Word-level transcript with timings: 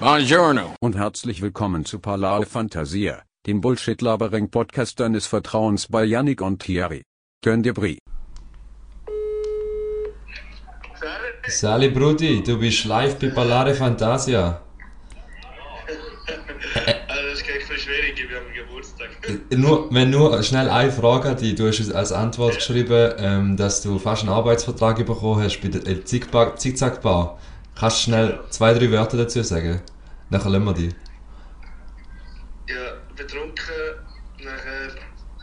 Buongiorno. 0.00 0.74
Und 0.80 0.96
herzlich 0.96 1.42
willkommen 1.42 1.84
zu 1.84 1.98
Parlare 1.98 2.46
Fantasia, 2.46 3.22
dem 3.46 3.60
Bullshit-Labering-Podcast 3.60 5.00
deines 5.00 5.26
Vertrauens 5.26 5.88
bei 5.88 6.04
Yannick 6.04 6.40
und 6.40 6.62
Thierry. 6.62 7.02
Könnt 7.44 7.66
ihr 7.66 7.74
Brie. 7.74 7.98
Sali 11.48 11.88
Brudi, 11.88 12.42
du 12.42 12.58
bist 12.58 12.84
live 12.84 13.18
bei 13.18 13.28
Parlare 13.30 13.74
Fantasia. 13.74 14.60
Also 16.74 17.22
das 17.30 17.40
ist 17.40 17.46
gleich 17.46 17.64
voll 17.64 17.78
schwierig, 17.78 18.20
ich 18.20 18.28
bin 18.28 18.36
am 18.36 18.54
Geburtstag. 18.54 19.08
Nur, 19.58 19.92
wenn 19.92 20.10
nur 20.10 20.42
schnell 20.42 20.68
eine 20.68 20.92
Frage 20.92 21.30
an 21.30 21.36
dich. 21.38 21.54
Du 21.54 21.66
hast 21.66 21.90
als 21.92 22.12
Antwort 22.12 22.56
geschrieben, 22.56 23.12
ähm, 23.18 23.56
dass 23.56 23.82
du 23.82 23.98
fast 23.98 24.22
einen 24.22 24.30
Arbeitsvertrag 24.32 25.04
bekommen 25.04 25.42
hast 25.42 25.60
bei 25.60 25.68
der 25.68 25.86
El 25.86 26.04
Zickzack- 26.04 26.58
Zickzack-Bar. 26.58 27.38
Kannst 27.78 27.98
du 27.98 28.02
schnell 28.04 28.40
zwei, 28.50 28.74
drei 28.74 28.90
Wörter 28.90 29.16
dazu 29.16 29.42
sagen? 29.42 29.80
Nachher 30.30 30.50
lassen 30.50 30.64
wir 30.64 30.74
dich. 30.74 30.94
Ja, 32.68 32.96
betrunken, 33.16 33.64
nachher 34.38 34.88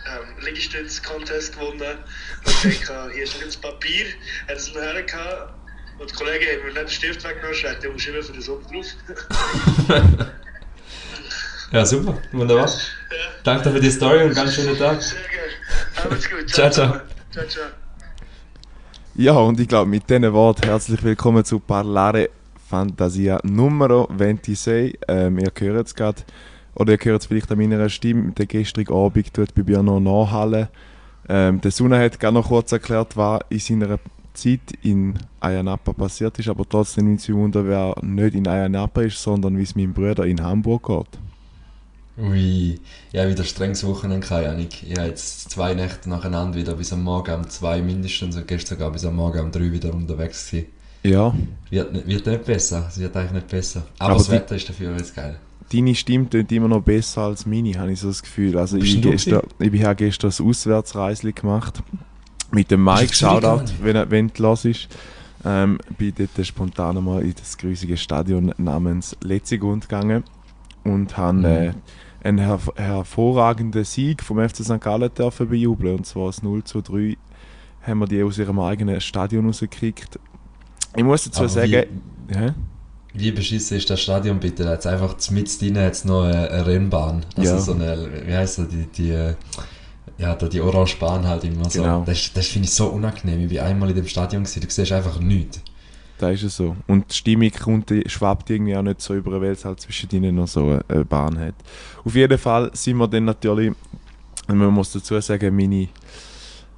ähm, 0.05 0.43
Liegestütz-Contest 0.43 1.53
gewonnen. 1.53 1.97
Und 2.45 2.51
ich 2.51 2.61
denke, 2.61 3.09
hier 3.13 3.23
ist 3.23 3.35
noch 3.35 3.45
das 3.45 3.57
Papier, 3.57 4.05
hat 4.47 4.57
es 4.57 4.73
mir 4.73 4.81
hergehabt. 4.81 5.53
Und 5.97 6.11
die 6.11 6.15
Kollegen 6.15 6.45
haben 6.45 6.61
mir 6.61 6.73
nicht 6.73 6.77
den 6.77 6.89
Stift 6.89 7.23
weggenommen, 7.23 7.55
schreibt, 7.55 7.83
du 7.83 7.91
musst 7.91 8.07
immer 8.07 8.21
für 8.21 8.33
den 8.33 8.41
Sommer 8.41 8.67
drauf. 8.69 10.27
Ja, 11.71 11.85
super, 11.85 12.21
wunderbar. 12.31 12.69
Danke 13.43 13.71
für 13.71 13.79
die 13.79 13.91
Story 13.91 14.23
und 14.23 14.33
ganz 14.33 14.53
schönen 14.55 14.77
Tag. 14.77 15.01
Sehr 15.01 15.19
gerne. 15.19 16.09
Alles 16.09 16.29
gut. 16.29 16.49
Ciao, 16.49 16.69
ciao. 16.69 17.01
Ciao, 17.31 17.47
ciao. 17.47 17.84
Ja, 19.17 19.37
und 19.37 19.61
ich 19.61 19.69
glaube, 19.69 19.89
mit 19.89 20.09
diesen 20.09 20.33
Worten 20.33 20.63
herzlich 20.67 21.01
willkommen 21.01 21.45
zu 21.45 21.61
Parlare 21.61 22.31
Fantasia 22.67 23.39
Numero 23.43 24.09
26. 24.17 24.99
Ähm, 25.07 25.39
ihr 25.39 25.53
hört 25.57 25.87
es 25.87 25.95
gerade, 25.95 26.23
oder 26.73 26.91
ihr 26.91 26.99
hört 27.01 27.21
es 27.21 27.27
vielleicht 27.27 27.49
an 27.49 27.59
meiner 27.59 27.87
Stimme, 27.87 28.33
der 28.33 28.45
gestrige 28.45 28.93
Abend 28.93 29.33
tut 29.33 29.55
bei 29.55 29.63
mir 29.63 29.81
noch 29.81 30.01
nachhallen. 30.01 30.67
Ähm, 31.29 31.61
der 31.61 31.71
Suna 31.71 31.97
hat 31.97 32.19
gerade 32.19 32.33
noch 32.33 32.49
kurz 32.49 32.73
erklärt, 32.73 33.15
was 33.15 33.39
in 33.51 33.59
seiner 33.59 33.99
Zeit 34.33 34.73
in 34.81 35.13
Ayanapa 35.39 35.93
passiert 35.93 36.37
ist, 36.37 36.49
aber 36.49 36.67
trotzdem 36.67 37.05
nimmt 37.05 37.21
sich 37.21 37.33
Wunder, 37.33 37.65
wer 37.65 37.95
nicht 38.01 38.35
in 38.35 38.45
Ayanapa 38.45 39.03
ist, 39.03 39.23
sondern 39.23 39.57
wie 39.57 39.63
es 39.63 39.77
meinem 39.77 39.93
Bruder 39.93 40.25
in 40.25 40.43
Hamburg 40.43 40.87
geht. 40.87 41.19
Ui, 42.17 42.79
ja, 43.11 43.27
wieder 43.27 43.43
strenges 43.43 43.85
Wochenende 43.85 44.25
gehabt, 44.25 44.43
Janik. 44.45 44.83
Ich 44.83 44.97
habe 44.97 45.09
jetzt 45.09 45.49
zwei 45.49 45.73
Nächte 45.73 46.09
nacheinander 46.09 46.57
wieder 46.57 46.73
bis 46.75 46.93
am 46.93 47.03
Morgen 47.03 47.33
um 47.35 47.49
zwei 47.49 47.81
mindestens 47.81 48.37
und 48.37 48.47
gestern 48.47 48.77
sogar 48.77 48.91
bis 48.91 49.03
am 49.03 49.17
Morgen 49.17 49.39
um 49.41 49.51
drei 49.51 49.69
wieder 49.71 49.93
unterwegs 49.93 50.49
gewesen. 50.49 50.67
Ja, 51.03 51.35
Wird, 51.69 51.91
nicht- 51.93 52.07
wird 52.07 52.25
nicht 52.25 52.45
besser, 52.45 52.85
es 52.89 52.97
wird 52.99 53.15
eigentlich 53.17 53.33
nicht 53.33 53.47
besser. 53.49 53.83
Aber, 53.99 54.11
Aber 54.11 54.17
das 54.19 54.31
Wetter 54.31 54.55
ist 54.55 54.67
dafür 54.69 54.91
jetzt 54.95 55.13
geil. 55.15 55.35
deine 55.71 55.93
Stimme 55.93 56.25
klingt 56.27 56.51
immer 56.53 56.67
noch 56.69 56.81
besser 56.81 57.23
als 57.23 57.45
meine, 57.45 57.77
habe 57.77 57.91
ich 57.91 57.99
so 57.99 58.07
das 58.07 58.23
Gefühl. 58.23 58.57
Also 58.57 58.79
Bist 58.79 58.95
ich, 58.95 59.01
gestern, 59.01 59.41
ich 59.59 59.83
habe 59.83 59.95
gestern 59.95 60.31
ein 60.39 60.45
Auswärtsreisli 60.47 61.33
gemacht 61.33 61.83
mit 62.51 62.71
dem 62.71 62.83
Mike, 62.83 63.13
Shoutout, 63.13 63.65
wenn, 63.81 64.09
wenn 64.09 64.27
du 64.33 64.41
los 64.41 64.63
ist. 64.65 64.87
Ähm, 65.43 65.79
bin 65.97 66.13
dort 66.17 66.47
spontan 66.47 67.03
mal 67.03 67.21
in 67.21 67.35
das 67.37 67.57
grusige 67.57 67.97
Stadion 67.97 68.51
namens 68.57 69.15
Letzigund 69.21 69.87
gegangen 69.87 70.23
und 70.83 71.17
habe 71.17 71.37
Mhm. 71.37 71.45
äh, 71.45 71.73
einen 72.25 72.39
herv 72.39 72.71
hervorragenden 72.75 73.83
Sieg 73.83 74.23
vom 74.23 74.37
FC 74.37 74.57
St. 74.63 74.81
Gallen 74.81 75.13
dürfen 75.13 75.47
bejubeln. 75.47 75.97
Und 75.97 76.05
zwar 76.05 76.27
das 76.27 76.41
0 76.41 76.63
zu 76.63 76.81
3 76.81 77.17
haben 77.83 77.99
wir 77.99 78.07
die 78.07 78.23
aus 78.23 78.37
ihrem 78.37 78.59
eigenen 78.59 78.99
Stadion 78.99 79.45
rausgekriegt. 79.45 80.19
Ich 80.95 81.03
muss 81.03 81.23
dazu 81.25 81.41
Aber 81.41 81.49
sagen, 81.49 81.85
hä? 82.29 82.53
Wie 83.13 83.31
beschissen 83.31 83.77
ist 83.77 83.89
das 83.89 84.01
Stadion 84.01 84.39
bitte? 84.39 84.63
Da 84.63 84.71
hat's 84.71 84.85
einfach 84.85 85.15
mit 85.31 85.61
drin 85.61 85.77
hat's 85.77 86.03
noch 86.03 86.23
eine, 86.23 86.49
eine 86.49 86.65
Rennbahn. 86.65 87.25
Also 87.37 87.53
Ja. 87.53 87.59
so 87.59 87.73
eine, 87.73 88.09
wie 88.25 88.33
heißt 88.33 88.59
das, 88.59 88.67
die, 88.69 88.85
die, 88.87 89.33
ja, 90.17 90.35
da 90.35 90.47
die 90.47 90.61
orange 90.61 90.97
Bahn 90.97 91.25
halt 91.27 91.43
immer 91.43 91.69
so. 91.69 91.81
Genau. 91.81 92.03
Das, 92.05 92.31
das 92.33 92.47
finde 92.47 92.67
ich 92.67 92.73
so 92.73 92.87
unangenehm. 92.87 93.41
Ich 93.41 93.49
bin 93.49 93.59
einmal 93.59 93.89
in 93.89 93.95
dem 93.95 94.07
Stadion 94.07 94.43
gewesen, 94.43 94.61
du 94.61 94.69
siehst 94.69 94.91
einfach 94.91 95.19
nichts. 95.19 95.61
Da 96.17 96.29
ist 96.29 96.43
es 96.43 96.55
so. 96.55 96.75
Und 96.87 97.11
die 97.11 97.15
Stimmung 97.15 97.51
kommt, 97.51 97.93
schwappt 98.07 98.49
irgendwie 98.49 98.75
auch 98.75 98.81
nicht 98.81 99.01
so 99.01 99.15
über, 99.15 99.41
weil 99.41 99.51
es 99.51 99.65
halt 99.65 99.81
zwischen 99.81 100.09
ihnen 100.11 100.35
noch 100.35 100.47
so 100.47 100.79
eine 100.87 101.05
Bahn 101.05 101.37
hat. 101.37 101.55
Auf 102.05 102.15
jeden 102.15 102.37
Fall 102.37 102.71
sind 102.73 102.97
wir 102.97 103.07
dann 103.07 103.25
natürlich, 103.25 103.73
man 104.47 104.73
muss 104.73 104.93
dazu 104.93 105.19
sagen, 105.19 105.55
meine, 105.55 105.89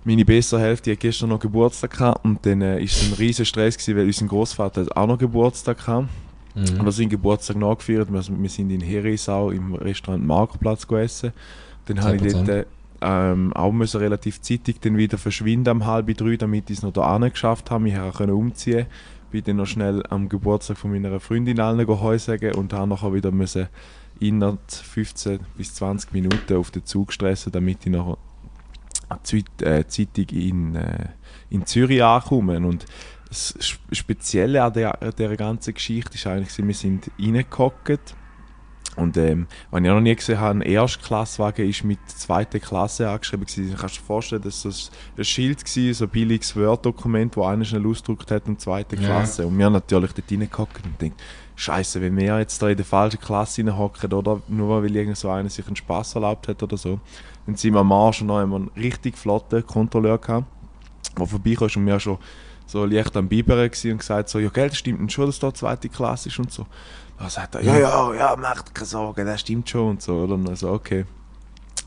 meine 0.03 0.25
bessere 0.25 0.61
Hälfte 0.61 0.91
hat 0.91 0.99
gestern 0.99 1.29
noch 1.29 1.39
Geburtstag 1.39 1.91
gehabt 1.91 2.25
und 2.25 2.43
dann 2.45 2.61
äh, 2.61 2.81
ist 2.81 2.99
es 2.99 3.11
ein 3.11 3.13
riesen 3.13 3.45
Stress 3.45 3.77
gewesen, 3.77 3.97
weil 3.97 4.05
unser 4.05 4.25
Großvater 4.25 4.81
hat 4.81 4.97
auch 4.97 5.07
noch 5.07 5.19
Geburtstag 5.19 5.77
gehabt. 5.77 6.09
Mhm. 6.55 6.83
Wir 6.83 6.91
sind 6.91 7.09
Geburtstag 7.09 7.57
nachgefeiert. 7.57 8.11
Wir, 8.11 8.23
wir 8.27 8.49
sind 8.49 8.71
in 8.71 8.81
Herisau 8.81 9.51
im 9.51 9.75
Restaurant 9.75 10.25
Marktplatz 10.25 10.87
gegessen. 10.87 11.31
Dann 11.85 12.01
habe 12.01 12.15
ich 12.15 12.23
10%. 12.23 12.33
dort 12.33 12.49
äh, 12.49 12.65
ähm, 13.01 13.53
auch 13.53 13.71
müssen 13.71 13.99
relativ 13.99 14.41
zeitig 14.41 14.77
dann 14.81 14.97
wieder 14.97 15.17
verschwinden 15.17 15.69
um 15.69 15.85
halb 15.85 16.15
drei, 16.17 16.35
damit 16.35 16.69
ich 16.69 16.77
es 16.77 16.83
noch 16.83 16.93
da 16.93 17.17
geschafft 17.29 17.69
habe, 17.69 17.83
mich 17.83 17.93
her 17.93 18.11
können 18.15 18.33
umziehen. 18.33 18.87
Bin 19.31 19.43
dann 19.43 19.57
noch 19.57 19.65
schnell 19.67 20.03
am 20.09 20.29
Geburtstag 20.29 20.77
von 20.77 20.91
meiner 20.91 21.19
Freundin 21.19 21.59
allen 21.59 21.85
Heu 21.87 22.17
und 22.55 22.73
habe 22.73 22.87
nachher 22.87 23.13
wieder 23.13 23.31
müssen 23.31 23.67
innerhalb 24.19 24.59
15 24.71 25.39
bis 25.55 25.75
20 25.75 26.13
Minuten 26.13 26.55
auf 26.55 26.71
den 26.71 26.85
Zug 26.85 27.13
stressen, 27.13 27.51
damit 27.51 27.85
ich 27.85 27.91
nachher 27.91 28.17
zeit- 29.23 29.61
äh, 29.61 29.85
zeitig 29.87 30.33
in, 30.33 30.75
äh, 30.75 31.09
in 31.49 31.65
Zürich 31.65 32.03
ankommen. 32.03 32.65
Und 32.65 32.85
das 33.27 33.55
Sp- 33.59 33.83
Spezielle 33.91 34.63
an 34.63 34.73
dieser 34.73 35.35
ganzen 35.35 35.73
Geschichte 35.73 36.15
ist 36.15 36.25
eigentlich, 36.25 36.57
wir 36.65 36.73
sind 36.73 37.11
reingehockt 37.19 38.15
und 38.97 39.15
ähm, 39.15 39.45
was 39.69 39.81
ich 39.81 39.89
auch 39.89 39.93
noch 39.93 40.01
nie 40.01 40.15
gesehen 40.15 40.39
habe, 40.39 40.57
ein 40.57 40.61
Erstklasswagen 40.61 41.69
ist 41.69 41.83
mit 41.83 41.99
zweiter 42.07 42.59
Klasse 42.59 43.07
angeschrieben 43.07 43.45
gewesen. 43.45 43.75
Kannst 43.77 43.97
du 43.97 43.99
dir 44.01 44.05
vorstellen, 44.05 44.41
dass 44.41 44.63
das 44.63 44.89
ein 45.15 45.23
Schild 45.23 45.63
war, 45.63 45.93
so 45.93 46.05
ein 46.05 46.09
billiges 46.09 46.55
Word-Dokument, 46.55 47.37
wo 47.37 47.45
einer 47.45 47.63
schnell 47.63 47.85
ausgedruckt 47.85 48.31
hat 48.31 48.47
und 48.47 48.59
zweite 48.59 48.95
Ja. 48.95 49.03
Klasse. 49.03 49.45
Und 49.45 49.55
wir 49.57 49.65
haben 49.65 49.73
natürlich 49.73 50.13
dort 50.13 50.31
reingehockt 50.31 50.83
und 50.83 50.99
denkt, 50.99 51.21
Scheiße, 51.55 52.01
wenn 52.01 52.17
wir 52.17 52.39
jetzt 52.39 52.59
da 52.61 52.69
in 52.69 52.77
der 52.77 52.85
falschen 52.85 53.19
Klasse 53.19 53.77
hocken 53.77 54.13
oder 54.13 54.41
nur 54.47 54.81
weil 54.81 54.95
irgend 54.95 55.17
so 55.17 55.29
einer 55.29 55.49
sich 55.49 55.67
einen 55.67 55.75
Spaß 55.75 56.15
erlaubt 56.15 56.47
hat 56.47 56.61
oder 56.63 56.77
so, 56.77 56.99
dann 57.45 57.55
sind 57.55 57.73
wir 57.73 57.81
am 57.81 57.89
Marsch 57.89 58.21
und 58.21 58.29
dann 58.29 58.37
haben 58.37 58.49
wir 58.49 58.55
einen 58.57 58.71
richtig 58.75 59.15
flotten 59.15 59.65
Kontrolleur 59.65 60.17
gehabt, 60.17 60.47
der 61.17 61.25
vorbeikam 61.27 61.69
und 61.75 61.85
wir 61.85 61.99
schon 61.99 62.17
so 62.67 62.85
leicht 62.85 63.15
am 63.15 63.27
Bibern 63.27 63.69
gewesen 63.69 63.93
und 63.93 63.99
gesagt 63.99 64.29
so, 64.29 64.39
ja 64.39 64.49
gell, 64.49 64.69
das 64.69 64.77
stimmt 64.77 65.11
schon, 65.11 65.27
dass 65.27 65.39
da 65.39 65.53
zweite 65.53 65.87
Klasse 65.89 66.29
ist 66.29 66.37
und 66.37 66.51
so. 66.51 66.65
Dann 67.19 67.29
sagt 67.29 67.55
er, 67.55 67.61
ja, 67.61 67.77
ja, 67.79 68.13
ja, 68.13 68.35
mach 68.39 68.61
dir 68.61 68.71
keine 68.73 68.85
Sorgen, 68.87 69.25
das 69.25 69.41
stimmt 69.41 69.69
schon 69.69 69.89
und 69.91 70.01
so, 70.01 70.13
oder? 70.13 70.35
Und 70.35 70.45
dann 70.45 70.55
so, 70.55 70.69
okay. 70.71 71.05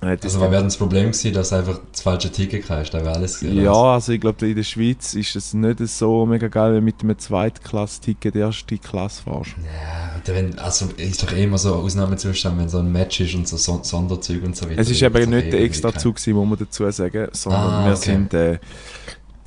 Das 0.02 0.22
Also, 0.24 0.40
was 0.40 0.50
wäre 0.50 0.64
das 0.64 0.78
Problem 0.78 1.12
gewesen, 1.12 1.34
dass 1.34 1.50
du 1.50 1.56
einfach 1.56 1.78
das 1.92 2.00
falsche 2.00 2.32
Ticket 2.32 2.64
kriegst? 2.64 2.94
Da 2.94 3.00
wäre 3.04 3.14
alles 3.16 3.38
gewesen, 3.38 3.62
ja, 3.62 3.72
also 3.72 4.12
ich 4.12 4.20
glaube, 4.20 4.48
in 4.48 4.56
der 4.56 4.62
Schweiz 4.62 5.12
ist 5.14 5.36
es 5.36 5.52
nicht 5.52 5.78
so 5.88 6.24
mega 6.24 6.48
geil, 6.48 6.70
wenn 6.72 6.78
du 6.80 6.84
mit 6.86 7.02
einem 7.02 7.18
Zweitklass-Ticket 7.18 8.34
erste 8.34 8.78
Klasse 8.78 9.22
fährst. 9.24 9.50
Ja, 9.58 10.34
wenn, 10.34 10.58
also 10.58 10.86
ist 10.96 11.22
doch 11.22 11.32
eh 11.32 11.44
immer 11.44 11.58
so 11.58 11.74
ein 11.74 11.80
Ausnahmezustand, 11.84 12.58
wenn 12.58 12.68
so 12.70 12.78
ein 12.78 12.90
Match 12.90 13.20
ist 13.20 13.34
und 13.34 13.46
so 13.46 13.58
Son 13.58 13.84
Sonderzüge 13.84 14.46
und 14.46 14.56
so 14.56 14.70
weiter. 14.70 14.80
Es 14.80 14.88
ist 14.90 15.02
eben 15.02 15.14
nicht 15.14 15.26
eh 15.26 15.28
der 15.28 15.36
irgendwie 15.44 15.64
extra 15.66 15.90
kein- 15.90 16.00
Zug, 16.00 16.16
gewesen, 16.16 16.34
muss 16.34 16.48
man 16.48 16.58
dazu 16.60 16.90
sagen, 16.90 17.28
sondern 17.32 17.62
Ah, 17.62 17.84
wir 17.84 17.92
okay. 17.92 18.04
sind 18.04 18.32
äh, 18.34 18.58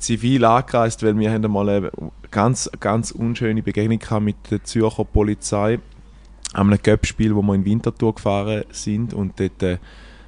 zivil 0.04 0.44
angereist, 0.44 1.02
weil 1.02 1.18
wir 1.18 1.32
haben 1.32 1.44
einmal 1.44 1.68
eine 1.68 1.90
ganz, 2.30 2.70
ganz 2.80 3.10
unschöne 3.10 3.62
Begegnung 3.62 3.98
gehabt 3.98 4.24
mit 4.24 4.36
der 4.50 4.62
Zürcher 4.62 5.04
Polizei 5.04 5.78
an 6.52 6.68
einem 6.68 6.82
Cup-Spiel, 6.82 7.34
wo 7.34 7.42
wir 7.42 7.54
in 7.54 7.64
Winterthur 7.64 8.14
gefahren 8.14 8.64
sind 8.70 9.14
und 9.14 9.40
dort 9.40 9.62
äh, 9.62 9.78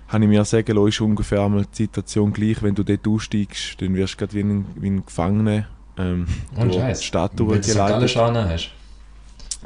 habe 0.08 0.24
ich 0.24 0.30
mir 0.30 0.44
sagen 0.44 0.74
lassen, 0.74 0.88
ist 0.88 1.00
ungefähr 1.00 1.42
einmal 1.42 1.64
die 1.66 1.84
Situation 1.84 2.32
gleich, 2.32 2.62
wenn 2.62 2.74
du 2.74 2.84
dort 2.84 3.06
aussteigst, 3.06 3.80
dann 3.80 3.94
wirst 3.94 4.14
du 4.14 4.18
gerade 4.18 4.34
wie 4.34 4.40
ein, 4.40 4.66
wie 4.76 4.90
ein 4.90 5.04
Gefangener 5.04 5.66
ähm, 5.98 6.26
Und 6.56 6.68
durch 6.68 6.76
Scheiß. 6.76 7.00
die 7.00 7.06
Stadt 7.06 7.38
durchgeleitet. 7.38 8.16
hast. 8.48 8.70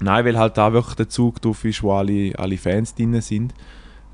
Nein, 0.00 0.24
weil 0.24 0.38
halt 0.38 0.56
da 0.56 0.72
wirklich 0.72 0.96
der 0.96 1.08
Zug 1.08 1.40
drauf 1.40 1.64
ist, 1.64 1.82
wo 1.82 1.92
alle, 1.92 2.32
alle 2.38 2.56
Fans 2.56 2.94
drin 2.94 3.20
sind. 3.20 3.54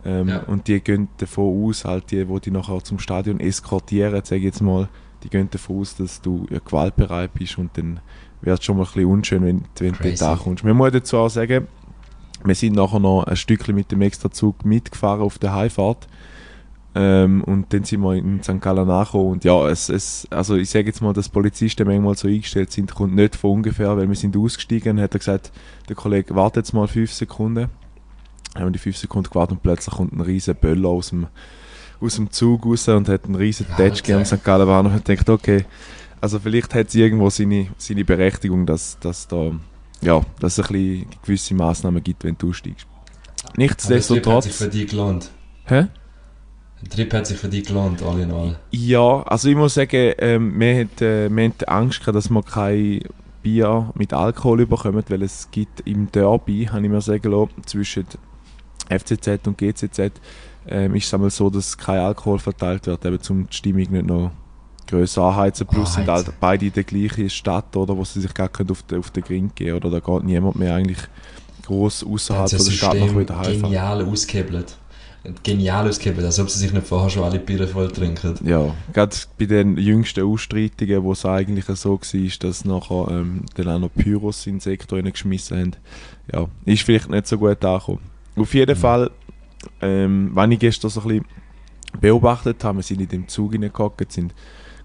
Ähm, 0.04 0.28
Ja. 0.28 0.40
Und 0.40 0.69
die 0.69 0.81
gehen 0.81 1.08
davon 1.19 1.69
aus, 1.69 1.84
halt 1.84 2.10
die, 2.10 2.28
wo 2.28 2.38
die 2.38 2.50
nachher 2.50 2.82
zum 2.82 2.99
Stadion 2.99 3.40
eskortieren, 3.40 4.25
sage 4.25 4.38
ich 4.38 4.44
jetzt 4.44 4.62
mal, 4.62 4.88
die 5.26 5.31
gehen 5.31 5.50
davon 5.50 5.81
aus, 5.81 5.96
dass 5.96 6.20
du 6.20 6.46
ja, 6.50 6.58
gewaltbereit 6.64 7.34
bist 7.34 7.58
und 7.58 7.76
dann 7.76 8.00
wird 8.40 8.61
es 8.61 8.64
schon 8.64 8.76
mal 8.76 8.84
ein 8.84 8.87
bisschen 8.87 9.06
unschön, 9.06 9.44
wenn, 9.44 9.64
wenn 9.78 9.93
du 9.93 10.02
dort 10.02 10.23
ankommst. 10.23 10.64
Man 10.64 10.76
muss 10.76 10.93
dazu 10.93 11.19
auch 11.19 11.28
sagen, 11.28 11.67
wir 12.44 12.55
sind 12.55 12.76
nachher 12.76 13.00
noch 13.00 13.25
ein 13.25 13.37
Stückchen 13.37 13.75
mit 13.75 13.90
dem 13.90 14.02
Extrazug 14.02 14.64
mitgefahren 14.64 15.23
auf 15.23 15.38
der 15.38 15.52
Heimfahrt. 15.52 16.06
Ähm, 16.94 17.43
und 17.44 17.73
dann 17.73 17.84
sind 17.84 18.00
wir 18.00 18.14
in 18.14 18.43
St. 18.43 18.61
Gallen 18.61 18.88
angekommen 18.88 19.32
und 19.32 19.44
ja, 19.44 19.69
es, 19.69 19.90
es, 19.90 20.26
also 20.31 20.56
ich 20.56 20.70
sage 20.70 20.87
jetzt 20.87 21.02
mal, 21.02 21.12
dass 21.12 21.28
Polizisten 21.28 21.87
manchmal 21.87 22.17
so 22.17 22.26
eingestellt 22.26 22.73
sind, 22.73 22.94
kommt 22.94 23.14
nicht 23.14 23.37
von 23.37 23.50
ungefähr, 23.50 23.94
weil 23.99 24.08
wir 24.08 24.14
sind 24.14 24.34
ausgestiegen, 24.34 24.99
hat 25.00 25.14
er 25.14 25.19
gesagt, 25.19 25.52
der 25.90 25.96
Kollege, 25.96 26.34
wartet 26.34 26.64
jetzt 26.64 26.73
mal 26.73 26.88
fünf 26.88 27.12
Sekunden. 27.12 27.69
Haben 28.55 28.64
wir 28.64 28.70
die 28.70 28.78
fünf 28.78 28.96
Sekunden 28.96 29.28
gewartet 29.28 29.58
und 29.58 29.62
plötzlich 29.62 29.94
kommt 29.94 30.14
ein 30.14 30.23
riesen 30.23 30.55
Böller 30.55 30.88
aus 30.88 31.11
dem, 31.11 31.26
aus 32.00 32.16
dem 32.16 32.31
Zug 32.31 32.66
raus 32.66 32.88
und 32.88 33.08
hat 33.08 33.25
einen 33.25 33.34
riesen 33.34 33.66
Alter. 33.70 33.76
Tätschke 33.76 34.16
am 34.16 34.25
St. 34.25 34.43
Gallen 34.44 34.66
Bahnhof 34.66 34.94
und 34.94 35.08
denkt, 35.08 35.28
okay, 35.28 35.64
also 36.20 36.38
vielleicht 36.38 36.75
hat 36.75 36.88
es 36.88 36.94
irgendwo 36.94 37.31
seine, 37.31 37.69
seine 37.78 38.04
Berechtigung, 38.04 38.66
dass, 38.66 38.98
dass 39.00 39.28
da 39.28 39.52
ja, 40.02 40.22
dass 40.40 40.58
es 40.58 40.66
ein 40.66 40.72
bisschen 40.72 41.06
gewisse 41.22 41.54
Massnahmen 41.54 42.02
gibt, 42.02 42.25
wenn 42.25 42.37
du 42.38 42.50
aussteigst. 42.50 42.87
Aber 43.44 43.56
der 43.56 43.69
Trip 43.69 43.70
hat 43.70 43.81
sich 43.81 43.90
Nichtsdestotrotz. 43.90 44.46
für 44.46 44.69
dich 44.69 44.88
gelohnt. 44.88 45.31
Hä? 45.64 45.87
Der 46.82 46.90
Trip 46.90 47.14
hat 47.14 47.26
sich 47.26 47.38
für 47.38 47.48
dich 47.48 47.64
gelohnt, 47.64 48.02
all 48.02 48.20
in 48.20 48.31
all. 48.31 48.58
Ja, 48.70 49.22
also 49.22 49.49
ich 49.49 49.56
muss 49.56 49.75
sagen, 49.75 50.12
ähm, 50.19 50.58
wir, 50.60 50.81
hat, 50.84 51.00
äh, 51.00 51.31
wir 51.31 51.44
hatten 51.49 51.64
Angst, 51.64 52.00
gehabt, 52.00 52.16
dass 52.16 52.28
wir 52.28 52.42
kein 52.42 53.00
Bier 53.42 53.90
mit 53.94 54.12
Alkohol 54.12 54.66
bekommen, 54.66 55.02
weil 55.08 55.22
es 55.22 55.50
gibt 55.50 55.81
im 55.81 56.10
Derby, 56.12 56.69
habe 56.70 56.84
ich 56.84 56.90
mir 56.90 57.00
sagen 57.00 57.31
lassen, 57.31 57.62
zwischen 57.64 58.06
FCZ 58.90 59.46
und 59.46 59.56
GCZ, 59.56 60.12
ähm, 60.68 60.94
ist 60.94 61.06
es 61.06 61.14
einmal 61.14 61.30
so, 61.30 61.50
dass 61.50 61.76
kein 61.76 61.98
Alkohol 62.00 62.38
verteilt 62.38 62.86
wird, 62.86 63.04
eben 63.04 63.18
um 63.28 63.46
die 63.48 63.56
Stimmung 63.56 63.90
nicht 63.90 64.06
noch 64.06 64.30
grösser 64.86 65.22
anheizen. 65.22 65.66
Plus 65.66 65.94
sind 65.94 66.08
halt 66.08 66.30
beide 66.40 66.66
in 66.66 66.72
der 66.72 66.84
gleichen 66.84 67.28
Stadt, 67.30 67.76
oder, 67.76 67.96
wo 67.96 68.04
sie 68.04 68.20
sich 68.20 68.32
gar 68.34 68.50
nicht 68.58 68.70
auf 68.70 68.82
den, 68.84 68.98
auf 68.98 69.10
den 69.10 69.22
Grind 69.24 69.56
gehen 69.56 69.74
oder 69.76 69.90
da 69.90 69.98
geht 70.00 70.24
niemand 70.24 70.56
mehr 70.56 70.74
eigentlich 70.74 70.98
gross 71.64 72.00
Da 72.00 72.06
außerhalb 72.06 72.48
von 72.48 72.58
das 72.58 72.66
der 72.66 72.72
Stadt 72.72 72.98
noch 72.98 73.18
wieder 73.18 73.36
heimfahren. 73.38 73.62
genial 73.62 74.04
ausgehebelt. 74.04 74.76
Genial 75.42 75.88
ausgehebelt, 75.88 76.24
als 76.24 76.38
ob 76.38 76.48
sie 76.48 76.60
sich 76.60 76.72
nicht 76.72 76.86
vorher 76.86 77.10
schon 77.10 77.24
alle 77.24 77.40
Biere 77.40 77.66
voll 77.66 77.90
trinken. 77.90 78.36
Ja, 78.44 78.72
gerade 78.92 79.16
bei 79.36 79.46
den 79.46 79.76
jüngsten 79.76 80.22
Ausstreitungen, 80.24 81.02
wo 81.02 81.10
es 81.12 81.26
eigentlich 81.26 81.64
so 81.64 81.98
war, 82.00 82.30
dass 82.38 82.64
nachher 82.64 83.08
ähm, 83.10 83.42
dann 83.56 83.68
auch 83.68 83.78
noch 83.80 83.92
Pyros 83.92 84.46
in 84.46 84.54
den 84.54 84.60
Sektor 84.60 85.02
geschmissen 85.02 85.58
haben, 85.58 85.72
ja, 86.32 86.46
ist 86.64 86.82
vielleicht 86.82 87.10
nicht 87.10 87.26
so 87.26 87.38
gut 87.38 87.64
angekommen. 87.64 87.98
Auf 88.36 88.54
jeden 88.54 88.76
Mhm. 88.76 88.80
Fall, 88.80 89.10
ähm, 89.80 90.30
wenn 90.34 90.52
ich 90.52 90.58
gestern 90.58 90.90
so 90.90 91.00
ein 91.02 91.08
bisschen 91.08 91.24
beobachtet 92.00 92.62
habe, 92.64 92.78
wir 92.78 92.82
sind 92.82 93.00
in 93.00 93.08
dem 93.08 93.28
Zug 93.28 93.52
hineingehockt, 93.52 94.12
sind 94.12 94.34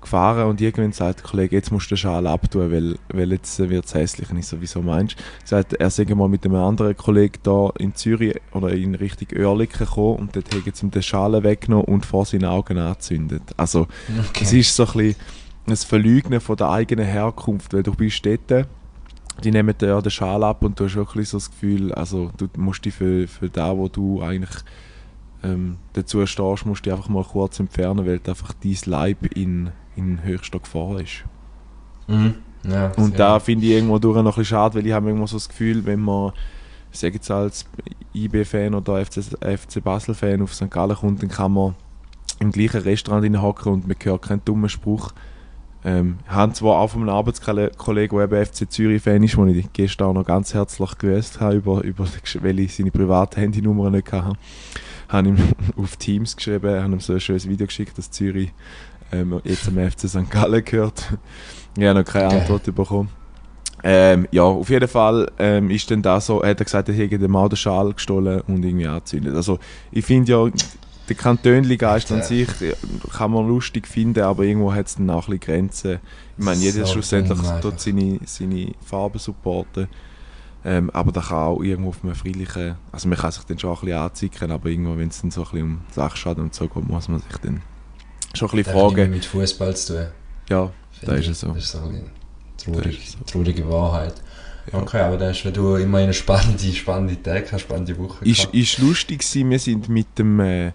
gefahren 0.02 0.50
und 0.50 0.60
irgendwann 0.60 0.92
sagt 0.92 1.20
der 1.20 1.30
Kollege, 1.30 1.56
jetzt 1.56 1.72
musst 1.72 1.90
du 1.92 1.96
den 1.96 2.00
Schal 2.00 2.26
abtun, 2.28 2.72
weil, 2.72 2.98
weil 3.10 3.32
jetzt 3.32 3.60
wird 3.60 3.86
es 3.86 3.94
hässlich. 3.94 4.30
Und 4.32 4.38
ich 4.38 4.48
so, 4.48 4.60
wieso 4.60 4.82
meinst 4.82 5.18
du? 5.18 5.24
Er 5.44 5.48
sagt, 5.48 5.74
er 5.74 5.90
sei 5.90 6.06
mal 6.16 6.28
mit 6.28 6.44
einem 6.44 6.56
anderen 6.56 6.98
Kollegen 6.98 7.40
da 7.44 7.70
in 7.78 7.94
Zürich 7.96 8.40
oder 8.52 8.72
in 8.72 8.96
Richtung 8.96 9.28
Oerlikon 9.38 9.88
gekommen 9.88 10.16
und 10.18 10.36
dort 10.36 10.54
haben 10.54 10.64
sie 10.74 10.86
ihm 10.86 10.92
den 10.92 11.04
Schal 11.04 11.44
weggenommen 11.44 11.86
und 11.86 12.06
vor 12.06 12.26
seinen 12.26 12.46
Augen 12.46 12.78
angezündet. 12.78 13.44
Also, 13.58 13.88
es 14.42 14.52
ist 14.52 14.76
so 14.76 14.86
ein 14.86 14.94
bisschen 14.94 15.16
ein 15.68 15.76
Verleugnen 15.76 16.42
von 16.42 16.58
der 16.58 16.70
eigenen 16.72 17.06
Herkunft, 17.06 17.74
weil 17.74 17.84
du 17.84 17.94
bist 17.94 18.26
dort, 18.26 18.68
die 19.42 19.52
nehmen 19.52 19.78
dir 19.78 19.90
ja 19.90 20.02
den 20.02 20.12
Schal 20.12 20.44
ab 20.44 20.64
und 20.64 20.80
du 20.80 20.86
hast 20.86 20.96
wirklich 20.96 21.30
so 21.30 21.38
das 21.38 21.50
Gefühl, 21.52 21.92
also 21.94 22.32
du 22.38 22.48
musst 22.58 22.86
dich 22.86 22.94
für, 22.94 23.28
für 23.28 23.50
das, 23.50 23.76
wo 23.76 23.88
du 23.88 24.22
eigentlich 24.22 24.64
ähm, 25.44 25.78
dazu 25.94 26.26
stehst, 26.26 26.66
musst 26.66 26.86
du 26.86 26.92
einfach 26.92 27.10
mal 27.10 27.24
kurz 27.24 27.60
entfernen, 27.60 28.06
weil 28.06 28.22
einfach 28.26 28.54
dein 28.64 28.78
Leib 28.86 29.26
in, 29.36 29.72
in 29.96 30.24
höchster 30.24 30.60
Gefahr 30.60 31.00
ist. 31.02 31.24
Mhm. 32.08 32.36
Ja, 32.64 32.92
Und 32.98 33.18
da 33.18 33.40
finde 33.40 33.66
ich 33.66 33.72
irgendwo 33.72 33.98
durch 33.98 34.16
noch 34.18 34.24
ein 34.24 34.26
bisschen 34.26 34.46
schade, 34.46 34.76
weil 34.76 34.86
ich 34.86 34.94
habe 34.94 35.08
irgendwo 35.08 35.26
so 35.26 35.38
das 35.38 35.50
Gefühl, 35.50 35.86
wenn 35.86 36.00
man, 36.00 36.32
ich 36.92 37.00
sage 37.00 37.16
jetzt 37.16 37.32
als 37.32 37.66
IB-Fan 38.14 38.76
oder 38.76 39.04
FC, 39.04 39.22
FC 39.42 39.84
Basel-Fan 39.84 40.42
auf 40.42 40.54
St. 40.54 40.70
Gallen 40.70 40.96
kommt, 40.96 41.24
dann 41.24 41.30
kann 41.30 41.54
man 41.54 41.76
im 42.40 42.52
gleichen 42.52 42.82
Restaurant 42.82 43.42
hocken 43.42 43.74
und 43.74 43.88
man 43.88 43.98
hört 44.02 44.24
keinen 44.24 44.46
dummen 44.46 44.70
Spruch. 44.70 45.12
Ähm, 45.84 46.20
haben 46.28 46.54
zwar 46.54 46.78
auch 46.78 46.92
von 46.92 47.02
einem 47.02 47.10
Arbeitskollegen, 47.10 48.18
der 48.18 48.26
eben 48.26 48.46
FC 48.46 48.72
Zürich-Fan 48.72 49.24
ist, 49.24 49.36
den 49.36 49.50
ich 49.50 49.74
gestern 49.74 50.10
auch 50.10 50.14
noch 50.14 50.26
ganz 50.26 50.54
herzlich 50.54 50.98
gewusst 50.98 51.40
habe, 51.40 51.56
über, 51.56 51.84
über, 51.84 52.06
weil 52.42 52.60
ich 52.60 52.76
seine 52.76 52.92
private 52.92 53.42
Handynummer 53.42 53.90
nicht 53.90 54.12
hatte, 54.12 54.38
habe 55.10 55.30
ihm 55.30 55.38
auf 55.78 55.98
Teams 55.98 56.36
geschrieben, 56.36 56.82
habe 56.82 56.94
ihm 56.94 57.00
so 57.00 57.14
ein 57.14 57.20
schönes 57.20 57.50
Video 57.50 57.66
geschickt, 57.66 57.98
dass 57.98 58.12
Zürich 58.12 58.52
ähm, 59.12 59.42
jetzt 59.44 59.68
am 59.68 59.78
FC 59.78 60.08
St. 60.08 60.30
Gallen 60.30 60.64
gehört. 60.64 61.14
Ich 61.76 61.84
habe 61.84 62.00
noch 62.00 62.06
keine. 62.06 62.42
Antwort 62.42 62.76
bekommen. 62.76 63.10
Ähm, 63.84 64.28
ja, 64.32 64.44
auf 64.44 64.70
jeden 64.70 64.88
Fall 64.88 65.32
ähm, 65.40 65.72
ist 65.72 65.90
dann 65.90 66.04
da 66.04 66.22
so, 66.22 66.44
hat 66.44 66.60
er 66.60 66.66
gesagt, 66.66 66.90
er 66.90 66.96
hätte 66.96 67.18
den 67.18 67.56
Schal 67.56 67.94
gestohlen 67.94 68.42
und 68.42 68.64
irgendwie 68.64 68.86
angezündet. 68.86 69.36
Also 69.36 69.58
ich 69.92 70.06
finde 70.06 70.32
ja, 70.32 70.52
der 71.10 71.16
Kantönli-Geist 71.16 72.12
an 72.12 72.24
sich 72.24 72.48
kann 73.16 73.32
man 73.32 73.48
lustig 73.48 73.88
finden, 73.88 74.22
aber 74.24 74.44
irgendwo 74.44 74.74
hat 74.74 74.88
es 74.88 74.96
dann 74.96 75.10
auch 75.10 75.28
ein 75.28 75.38
bisschen 75.38 75.40
Grenzen. 75.40 76.00
Ich 76.38 76.44
meine, 76.44 76.62
jeder 76.62 76.86
So 76.86 76.94
schlussendlich 76.94 77.40
dort 77.62 77.80
seine, 77.82 78.20
seine 78.26 78.74
Farben 78.86 79.20
supporten. 79.20 79.88
Ähm, 80.64 80.92
aber 80.92 81.12
da 81.12 81.22
kann 81.22 81.38
auch 81.38 81.62
irgendwo 81.64 81.90
auf 81.90 82.04
einem 82.04 82.14
friedlichen, 82.14 82.76
also 82.92 83.08
man 83.08 83.18
kann 83.18 83.32
sich 83.32 83.44
dann 83.46 83.58
schon 83.58 83.72
ein 83.72 83.80
bisschen 83.82 83.98
anzicken, 83.98 84.52
aber 84.52 84.70
irgendwo, 84.70 84.96
wenn 84.96 85.08
es 85.10 85.20
dann 85.22 85.32
so 85.32 85.42
ein 85.42 85.46
bisschen 85.46 85.64
um 85.64 85.82
Sachschaden 85.92 86.44
und 86.44 86.54
so 86.54 86.68
geht, 86.68 86.88
muss 86.88 87.08
man 87.10 87.20
sich 87.20 87.38
dann 87.42 87.62
schon 88.36 88.50
ein 88.52 88.58
bisschen 88.58 88.74
fragen. 88.74 89.10
mit 89.10 89.26
Fußball 89.26 89.76
zu 89.76 89.94
tun. 89.96 90.08
Ja, 90.50 90.72
Da 91.04 91.14
ist 91.16 91.28
es 91.30 91.40
so. 91.40 91.48
Das 91.48 91.64
ist 91.64 91.72
so 91.72 91.80
eine 91.80 92.04
Da 92.04 92.72
traurig, 92.72 93.00
ist 93.00 93.08
es 93.08 93.12
so. 93.14 93.26
traurige 93.26 93.68
Wahrheit. 93.68 94.14
Ja. 94.72 94.80
Okay, 94.80 95.00
aber 95.00 95.18
dann 95.18 95.30
hast 95.30 95.44
du 95.44 95.76
immer 95.78 95.98
eine 95.98 96.14
spannende, 96.14 96.72
spannende 96.74 97.18
eine 97.32 97.60
spannende 97.60 97.98
Woche 97.98 98.24
ist, 98.24 98.42
gehabt. 98.42 98.56
ist 98.56 98.78
lustig 98.78 99.20
gewesen, 99.22 99.50
wir 99.50 99.60
sind 99.60 99.90
mit 99.90 100.20
dem, 100.20 100.40
äh, 100.40 100.72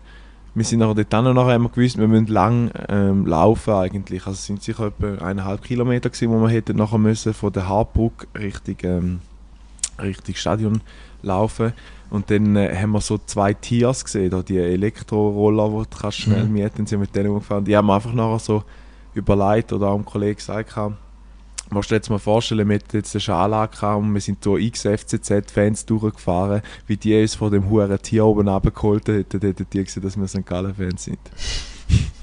wir 0.57 0.65
sind 0.65 0.79
nachher 0.79 0.95
dort 1.05 1.27
und 1.27 1.35
nachher 1.35 1.59
wir 1.59 1.69
gewusst, 1.69 1.99
wir 1.99 2.09
müssen 2.09 2.29
lang 2.29 2.71
ähm, 2.89 3.27
laufen 3.27 3.75
eigentlich, 3.75 4.27
also 4.27 4.33
es 4.33 4.47
sind 4.47 4.63
sicher 4.63 4.87
etwa 4.87 5.23
eineinhalb 5.23 5.63
Kilometer 5.63 6.09
gewesen, 6.09 6.31
wo 6.31 6.41
wir 6.41 6.49
hätten 6.49 6.79
nachher 6.79 6.97
müssen 6.97 7.35
von 7.35 7.53
der 7.53 7.69
Hartbrücke 7.69 8.27
Richtung, 8.35 8.77
ähm, 8.85 9.21
Richtung 10.01 10.35
Stadion 10.35 10.81
laufen. 11.23 11.75
Und 12.09 12.31
dann 12.31 12.57
äh, 12.57 12.75
haben 12.75 12.93
wir 12.93 13.03
so 13.03 13.19
zwei 13.19 13.53
Tiers 13.53 14.03
gesehen, 14.03 14.31
da 14.31 14.43
die 14.43 14.57
Elektroroller, 14.57 15.69
die 15.69 15.91
du 15.91 15.99
kannst 16.01 16.19
schnell 16.19 16.45
Mhm. 16.45 16.53
mieten, 16.53 16.87
sind 16.87 17.01
mit 17.01 17.15
denen 17.15 17.31
umgefahren, 17.31 17.65
die 17.65 17.77
haben 17.77 17.87
wir 17.87 17.95
einfach 17.95 18.15
nachher 18.15 18.39
so 18.39 18.65
überlegt 19.13 19.75
oder 19.75 19.89
auch 19.89 19.97
dem 19.97 20.07
Kollegen 20.07 20.37
gesagt, 20.37 20.75
haben, 20.75 20.97
Musst 21.71 21.91
du 21.91 21.95
dir 21.95 21.97
jetzt 21.97 22.11
mal 22.11 22.19
vorstellen, 22.19 22.69
wir 22.69 22.77
hatten 22.77 22.97
jetzt 22.97 23.13
den 23.15 23.21
Schal 23.21 23.53
angehabt 23.53 23.99
und 23.99 24.15
wir 24.15 24.21
sind 24.21 24.45
durch 24.45 24.65
x 24.65 24.83
FCZ-Fans 24.83 25.87
durchgefahren, 25.87 26.63
wie 26.87 26.97
die 26.97 27.21
uns 27.21 27.35
von 27.35 27.51
dem 27.51 27.69
huren 27.69 28.01
Tier 28.01 28.25
oben 28.25 28.49
abgeholt 28.49 29.09
hätten, 29.09 29.41
hätten 29.41 29.67
die 29.73 29.85
gesehen, 29.85 30.03
dass 30.03 30.17
wir 30.17 30.29
St. 30.29 30.47
Gallen-Fans 30.47 31.05
sind. 31.05 31.19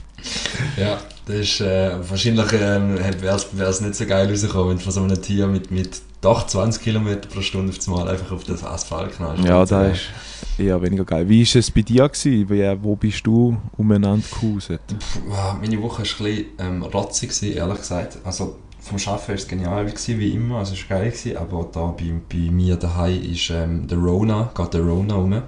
Ja, 0.78 1.00
das 1.26 1.36
ist, 1.36 1.62
äh, 1.62 1.98
wahrscheinlich 2.10 2.54
ähm, 2.54 2.98
wäre 3.20 3.36
es 3.70 3.82
nicht 3.82 3.96
so 3.96 4.06
geil 4.06 4.30
rausgekommen, 4.30 4.70
wenn 4.70 4.78
du 4.78 4.84
von 4.84 4.94
so 4.94 5.04
einem 5.04 5.22
Tier 5.22 5.48
mit, 5.48 5.70
mit 5.72 6.02
doch 6.22 6.48
20 6.48 6.82
km 6.82 7.22
pro 7.30 7.42
Stunde 7.42 7.72
auf 7.72 7.78
das 7.78 7.88
Mal 7.88 8.08
einfach 8.08 8.32
auf 8.32 8.44
das 8.44 8.64
Asphalt 8.64 9.14
knallst. 9.14 9.44
Ja, 9.44 9.66
das 9.66 9.98
ist 9.98 10.10
eher 10.58 10.82
weniger 10.82 11.04
geil. 11.04 11.28
Wie 11.28 11.46
war 11.46 11.60
es 11.60 11.72
bei 11.72 11.82
dir? 11.82 12.08
Gewesen? 12.08 12.50
Wie, 12.50 12.84
wo 12.84 12.96
bist 12.96 13.26
du 13.26 13.58
umeinander 13.78 14.26
gehuset? 14.40 14.82
Wow, 15.28 15.58
meine 15.60 15.82
Woche 15.82 16.04
war 16.04 16.28
ein 16.28 16.36
bisschen 16.36 16.46
ähm, 16.60 16.84
rotzig, 16.84 17.30
gewesen, 17.30 17.58
ehrlich 17.58 17.78
gesagt. 17.80 18.18
Also 18.24 18.58
vom 18.84 18.98
Arbeiten 18.98 19.28
war 19.30 19.36
es 19.36 19.48
genial, 19.48 19.86
gewesen, 19.86 20.20
wie 20.20 20.32
immer, 20.32 20.58
also 20.58 20.74
es 20.74 20.90
war 20.90 21.00
geil, 21.00 21.12
gewesen, 21.12 21.38
aber 21.38 21.70
da 21.72 21.88
bei, 21.88 22.14
bei 22.30 22.52
mir 22.52 22.76
daheim 22.76 23.24
ist 23.24 23.50
ähm, 23.50 23.88
der 23.88 23.98
Rona, 23.98 24.52
geht 24.56 24.74
der 24.74 24.82
Rona 24.82 25.16
rum. 25.16 25.42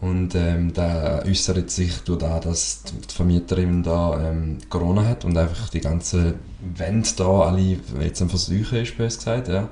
Und 0.00 0.34
ähm, 0.34 0.72
der 0.72 1.24
äußert 1.26 1.70
sich 1.70 1.98
durch 1.98 2.20
das, 2.20 2.42
dass 2.44 2.82
die 2.84 3.14
Vermieterin 3.14 3.82
da 3.82 4.30
ähm, 4.30 4.56
Corona 4.70 5.04
hat 5.04 5.26
und 5.26 5.36
einfach 5.36 5.68
die 5.68 5.80
ganze 5.80 6.36
Wände 6.74 7.08
da 7.16 7.40
alle 7.42 7.76
jetzt 8.00 8.22
am 8.22 8.30
Versuchen 8.30 8.78
ist, 8.78 8.96
bös 8.96 9.18
gesagt, 9.18 9.48
ja. 9.48 9.68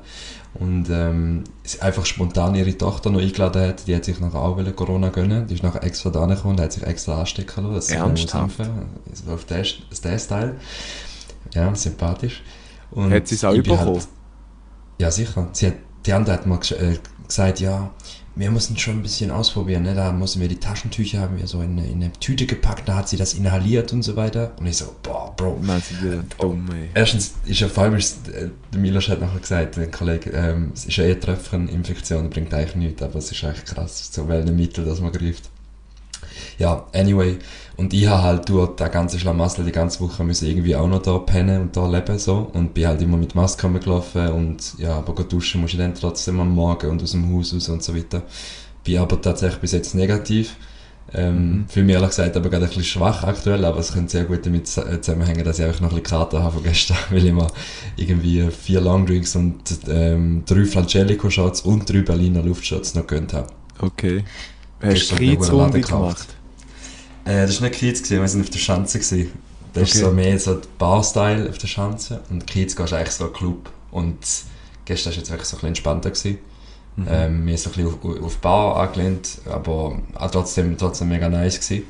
Und 0.54 0.88
ähm, 0.90 1.44
einfach 1.80 2.04
spontan 2.04 2.54
ihre 2.54 2.76
Tochter 2.76 3.11
noch 3.11 3.20
eingeladen 3.20 3.62
hat, 3.62 3.87
die 3.87 3.94
hat 3.94 4.04
sich 4.04 4.20
nachher 4.20 4.40
auch 4.40 4.58
Corona 4.76 5.08
gönnen. 5.08 5.47
Die 5.47 5.54
ist 5.54 5.62
nachher 5.62 5.85
extra 5.85 6.11
da 6.11 6.26
gekommen 6.26 6.54
und 6.56 6.61
hat 6.61 6.73
sich 6.73 6.82
extra 6.82 7.20
anstecken 7.20 7.73
lassen. 7.73 7.94
Ernsthaft? 7.94 8.58
impfen. 8.58 8.87
Also 9.11 9.32
auf 9.32 9.44
den 9.44 10.18
Style. 10.18 10.56
Ja, 11.54 11.75
sympathisch. 11.75 12.42
Und 12.90 13.12
Hat 13.12 13.28
sie 13.28 13.35
es 13.35 13.45
auch 13.45 13.54
bekommen? 13.54 13.78
Halt, 13.78 14.09
ja, 14.99 15.11
sicher. 15.11 15.49
Sie 15.52 15.66
hat, 15.68 15.75
die 16.07 16.12
andere 16.12 16.35
hat 16.35 16.47
mal 16.47 16.59
äh, 16.78 16.97
gesagt, 17.26 17.61
ja, 17.61 17.90
wir 18.35 18.50
müssen 18.52 18.76
schon 18.78 18.99
ein 18.99 19.02
bisschen 19.02 19.30
ausprobieren. 19.33 19.83
Ne? 19.83 19.95
Da 19.95 20.12
müssen 20.12 20.40
wir 20.40 20.47
die 20.49 20.59
Taschentücher 20.61 21.21
haben 21.21 21.37
wir 21.38 21.47
so 21.49 21.61
in, 21.61 21.73
eine- 21.78 21.87
in 21.88 22.02
eine 22.02 22.12
Tüte 22.12 22.47
gepackt, 22.47 22.88
da 22.88 22.95
hat 22.95 23.09
sie 23.09 23.16
das 23.16 23.35
inhaliert 23.35 23.92
und 23.92 24.02
so 24.02 24.14
weiter. 24.16 24.52
Und 24.61 24.66
ich 24.66 24.76
so, 24.76 24.95
boah, 25.02 25.35
Bro. 25.37 25.59
Du, 25.61 26.23
die 26.23 26.28
dumm, 26.38 26.68
ey? 26.73 26.88
Erstens 26.95 27.35
ist 27.47 27.61
ja 27.61 27.68
vor 27.68 27.85
allem, 27.85 27.97
ist, 27.97 28.28
äh, 28.28 28.49
der 28.73 28.80
Milos 28.80 29.09
hat 29.09 29.21
nachher 29.21 29.40
gesagt, 29.40 29.76
der 29.76 29.90
Kollege, 29.90 30.30
ähm, 30.30 30.71
es 30.73 30.85
ist 30.87 30.97
ja 30.97 31.04
eh 31.04 31.16
Tröpfcheninfektion, 31.16 32.30
bringt 32.30 32.54
eigentlich 32.54 32.76
nichts, 32.76 33.02
aber 33.02 33.16
es 33.16 33.30
ist 33.33 33.42
echt 33.42 33.66
krass, 33.66 34.11
zu 34.12 34.28
welchen 34.28 34.54
Mittel 34.57 34.85
das 34.85 35.00
man 35.00 35.11
greift. 35.12 35.50
Ja, 36.59 36.87
anyway. 36.95 37.38
Und 37.78 37.94
ich 37.94 38.08
habe 38.08 38.25
halt 38.25 38.49
durch 38.49 38.75
das 38.75 38.90
ganze 38.90 39.20
Schlamassel 39.20 39.64
die 39.64 39.70
ganze 39.70 40.00
Woche 40.00 40.25
müssen 40.25 40.49
irgendwie 40.49 40.75
auch 40.75 40.88
noch 40.88 41.00
da 41.00 41.16
pennen 41.18 41.62
und 41.62 41.76
da 41.76 41.88
leben 41.88 42.18
so. 42.18 42.50
Und 42.52 42.75
bin 42.75 42.88
halt 42.88 43.00
immer 43.00 43.16
mit 43.16 43.37
Maske 43.37 43.68
rumgelaufen 43.68 44.32
und 44.32 44.75
ja, 44.78 44.97
aber 44.97 45.23
duschen 45.23 45.61
muss 45.61 45.73
ich 45.73 45.78
dann 45.78 45.94
trotzdem 45.94 46.40
am 46.40 46.52
Morgen 46.52 46.90
und 46.90 47.00
aus 47.00 47.12
dem 47.12 47.32
Haus 47.32 47.54
raus 47.54 47.68
und 47.68 47.85
so 47.85 47.94
weiter. 47.97 48.23
Bin 48.82 48.99
aber 48.99 49.20
tatsächlich 49.20 49.61
bis 49.61 49.70
jetzt 49.73 49.94
negativ. 49.94 50.56
Ähm, 51.14 51.66
Fühle 51.68 51.87
mich 51.87 51.94
ehrlich 51.94 52.11
gesagt 52.11 52.37
aber 52.37 52.50
gerade 52.50 52.64
ein 52.64 52.68
bisschen 52.68 52.82
schwach 52.82 53.23
aktuell, 53.23 53.64
aber 53.64 53.78
es 53.78 53.92
könnte 53.92 54.11
sehr 54.11 54.25
gut 54.25 54.44
damit 54.44 54.64
äh, 54.76 55.00
zusammenhängen, 55.00 55.44
dass 55.44 55.61
ich 55.61 55.64
einfach 55.64 55.80
noch 55.80 55.90
ein 55.90 56.02
bisschen 56.02 56.18
Kater 56.18 56.42
habe 56.42 56.54
von 56.54 56.64
gestern, 56.64 56.97
weil 57.11 57.25
ich 57.25 57.32
mir 57.32 57.47
irgendwie 57.97 58.50
vier 58.50 58.80
Longdrinks 58.80 59.37
und 59.37 59.62
ähm, 59.88 60.42
drei 60.44 60.64
Frangelico-Shots 60.64 61.61
und 61.61 61.88
drei 61.88 62.00
Berliner 62.00 62.42
Luftshots 62.42 62.97
noch 62.97 63.06
gönnt 63.06 63.35
habe. 63.35 63.47
Okay. 63.78 64.25
Hast 64.82 65.12
du 65.12 65.16
Kreuzrunde 65.16 65.80
gemacht? 65.80 66.38
Äh, 67.28 67.47
das 67.47 67.61
war 67.61 67.68
nicht 67.68 67.78
Kiez, 67.78 68.02
gewesen, 68.02 68.20
wir 68.23 68.28
sind 68.28 68.40
auf 68.42 68.50
der 68.50 68.58
Schanze. 68.58 68.99
Gewesen. 68.99 69.32
Das 69.75 69.82
Okay. 69.82 69.99
ist 69.99 70.04
so 70.04 70.11
mehr 70.11 70.38
so 70.38 70.61
Bar-Style 70.78 71.49
auf 71.49 71.58
der 71.58 71.66
Schanze 71.66 72.23
und 72.30 72.47
Kiez 72.47 72.75
gehst 72.75 72.92
eigentlich 72.92 73.11
so 73.11 73.26
ein 73.26 73.32
Club. 73.32 73.70
Und 73.90 74.16
Gestern 74.87 75.12
war 75.12 75.18
jetzt 75.18 75.30
wirklich 75.30 75.47
so 75.49 75.56
ein 75.56 75.58
bisschen 75.58 75.68
entspannter. 75.68 76.11
Gewesen. 76.11 76.38
Ähm, 77.06 77.44
mir 77.44 77.54
ist 77.54 77.62
so 77.64 77.70
ein 77.70 77.76
bisschen 77.76 78.16
auf, 78.18 78.25
auf 78.25 78.38
Bar 78.38 78.76
angelehnt, 78.76 79.38
aber 79.49 80.00
auch 80.14 80.30
trotzdem, 80.30 80.76
trotzdem 80.78 81.08
mega 81.11 81.28
nice 81.28 81.61
gewesen. 81.61 81.85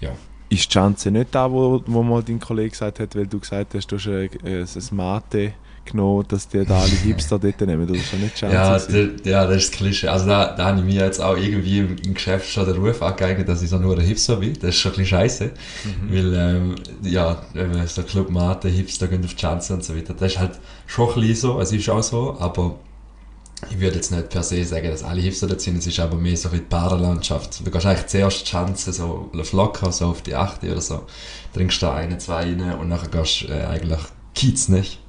Ja. 0.00 0.10
Ist 0.48 0.64
die 0.64 0.68
Chance 0.72 1.10
nicht 1.10 1.34
da, 1.34 1.50
wo, 1.50 1.82
wo 1.86 2.02
mal 2.02 2.22
dein 2.22 2.38
Kollege 2.38 2.70
gesagt 2.70 3.00
hat, 3.00 3.14
weil 3.16 3.26
du 3.26 3.40
gesagt 3.40 3.74
hast, 3.74 3.88
du 3.88 3.96
hast 3.96 4.06
ein, 4.06 4.30
ein, 4.44 4.62
ein 4.62 4.96
Mate 4.96 5.52
genommen, 5.90 6.24
dass 6.28 6.48
die 6.48 6.64
da 6.64 6.80
alle 6.80 6.90
Hipster 6.90 7.38
dort 7.38 7.60
nehmen? 7.60 7.86
Das 7.86 7.96
ist 7.96 8.12
ja 8.12 8.18
nicht 8.18 8.36
Chance. 8.36 8.54
Ja, 8.54 8.78
der, 8.78 9.08
ja, 9.24 9.46
das 9.46 9.56
ist 9.56 9.72
das 9.72 9.78
Klischee. 9.78 10.08
Also 10.08 10.26
da, 10.26 10.54
da 10.54 10.66
habe 10.66 10.78
ich 10.78 10.84
mir 10.84 11.04
jetzt 11.04 11.20
auch 11.20 11.36
irgendwie 11.36 11.78
im, 11.78 11.96
im 11.96 12.14
Geschäft 12.14 12.50
schon 12.50 12.66
den 12.66 12.76
Ruf 12.76 13.02
angeeignet, 13.02 13.48
dass 13.48 13.62
ich 13.62 13.70
so 13.70 13.78
nur 13.78 13.96
ein 13.96 14.04
Hipster 14.04 14.36
bin. 14.36 14.54
Das 14.54 14.70
ist 14.70 14.76
schon 14.76 14.92
ein 14.92 14.98
bisschen 14.98 15.18
scheiße. 15.18 15.50
Weil, 16.10 16.34
ähm, 16.34 16.74
ja, 17.02 17.42
so 17.86 18.02
Club 18.02 18.30
Mate, 18.30 18.68
Hipster 18.68 19.08
gehen 19.08 19.24
auf 19.24 19.34
die 19.34 19.40
Chance 19.40 19.74
und 19.74 19.84
so 19.84 19.96
weiter. 19.96 20.14
Das 20.14 20.32
ist 20.32 20.38
halt 20.38 20.52
schon 20.86 21.08
ein 21.08 21.14
bisschen 21.20 21.36
so, 21.36 21.60
es 21.60 21.72
ist 21.72 21.88
auch 21.88 22.02
so, 22.02 22.36
aber 22.38 22.76
ich 23.70 23.80
würde 23.80 23.96
jetzt 23.96 24.12
nicht 24.12 24.30
per 24.30 24.42
se 24.42 24.64
sagen, 24.64 24.88
dass 24.88 25.02
alle 25.02 25.20
Hipster 25.20 25.46
dort 25.46 25.60
sind, 25.60 25.78
es 25.78 25.86
ist 25.86 25.98
aber 25.98 26.16
mehr 26.16 26.36
so 26.36 26.52
wie 26.52 26.58
die 26.58 26.62
Barlandschaft. 26.62 27.66
Du 27.66 27.70
gehst 27.70 27.86
eigentlich 27.86 28.06
zuerst 28.06 28.42
die 28.42 28.50
Chance 28.50 28.92
so 28.92 29.30
auf 29.36 29.52
locker, 29.52 29.90
so 29.90 30.06
auf 30.06 30.22
die 30.22 30.34
8 30.34 30.62
oder 30.64 30.80
so, 30.80 31.06
trinkst 31.54 31.82
da 31.82 31.94
eine, 31.94 32.18
zwei 32.18 32.42
rein 32.42 32.78
und 32.78 32.88
nachher 32.88 33.08
gehst 33.08 33.48
äh, 33.48 33.64
eigentlich 33.64 34.00
Kiez 34.34 34.68
nicht. 34.68 35.00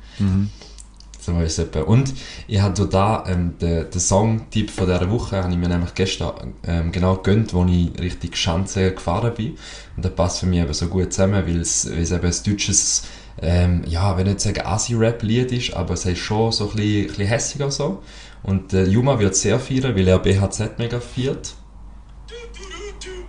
So 1.19 1.33
es 1.41 1.59
etwa. 1.59 1.81
Und 1.81 2.13
ich 2.47 2.61
habe 2.61 2.87
da 2.87 3.25
ähm, 3.27 3.57
den, 3.59 3.89
den 3.89 3.99
Songtipp 3.99 4.71
von 4.71 4.85
dieser 4.85 5.11
Woche, 5.11 5.43
habe 5.43 5.51
ich 5.51 5.57
mir 5.57 5.67
nämlich 5.67 5.93
gestern 5.93 6.53
ähm, 6.65 6.91
genau 6.93 7.17
gegönnt, 7.17 7.53
wo 7.53 7.65
ich 7.65 7.91
richtig 7.99 8.37
Schanze 8.37 8.93
gefahren 8.93 9.33
bin. 9.35 9.57
Und 9.97 10.05
das 10.05 10.15
passt 10.15 10.39
für 10.39 10.45
mich 10.45 10.61
eben 10.61 10.73
so 10.73 10.87
gut 10.87 11.11
zusammen, 11.11 11.45
weil 11.45 11.59
es, 11.59 11.85
eben 11.85 12.25
ein 12.25 12.35
deutsches, 12.45 13.03
ähm, 13.41 13.83
ja, 13.85 14.17
wenn 14.17 14.27
ich 14.27 14.33
nicht 14.33 14.41
sagen 14.41 14.65
Asi-Rap-Lied 14.65 15.51
ist, 15.51 15.73
aber 15.73 15.95
es 15.95 16.05
ist 16.05 16.19
schon 16.19 16.53
so 16.53 16.69
ein 16.69 16.75
bisschen, 16.77 17.27
hässiger 17.27 17.69
so. 17.69 18.01
Und 18.41 18.73
äh, 18.73 18.85
Juma 18.85 19.19
wird 19.19 19.35
sehr 19.35 19.59
feiern, 19.59 19.95
weil 19.95 20.07
er 20.07 20.19
BHZ 20.19 20.77
mega 20.77 21.01
feiert. 21.01 21.55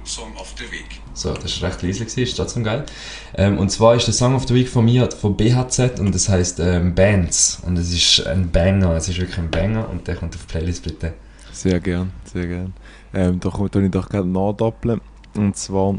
Song 0.05 0.37
of 0.37 0.55
the 0.59 0.65
Week. 0.73 1.00
So, 1.21 1.35
das 1.35 1.61
war 1.61 1.69
recht 1.69 1.83
leise, 1.83 2.05
ist 2.05 2.37
trotzdem 2.37 2.65
geil. 2.65 2.87
Ähm, 3.35 3.59
und 3.59 3.71
zwar 3.71 3.95
ist 3.95 4.07
der 4.07 4.15
Song 4.15 4.35
of 4.35 4.49
the 4.49 4.55
Week 4.55 4.67
von 4.67 4.87
mir, 4.87 5.07
von 5.11 5.37
BHZ, 5.37 6.01
und 6.01 6.15
das 6.15 6.31
heißt 6.31 6.61
ähm, 6.61 6.95
Bands. 6.95 7.61
Und 7.67 7.77
es 7.77 7.93
ist 7.93 8.27
ein 8.27 8.51
Banger, 8.51 8.95
es 8.97 9.11
ist 9.11 9.19
wirklich 9.19 9.37
ein 9.37 9.51
Banger, 9.51 9.91
und 9.91 10.09
der 10.09 10.17
kommt 10.17 10.35
auf 10.35 10.47
die 10.47 10.51
Playlist 10.51 10.83
bitte. 10.83 11.13
Sehr 11.53 11.79
gern, 11.79 12.11
sehr 12.25 12.47
gern. 12.47 12.73
Ähm, 13.13 13.39
da 13.39 13.51
kommt 13.51 13.77
ich 13.77 13.91
doch 13.91 14.09
gerade 14.09 14.29
nachdoppeln. 14.29 15.03
Und 15.35 15.59
zwar, 15.59 15.93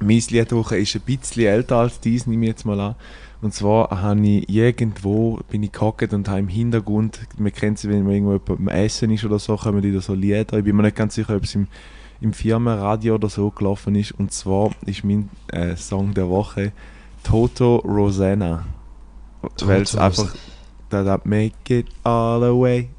mein 0.00 0.20
Lied 0.30 0.50
der 0.50 0.58
Woche 0.58 0.78
ist 0.78 0.96
ein 0.96 1.02
bisschen 1.02 1.46
älter 1.46 1.76
als 1.76 2.00
dies, 2.00 2.26
nehme 2.26 2.46
ich 2.46 2.50
jetzt 2.50 2.66
mal 2.66 2.80
an. 2.80 2.96
Und 3.42 3.54
zwar 3.54 4.02
habe 4.02 4.20
ich 4.26 4.48
irgendwo, 4.48 5.38
bin 5.48 5.62
ich 5.62 5.70
gehockt 5.70 6.12
und 6.12 6.28
habe 6.28 6.40
im 6.40 6.48
Hintergrund, 6.48 7.20
man 7.38 7.52
kennt 7.52 7.78
sie, 7.78 7.88
wenn 7.88 8.02
man 8.02 8.14
irgendwo 8.14 8.56
beim 8.56 8.66
Essen 8.66 9.12
ist 9.12 9.24
oder 9.24 9.38
so, 9.38 9.56
kommen 9.56 9.80
die 9.80 9.92
da 9.92 10.00
so 10.00 10.12
Lieder. 10.12 10.58
Ich 10.58 10.64
bin 10.64 10.74
mir 10.74 10.82
nicht 10.82 10.96
ganz 10.96 11.14
sicher, 11.14 11.36
ob 11.36 11.44
es 11.44 11.54
im, 11.54 11.68
im 12.20 12.32
Firmenradio 12.32 13.14
oder 13.14 13.28
so 13.28 13.50
gelaufen 13.50 13.94
ist. 13.94 14.12
Und 14.12 14.32
zwar 14.32 14.70
ist 14.86 15.04
mein 15.04 15.30
äh, 15.48 15.76
Song 15.76 16.14
der 16.14 16.28
Woche 16.28 16.72
Toto 17.22 17.76
Rosanna. 17.76 18.64
Weil 19.62 19.82
es 19.82 19.96
einfach, 19.96 20.34
da, 20.90 21.02
da, 21.02 21.20
make 21.24 21.54
it 21.68 21.86
all 22.04 22.44
away. 22.44 22.90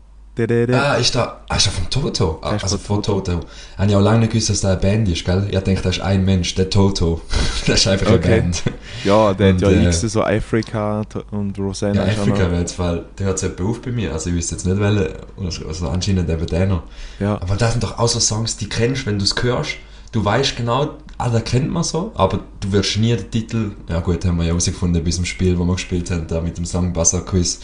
Ah, 0.75 0.95
ist 0.95 1.15
da, 1.15 1.41
ah, 1.49 1.55
ist 1.55 1.67
da 1.67 1.71
vom 1.71 1.89
Toto? 1.89 2.39
Ah, 2.41 2.51
also 2.51 2.77
von 2.77 2.95
von 2.95 3.03
Toto. 3.03 3.39
Habe 3.77 3.89
ich 3.89 3.95
auch 3.95 4.01
lange 4.01 4.19
nicht 4.19 4.31
gewusst, 4.31 4.49
dass 4.49 4.61
das 4.61 4.71
eine 4.71 4.79
Band 4.79 5.09
ist, 5.09 5.25
gell? 5.25 5.47
Ich 5.49 5.59
denke, 5.59 5.81
das 5.81 5.97
ist 5.97 6.01
ein 6.01 6.23
Mensch, 6.25 6.55
der 6.55 6.69
Toto. 6.69 7.21
das 7.67 7.79
ist 7.79 7.87
einfach 7.87 8.11
Okay. 8.11 8.33
eine 8.33 8.41
Band. 8.41 8.63
Ja, 9.03 9.33
der 9.33 9.53
hat 9.53 9.55
Und, 9.55 9.61
ja 9.61 9.69
äh, 9.69 9.87
X, 9.87 10.01
so 10.01 10.21
Afrika 10.23 11.01
und 11.31 11.57
Rosanna. 11.57 12.05
Ja, 12.05 12.11
Afrika 12.11 12.39
wäre 12.51 12.59
jetzt, 12.59 12.77
weil 12.77 13.05
der 13.17 13.27
hört 13.27 13.41
jemand 13.41 13.61
auf 13.61 13.81
bei 13.81 13.91
mir. 13.91 14.13
Also 14.13 14.29
ich 14.29 14.35
wüsste 14.35 14.55
jetzt 14.55 14.65
nicht, 14.65 14.79
welche. 14.79 15.13
Also 15.43 15.67
also 15.67 15.89
anscheinend 15.89 16.29
eben 16.29 16.45
der 16.45 16.67
noch. 16.67 16.83
Ja, 17.19 17.35
Aber 17.41 17.55
das 17.55 17.71
sind 17.71 17.83
doch 17.83 17.97
auch 17.97 18.07
so 18.07 18.19
Songs, 18.19 18.57
die 18.57 18.69
kennst, 18.69 19.05
wenn 19.05 19.17
du 19.17 19.23
es 19.25 19.35
hörst. 19.41 19.77
Du 20.11 20.25
weißt 20.25 20.57
genau, 20.57 20.89
ah, 21.17 21.29
da 21.29 21.39
kennt 21.39 21.69
man 21.71 21.83
so, 21.83 22.11
aber 22.15 22.41
du 22.59 22.71
wirst 22.73 22.97
nie 22.97 23.15
den 23.15 23.31
Titel. 23.31 23.71
Ja 23.87 24.01
gut, 24.01 24.25
haben 24.25 24.35
wir 24.37 24.43
ja 24.43 24.49
herausgefunden 24.49 25.01
bei 25.01 25.05
diesem 25.05 25.23
Spiel, 25.23 25.57
wo 25.57 25.63
wir 25.63 25.73
gespielt 25.75 26.11
haben, 26.11 26.27
da 26.27 26.41
mit 26.41 26.57
dem 26.57 26.65
Song 26.65 26.91
Buzzer 26.91 27.21
Quiz. 27.21 27.59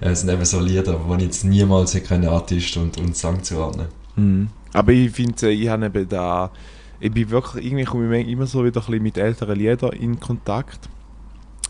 Äh, 0.00 0.14
sind 0.14 0.30
eben 0.30 0.44
so 0.44 0.60
Lieder, 0.60 0.98
wo 1.06 1.14
ich 1.16 1.22
jetzt 1.22 1.44
niemals 1.44 1.94
hätte 1.94 2.30
Artist 2.30 2.76
und, 2.76 2.98
und 2.98 3.16
Song 3.16 3.42
zuordnen. 3.42 3.88
Mhm. 4.16 4.48
Aber 4.72 4.92
ich 4.92 5.10
finde, 5.10 5.50
ich 5.50 5.68
habe 5.68 5.86
eben 5.86 6.08
da, 6.08 6.50
ich 7.00 7.12
bin 7.12 7.28
wirklich, 7.30 7.66
irgendwie 7.66 7.84
komme 7.84 8.18
ich 8.18 8.28
immer 8.28 8.46
so 8.46 8.64
wieder 8.64 8.82
ein 8.86 9.02
mit 9.02 9.18
älteren 9.18 9.58
Liedern 9.58 9.92
in 9.92 10.18
Kontakt. 10.18 10.88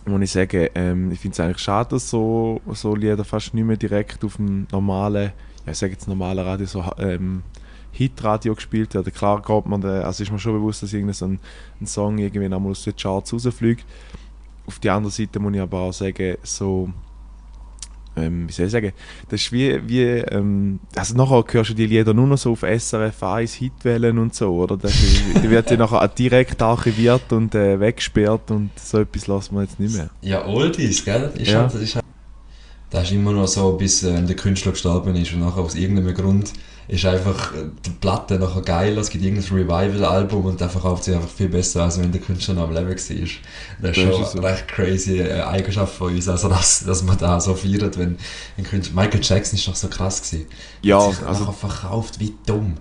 Und 0.06 0.22
ich 0.22 0.30
sage, 0.30 0.70
ähm, 0.75 1.10
ich 1.10 1.18
finde 1.18 1.34
es 1.34 1.40
eigentlich 1.40 1.58
schade, 1.58 1.90
dass 1.90 2.08
so, 2.08 2.60
so 2.72 2.94
Lieder 2.94 3.25
fast 3.25 3.52
nicht 3.54 3.64
mehr 3.64 3.76
direkt 3.76 4.25
auf 4.25 4.37
dem 4.37 4.66
normalen, 4.70 5.32
ich 5.66 5.78
sage 5.78 5.92
jetzt 5.92 6.08
normalen 6.08 6.44
Radio, 6.44 6.66
so 6.66 6.84
ähm, 6.99 7.42
Hitradio 7.92 8.54
gespielt 8.54 8.94
werden. 8.94 9.12
Klar 9.12 9.42
geht 9.42 9.66
man, 9.66 9.80
da, 9.80 10.02
also 10.02 10.22
ist 10.22 10.30
mir 10.30 10.38
schon 10.38 10.54
bewusst, 10.54 10.82
dass 10.82 10.92
irgendein 10.92 11.14
so 11.14 11.26
ein, 11.26 11.40
ein 11.80 11.87
Song 11.87 12.18
irgendwie 12.18 12.44
einmal 12.44 12.70
aus 12.70 12.84
den 12.84 12.96
Charts 12.96 13.32
rausfliegt. 13.32 13.84
Auf 14.66 14.78
die 14.78 14.90
andere 14.90 15.10
Seite 15.10 15.40
muss 15.40 15.54
ich 15.54 15.60
aber 15.60 15.80
auch 15.80 15.92
sagen, 15.92 16.37
so, 16.42 16.90
ähm, 18.21 18.49
wie 18.49 18.53
soll 18.53 18.67
ich 18.67 18.73
sagen, 18.73 18.93
das 19.29 19.41
ist 19.41 19.53
wie, 19.53 19.81
wie 19.89 20.03
ähm, 20.03 20.81
also 20.95 21.15
nachher 21.17 21.45
hörst 21.53 21.71
du 21.71 21.75
die 21.75 21.87
Lieder 21.87 22.15
nur 22.15 22.27
noch 22.27 22.39
so 22.39 22.53
auf 22.53 22.62
SRF 22.62 23.23
1 23.23 23.55
Hitwellen 23.55 24.19
und 24.19 24.35
so, 24.35 24.55
oder? 24.55 24.77
Das, 24.77 24.93
ist- 24.93 25.43
die 25.43 25.50
wird 25.50 25.71
ja 25.71 25.77
nachher 25.77 26.07
direkt 26.09 26.61
archiviert 26.62 27.33
und 27.33 27.55
äh, 27.55 27.79
weggesperrt 27.81 28.50
und 28.50 28.71
so 28.79 28.99
etwas 29.00 29.27
lassen 29.27 29.55
wir 29.57 29.62
jetzt 29.62 29.81
nicht 29.81 29.95
mehr. 29.97 30.11
Ja, 30.23 30.47
Oldies, 30.47 31.05
gell? 31.05 31.31
Ist 31.37 31.50
Ja. 31.50 31.61
halt, 31.62 31.75
das 31.75 31.81
ist 31.81 31.95
halt, 31.97 32.05
das 32.91 33.05
ist 33.05 33.12
immer 33.12 33.33
noch 33.33 33.47
so, 33.47 33.73
bis 33.73 34.03
äh, 34.03 34.23
der 34.23 34.37
Künstler 34.37 34.73
gestorben 34.73 35.15
ist 35.17 35.33
und 35.33 35.41
nachher 35.41 35.61
aus 35.62 35.75
irgendeinem 35.75 36.15
Grund 36.15 36.53
ist 36.90 37.04
einfach 37.06 37.54
äh, 37.54 37.66
die 37.87 37.90
Platte 37.90 38.38
nachher 38.38 38.62
geil, 38.62 38.99
es 38.99 39.11
gibt 39.11 39.25
irgendein 39.25 39.49
Revival-Album 39.49 40.44
und 40.44 40.61
der 40.61 40.68
verkauft 40.68 41.04
sich 41.04 41.14
einfach 41.14 41.28
viel 41.28 41.49
besser, 41.49 41.85
als 41.85 42.00
wenn 42.00 42.11
der 42.11 42.20
Künstler 42.20 42.54
noch 42.54 42.64
am 42.64 42.73
Leben 42.75 42.88
war. 42.88 42.94
Das 42.94 43.11
ist 43.11 43.38
Das 43.80 43.97
schon 43.97 44.11
ist 44.11 44.32
so. 44.32 44.38
eine 44.38 44.49
recht 44.49 44.66
crazy 44.68 45.18
äh, 45.20 45.40
Eigenschaft 45.42 45.94
von 45.94 46.12
uns, 46.14 46.28
also 46.28 46.49
dass, 46.49 46.85
dass 46.85 47.02
man 47.04 47.16
da 47.16 47.40
so 47.40 47.54
feiert, 47.54 47.97
wenn 47.97 48.16
ein 48.59 48.64
Künstler... 48.64 48.97
Michael 49.00 49.20
Jackson 49.23 49.56
ist 49.59 49.68
doch 49.68 49.76
so 49.76 49.88
krass 49.88 50.20
gewesen. 50.23 50.47
Ja, 50.82 51.06
Hat 51.06 51.14
sich 51.14 51.26
also- 51.26 51.52
verkauft 51.52 52.18
wie 52.18 52.35
dumm. 52.44 52.75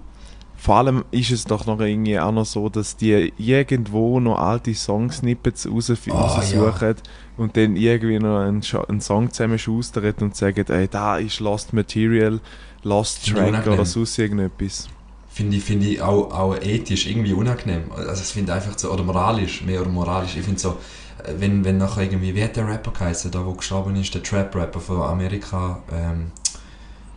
Vor 0.61 0.75
allem 0.75 1.05
ist 1.11 1.31
es 1.31 1.45
doch 1.45 1.65
noch 1.67 1.79
irgendwie 1.79 2.19
auch 2.19 2.33
noch 2.33 2.45
so, 2.45 2.67
dass 2.67 2.97
die 2.97 3.31
irgendwo 3.37 4.19
noch 4.19 4.37
alte 4.39 4.73
Songsnippets 4.73 5.65
Ah, 5.65 5.69
raussuchen 6.15 6.95
und 7.37 7.55
dann 7.55 7.77
irgendwie 7.77 8.19
noch 8.19 8.39
einen, 8.39 8.61
einen 8.89 8.99
Song 8.99 9.31
zusammenschustern 9.31 10.13
und 10.19 10.35
sagen, 10.35 10.65
ey, 10.67 10.89
da 10.89 11.15
ist 11.17 11.39
Lost 11.39 11.71
Material, 11.71 12.41
Lost 12.83 13.27
Track 13.27 13.67
oder 13.67 13.85
sonst 13.85 14.17
irgendetwas. 14.17 14.87
Finde 15.29 15.57
ich, 15.57 15.63
finde 15.63 15.87
ich 15.87 16.01
auch, 16.01 16.31
auch 16.31 16.55
ethisch 16.55 17.07
irgendwie 17.07 17.33
unangenehm. 17.33 17.91
Also 17.95 18.21
ich 18.21 18.29
finde 18.29 18.53
einfach 18.53 18.77
so, 18.77 18.91
oder 18.91 19.03
moralisch, 19.03 19.63
mehr 19.63 19.81
oder 19.81 19.89
moralisch. 19.89 20.35
Ich 20.35 20.43
finde 20.43 20.59
so, 20.59 20.77
wenn, 21.37 21.63
wenn 21.63 21.77
nachher 21.77 22.03
irgendwie, 22.03 22.33
wie 22.35 22.43
hat 22.43 22.55
der 22.55 22.67
Rapper 22.67 22.91
geheißen, 22.91 23.31
da 23.31 23.45
wo 23.45 23.53
gestorben 23.53 23.95
ist, 23.95 24.13
der 24.13 24.23
Trap-Rapper 24.23 24.79
von 24.79 25.01
Amerika, 25.01 25.81
ähm, 25.91 26.31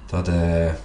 da 0.08 0.22
der, 0.22 0.76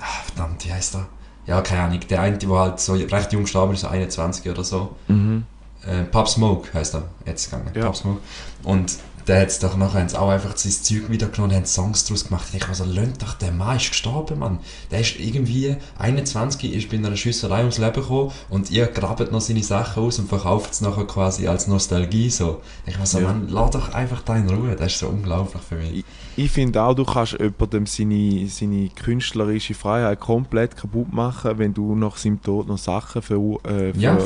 ah, 0.00 0.22
verdammt, 0.26 0.64
wie 0.64 0.72
heißt 0.72 0.94
der? 0.94 1.06
Ja, 1.46 1.60
keine 1.60 1.82
Ahnung, 1.82 2.00
der 2.08 2.20
eine, 2.20 2.38
der 2.38 2.48
halt 2.50 2.80
so 2.80 2.94
recht 2.94 3.32
jung 3.32 3.42
gestorben 3.42 3.74
ist, 3.74 3.80
so 3.80 3.88
21 3.88 4.50
oder 4.50 4.64
so. 4.64 4.96
Mhm. 5.08 5.44
Äh, 5.86 6.04
Pop 6.04 6.28
Smoke 6.28 6.72
heißt 6.74 6.94
er, 6.94 7.04
jetzt 7.24 7.50
gegangen, 7.50 7.70
Ja. 7.74 7.86
Pop 7.86 7.96
Smoke. 7.96 8.20
Und 8.64 8.96
der 9.26 9.42
hat 9.42 9.62
doch 9.62 9.76
nachher 9.76 10.00
haben 10.00 10.08
sie 10.08 10.18
auch 10.18 10.28
einfach 10.28 10.56
sein 10.56 10.70
Zeug 10.70 11.10
wieder 11.10 11.26
genommen 11.26 11.50
und 11.50 11.56
haben 11.56 11.66
Songs 11.66 12.04
daraus 12.04 12.26
gemacht. 12.26 12.44
Ich 12.46 12.50
denke 12.52 12.68
mir 12.68 12.74
so, 12.74 12.84
lönt 12.84 13.20
doch, 13.22 13.34
der 13.34 13.50
Mann 13.50 13.76
ist 13.76 13.90
gestorben, 13.90 14.38
Mann. 14.38 14.60
Der 14.90 15.00
ist 15.00 15.18
irgendwie 15.18 15.76
21, 15.98 16.72
ist 16.72 16.90
bei 16.90 16.96
einer 16.96 17.16
Schüsserei 17.16 17.60
ums 17.60 17.78
Leben 17.78 17.94
gekommen 17.94 18.30
und 18.50 18.70
ihr 18.70 18.86
grabt 18.86 19.32
noch 19.32 19.40
seine 19.40 19.62
Sachen 19.64 20.02
aus 20.04 20.18
und 20.20 20.28
verkauft 20.28 20.72
es 20.72 20.80
nachher 20.80 21.06
quasi 21.06 21.48
als 21.48 21.66
Nostalgie 21.66 22.30
so. 22.30 22.60
Ich 22.86 22.98
mir 22.98 23.06
so, 23.06 23.18
Ja. 23.18 23.28
Mann, 23.28 23.48
lass 23.48 23.70
doch 23.72 23.92
einfach 23.94 24.22
da 24.22 24.36
in 24.36 24.48
Ruhe. 24.48 24.76
Das 24.76 24.92
ist 24.92 25.00
so 25.00 25.08
unglaublich 25.08 25.62
für 25.62 25.76
mich. 25.76 25.98
Ich, 25.98 26.04
ich 26.44 26.50
finde 26.50 26.80
auch, 26.82 26.94
du 26.94 27.04
kannst 27.04 27.32
jemandem 27.32 27.86
seine, 27.86 28.46
seine 28.48 28.88
künstlerische 28.90 29.74
Freiheit 29.74 30.20
komplett 30.20 30.76
kaputt 30.76 31.12
machen, 31.12 31.58
wenn 31.58 31.74
du 31.74 31.96
nach 31.96 32.16
seinem 32.16 32.40
Tod 32.42 32.68
noch 32.68 32.78
Sachen 32.78 33.22
für, 33.22 33.58
äh, 33.64 33.92
für 33.92 33.98
Ja, 33.98 34.18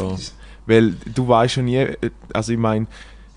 Weil 0.66 0.94
du 1.14 1.26
weißt 1.26 1.56
ja 1.56 1.62
nie, 1.62 1.76
äh, 1.76 2.10
also 2.34 2.52
ich 2.52 2.58
meine, 2.58 2.86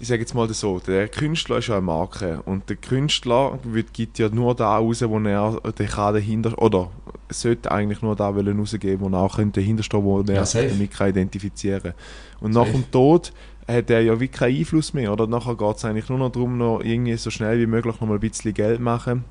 ich 0.03 0.09
sage 0.09 0.19
jetzt 0.19 0.35
mal 0.35 0.49
das 0.49 0.59
so, 0.59 0.79
der 0.79 1.07
Künstler 1.07 1.59
ist 1.59 1.67
ja 1.67 1.75
eine 1.75 1.85
Marke 1.85 2.41
und 2.43 2.67
der 2.69 2.75
Künstler 2.75 3.57
gibt 3.93 4.19
ja 4.19 4.27
nur 4.27 4.53
da 4.53 4.75
raus, 4.75 5.01
wo 5.01 5.17
er 5.17 5.61
der 5.77 5.87
kann 5.87 6.13
dahinter, 6.13 6.61
oder 6.61 6.91
sollte 7.29 7.71
eigentlich 7.71 8.01
nur 8.01 8.13
da 8.13 8.35
wollen 8.35 8.59
rausgeben, 8.59 8.99
wo 8.99 9.07
er 9.07 9.21
auch 9.21 9.37
könnte 9.37 9.61
dahinterstehen, 9.61 10.03
wo 10.03 10.19
er 10.19 10.25
Ja, 10.25 10.43
damit 10.43 10.91
kann 10.91 11.09
identifizieren 11.09 11.93
Und 12.41 12.51
nach 12.51 12.65
Safe. 12.65 12.77
dem 12.79 12.91
Tod 12.91 13.31
hat 13.65 13.89
er 13.89 14.01
ja 14.01 14.19
wie 14.19 14.27
keinen 14.27 14.57
Einfluss 14.57 14.93
mehr, 14.93 15.13
oder? 15.13 15.25
Nachher 15.25 15.55
geht 15.55 15.77
es 15.77 15.85
eigentlich 15.85 16.09
nur 16.09 16.19
noch 16.19 16.33
darum, 16.33 16.57
noch 16.57 16.81
irgendwie 16.81 17.15
so 17.15 17.29
schnell 17.29 17.57
wie 17.61 17.65
möglich 17.65 17.95
noch 18.01 18.07
mal 18.07 18.15
ein 18.15 18.19
bisschen 18.19 18.53
Geld 18.53 18.81
machen 18.81 19.23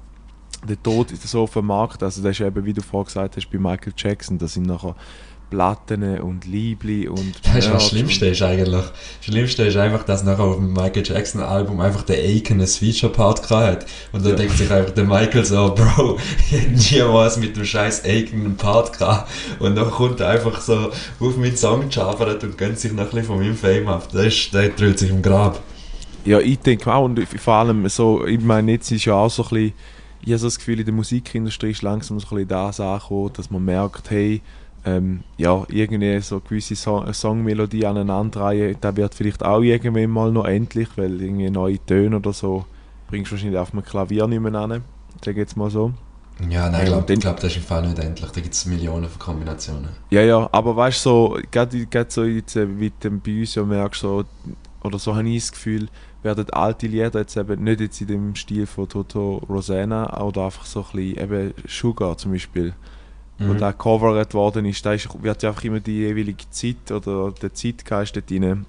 der 0.68 0.80
Tod 0.80 1.10
ist 1.10 1.26
so 1.26 1.42
auf 1.42 1.54
dem 1.54 1.66
Markt, 1.66 2.02
also 2.04 2.22
das 2.22 2.38
ist 2.38 2.46
eben, 2.46 2.64
wie 2.64 2.72
du 2.72 2.82
vorhin 2.82 3.06
gesagt 3.06 3.36
hast, 3.36 3.50
bei 3.50 3.58
Michael 3.58 3.92
Jackson, 3.96 4.38
da 4.38 4.46
sind 4.46 4.66
nachher 4.66 4.94
Platten 5.52 6.18
und 6.20 6.46
Liebli 6.46 7.06
und 7.08 7.34
Weißt 7.54 7.68
du, 7.68 7.72
was 7.74 7.82
das 7.82 7.88
Schlimmste 7.90 8.26
ist 8.28 8.40
eigentlich? 8.40 8.84
Das 8.84 9.24
Schlimmste 9.26 9.64
ist 9.64 9.76
einfach, 9.76 10.02
dass 10.04 10.24
nachher 10.24 10.44
auf 10.44 10.56
dem 10.56 10.72
Michael 10.72 11.02
Jackson 11.04 11.42
Album 11.42 11.78
einfach 11.80 12.02
der 12.04 12.16
Aiken 12.16 12.58
ein 12.58 12.66
Feature-Part 12.66 13.50
hat. 13.50 13.84
Und 14.12 14.24
dann 14.24 14.30
Ja. 14.32 14.36
denkt 14.38 14.56
sich 14.56 14.70
einfach 14.70 14.92
der 14.94 15.04
Michael 15.04 15.44
so, 15.44 15.74
Bro, 15.76 16.16
ich 16.50 16.52
hätte 16.52 16.94
niemals 16.94 17.36
mit 17.36 17.54
dem 17.54 17.66
scheiß 17.66 18.04
Aiken 18.06 18.46
einen 18.46 18.56
Part 18.56 18.98
gehabt. 18.98 19.30
Und 19.58 19.76
dann 19.76 19.90
kommt 19.90 20.20
er 20.20 20.28
einfach 20.30 20.58
so 20.62 20.90
auf 21.20 21.36
meinen 21.36 21.54
Song 21.56 21.86
geschaffert 21.86 22.42
und 22.44 22.56
gönnt 22.56 22.78
sich 22.78 22.92
noch 22.92 23.00
ein 23.04 23.10
bisschen 23.10 23.24
von 23.26 23.38
meinem 23.38 23.56
Fame 23.56 23.88
ab. 23.88 24.08
Das 24.10 24.24
ist, 24.24 24.54
der 24.54 24.70
drüllt 24.70 24.98
sich 24.98 25.10
im 25.10 25.20
Grab. 25.20 25.60
Ja, 26.24 26.40
ich 26.40 26.60
denke 26.60 26.90
auch 26.90 27.04
und 27.04 27.20
vor 27.38 27.54
allem 27.54 27.86
so, 27.90 28.26
ich 28.26 28.40
meine, 28.40 28.72
jetzt 28.72 28.90
ist 28.90 29.04
ja 29.04 29.14
auch 29.14 29.28
so 29.30 29.42
ein 29.42 29.48
bisschen, 29.50 29.72
ich 30.22 30.28
habe 30.30 30.38
so 30.38 30.46
das 30.46 30.56
Gefühl, 30.56 30.78
in 30.78 30.86
der 30.86 30.94
Musikindustrie 30.94 31.72
ist 31.72 31.82
langsam 31.82 32.18
so 32.20 32.26
ein 32.28 32.36
bisschen 32.36 32.48
das 32.48 32.80
angekommen, 32.80 33.32
dass 33.34 33.50
man 33.50 33.64
merkt, 33.64 34.08
hey, 34.10 34.40
ähm, 34.84 35.24
ja, 35.36 35.64
irgendwie 35.68 36.20
so 36.20 36.40
gewisse 36.40 36.74
so 36.76 37.04
Songmelodie 37.12 37.86
aneinanderreihen, 37.86 38.76
da 38.80 38.96
wird 38.96 39.14
vielleicht 39.14 39.44
auch 39.44 39.60
irgendwann 39.62 40.10
mal 40.10 40.32
noch 40.32 40.46
endlich, 40.46 40.88
weil 40.96 41.20
irgendwie 41.22 41.50
neue 41.50 41.84
Töne 41.84 42.16
oder 42.16 42.32
so 42.32 42.66
bringst 43.06 43.30
du 43.30 43.36
wahrscheinlich 43.36 43.58
auf 43.58 43.70
dem 43.72 43.82
Klavier 43.84 44.26
nicht 44.26 44.40
mehr 44.40 44.54
an, 44.54 44.84
sag 45.24 45.36
jetzt 45.36 45.56
mal 45.56 45.70
so. 45.70 45.92
Ja, 46.50 46.68
nein, 46.68 46.82
ich 46.82 46.88
Ja, 46.90 47.00
glaube, 47.00 47.16
glaub, 47.16 47.36
das 47.40 47.52
ist 47.52 47.56
im 47.56 47.62
Fall 47.62 47.86
nicht 47.88 47.98
endlich. 47.98 48.30
Da 48.30 48.40
gibt 48.42 48.54
es 48.54 48.66
Millionen 48.66 49.08
von 49.08 49.18
Kombinationen. 49.18 49.96
Ja, 50.10 50.20
ja, 50.22 50.48
aber 50.52 50.76
weißt 50.76 51.04
du, 51.06 51.10
so, 51.10 51.38
gerade 51.50 51.86
gerade 51.86 52.10
so 52.10 52.24
jetzt 52.24 52.54
äh, 52.56 52.66
mit 52.66 53.02
dem 53.02 53.20
bei 53.22 53.40
uns 53.40 53.54
ja 53.54 53.64
merkst 53.64 54.02
du 54.02 54.06
so, 54.22 54.24
oder 54.82 54.98
so 54.98 55.14
habe 55.16 55.28
ich 55.28 55.42
das 55.42 55.52
Gefühl, 55.52 55.88
werden 56.22 56.50
alte 56.50 56.86
Lieder 56.86 57.20
jetzt 57.20 57.36
eben 57.36 57.64
nicht 57.64 57.80
jetzt 57.80 58.00
in 58.02 58.08
dem 58.08 58.34
Stil 58.36 58.66
von 58.66 58.88
Toto 58.88 59.38
Rosanna 59.48 60.20
oder 60.22 60.44
einfach 60.46 60.66
so 60.66 60.80
ein 60.80 60.86
bisschen, 60.92 61.18
eben 61.18 61.54
Sugar 61.66 62.18
zum 62.18 62.32
Beispiel, 62.32 62.74
wo 63.38 63.52
Mhm. 63.54 63.58
da 63.58 63.70
gecovert 63.72 64.34
worden 64.34 64.66
ist, 64.66 64.84
da 64.86 64.92
ist, 64.92 65.08
wird 65.22 65.42
ja 65.42 65.48
einfach 65.50 65.64
immer 65.64 65.80
die 65.80 65.98
jeweilige 65.98 66.44
Zeit 66.50 66.90
oder 66.92 67.32
der 67.32 67.52
Zeitgeist 67.54 68.14
dort 68.16 68.30
rein, 68.30 68.66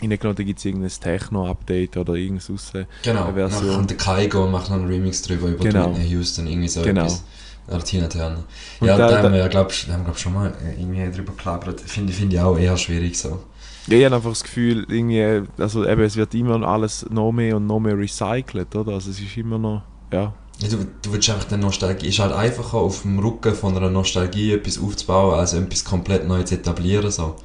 reingenommen, 0.00 0.36
da 0.36 0.42
gibt 0.42 0.58
es 0.58 0.64
irgendein 0.64 0.90
Techno-Update 0.90 1.96
oder 1.96 2.14
irgendwas 2.14 2.50
raus. 2.50 2.72
Genau, 3.02 3.32
Version. 3.32 3.74
kommt 3.76 3.90
der 3.90 3.96
Kaigo 3.96 4.44
und 4.44 4.52
macht 4.52 4.68
noch 4.70 4.76
einen 4.76 4.86
Remix 4.88 5.22
drüber 5.22 5.48
über 5.48 5.64
Genau. 5.64 5.90
Whitney 5.90 6.08
Houston, 6.10 6.46
irgendwie 6.46 6.68
so 6.68 6.82
Genau. 6.82 7.02
etwas. 7.02 7.24
Oder 7.66 7.82
Tina 7.82 8.08
Turner. 8.08 8.44
Und 8.80 8.86
ja, 8.88 8.98
da- 8.98 9.08
da, 9.10 9.22
haben 9.22 9.32
wir 9.32 9.40
ja, 9.40 9.48
glaub, 9.48 9.70
ich- 9.70 9.86
glaub, 9.86 10.18
schon 10.18 10.34
mal 10.34 10.52
äh, 10.62 10.78
irgendwie 10.78 11.10
drüber 11.16 11.32
gelabert. 11.34 11.80
Finde 11.80 12.12
find 12.12 12.32
ich 12.34 12.38
auch 12.40 12.58
eher 12.58 12.76
schwierig 12.76 13.16
so. 13.18 13.40
Ja, 13.86 13.96
ich 13.98 14.04
habe 14.04 14.16
einfach 14.16 14.30
das 14.30 14.42
Gefühl, 14.42 14.84
irgendwie, 14.88 15.42
also 15.58 15.86
eben, 15.86 16.02
es 16.02 16.16
wird 16.16 16.34
immer 16.34 16.62
alles 16.66 17.06
noch 17.10 17.32
mehr 17.32 17.56
und 17.56 17.66
noch 17.66 17.80
mehr 17.80 17.96
recycelt, 17.98 18.74
oder? 18.76 18.92
Also 18.92 19.10
es 19.10 19.18
ist 19.20 19.36
immer 19.38 19.58
noch, 19.58 19.82
ja, 20.12 20.34
Ja, 20.60 20.68
du, 20.68 20.86
du 21.02 21.12
willst 21.12 21.28
einfach 21.30 21.44
den 21.44 21.60
Nostalgie. 21.60 22.08
ist 22.08 22.20
halt 22.20 22.32
einfacher 22.32 22.78
auf 22.78 23.02
dem 23.02 23.18
Rücken 23.18 23.54
von 23.54 23.76
einer 23.76 23.90
Nostalgie 23.90 24.52
etwas 24.52 24.78
aufzubauen, 24.78 25.34
als 25.34 25.52
etwas 25.52 25.84
komplett 25.84 26.26
neu 26.26 26.42
zu 26.44 26.54
etablieren. 26.54 27.10
So. 27.10 27.36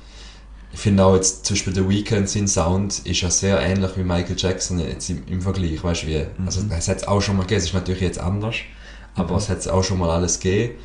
Ich 0.72 0.80
finde 0.80 1.04
auch 1.04 1.16
jetzt 1.16 1.46
zum 1.46 1.56
Beispiel 1.56 1.74
der 1.74 1.90
Weeknd, 1.90 2.30
sein 2.30 2.48
Sound 2.48 3.00
ist 3.06 3.22
ja 3.22 3.32
sehr 3.32 3.60
ähnlich 3.60 3.98
wie 3.98 4.04
Michael 4.04 4.36
Jackson 4.38 4.80
jetzt 4.80 5.10
im, 5.10 5.24
im 5.28 5.42
Vergleich. 5.42 5.84
Weißt 5.84 6.04
du 6.04 6.08
wie? 6.08 6.26
Also, 6.46 6.62
es 6.70 6.88
hat 6.88 6.98
es 6.98 7.08
auch 7.08 7.22
schon 7.22 7.38
mal 7.38 7.44
gegeben, 7.44 7.60
es 7.60 7.66
ist 7.66 7.74
natürlich 7.74 8.02
jetzt 8.02 8.20
anders, 8.20 8.56
aber 9.16 9.36
es 9.38 9.50
hat 9.50 9.58
es 9.58 9.68
auch 9.68 9.84
schon 9.84 9.98
mal 9.98 10.12
alles 10.12 10.40
gegeben. 10.40 10.76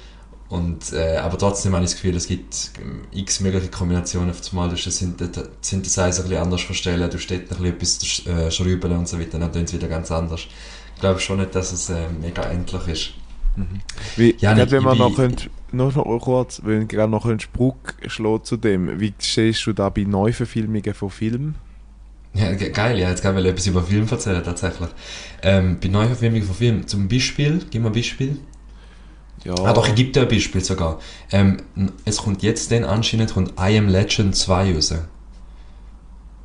Und, 0.49 0.93
äh, 0.93 1.17
aber 1.17 1.37
trotzdem 1.37 1.75
habe 1.75 1.85
ich 1.85 1.91
das 1.91 2.01
Gefühl, 2.01 2.17
es 2.17 2.27
gibt 2.27 2.71
x 3.13 3.41
mögliche 3.41 3.69
Kombinationen. 3.69 4.31
Auf 4.31 4.41
einmal 4.51 4.69
du 4.69 4.77
den 4.77 4.93
Synth- 4.93 5.49
Synthesizer 5.61 6.05
ein 6.05 6.29
bisschen 6.29 6.37
anders 6.43 6.61
verstellen, 6.63 7.11
du 7.11 7.19
steht 7.19 7.51
ein 7.51 7.77
bisschen 7.79 8.27
etwas 8.27 8.27
äh, 8.27 8.51
schrübeln 8.51 8.97
und 8.97 9.09
so 9.09 9.19
weiter, 9.19 9.39
dann 9.39 9.53
tönt 9.53 9.69
es 9.69 9.75
wieder 9.75 9.89
ganz 9.89 10.11
anders. 10.11 10.47
Ich 10.95 11.01
glaube 11.01 11.21
schon 11.21 11.39
nicht, 11.39 11.55
dass 11.55 11.73
es 11.73 11.91
äh, 11.91 12.09
mega 12.09 12.43
endlich 12.45 12.87
ist. 12.89 13.11
Wie, 14.17 14.41
Ja, 14.41 14.55
nicht, 14.55 14.71
wenn 14.71 14.83
man 14.85 14.97
ich 14.97 14.99
noch, 14.99 15.15
könnt, 15.15 15.51
noch, 15.73 15.95
noch 15.95 16.19
kurz, 16.21 16.61
wenn 16.65 16.89
gerade 16.89 17.11
noch 17.11 17.25
könntest 17.25 17.53
Brücke 17.53 18.09
schlagen 18.11 18.45
zu 18.45 18.57
dem, 18.57 19.01
wie 19.01 19.15
stehst 19.21 19.67
du 19.67 19.73
da 19.73 19.89
bei 19.89 20.03
Neuverfilmungen 20.05 20.95
von 20.95 21.11
Filmen? 21.11 21.57
Ja, 22.35 22.53
ge- 22.55 22.71
geil, 22.71 22.99
ja, 22.99 23.11
jetzt 23.11 23.23
kann 23.23 23.39
ich 23.39 23.45
etwas 23.47 23.67
über 23.67 23.83
Film 23.83 24.09
erzählen, 24.09 24.43
tatsächlich. 24.43 24.89
Ähm, 25.43 25.79
bei 25.81 25.89
Neuverfilmungen 25.89 26.45
von 26.47 26.55
Filmen, 26.57 26.87
zum 26.89 27.09
Beispiel, 27.09 27.61
gib 27.71 27.83
mir 27.83 27.89
ein 27.89 27.93
Beispiel. 27.95 28.39
Ja, 29.45 29.55
Ah, 29.63 29.73
doch, 29.73 29.89
ich 29.89 29.95
gebe 29.95 30.11
dir 30.13 30.23
ein 30.23 30.29
Beispiel 30.29 30.63
sogar. 30.63 31.01
Ähm, 31.33 31.57
es 32.05 32.19
kommt 32.19 32.43
jetzt 32.43 32.71
dann 32.71 32.85
anscheinend 32.85 33.33
kommt 33.35 33.53
I 33.59 33.77
Am 33.79 33.89
Legend 33.89 34.37
2 34.37 34.73
raus. 34.75 34.95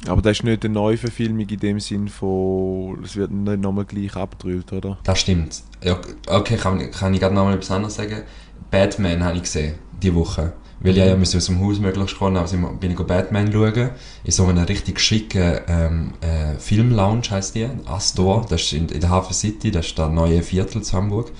Aber 0.07 0.21
das 0.21 0.37
ist 0.37 0.43
nicht 0.43 0.63
eine 0.65 0.73
Neuverfilmung 0.73 1.47
in 1.47 1.59
dem 1.59 1.79
Sinn 1.79 2.07
von, 2.07 2.99
es 3.03 3.15
wird 3.15 3.31
nicht 3.31 3.59
nochmal 3.61 3.85
gleich 3.85 4.15
abgedrüllt, 4.15 4.71
oder? 4.73 4.97
Das 5.03 5.19
stimmt. 5.19 5.61
Ja, 5.83 5.97
okay, 6.27 6.57
kann, 6.57 6.89
kann 6.91 7.13
ich 7.13 7.19
gerade 7.19 7.35
noch 7.35 7.45
mal 7.45 7.53
etwas 7.55 7.71
anderes 7.71 7.95
sagen? 7.95 8.21
Batman 8.71 9.23
habe 9.23 9.37
ich 9.37 9.43
gesehen, 9.43 9.75
die 10.01 10.13
Woche. 10.13 10.53
Weil 10.81 10.91
ich 10.91 10.97
ja 10.97 11.13
aus 11.13 11.45
dem 11.47 11.59
Haus 11.59 11.77
möglichst 11.79 12.17
kommen, 12.17 12.37
aber 12.37 12.47
sind- 12.47 12.79
bin 12.79 12.91
ich 12.91 12.97
Batman 12.97 13.51
schauen. 13.51 13.89
In 14.23 14.31
so 14.31 14.45
einem 14.45 14.63
richtig 14.63 15.01
schicken 15.01 15.59
ähm, 15.67 16.13
äh, 16.21 16.57
Filmlounge 16.57 17.23
heisst 17.31 17.55
die, 17.55 17.67
Astor. 17.85 18.45
Das 18.49 18.61
ist 18.61 18.71
in, 18.73 18.87
in 18.87 19.01
der 19.01 19.09
Hafen 19.09 19.33
City, 19.33 19.71
das 19.71 19.87
ist 19.87 19.97
der 19.97 20.07
neue 20.07 20.41
Viertel 20.41 20.81
zu 20.81 20.95
Hamburg. 20.95 21.31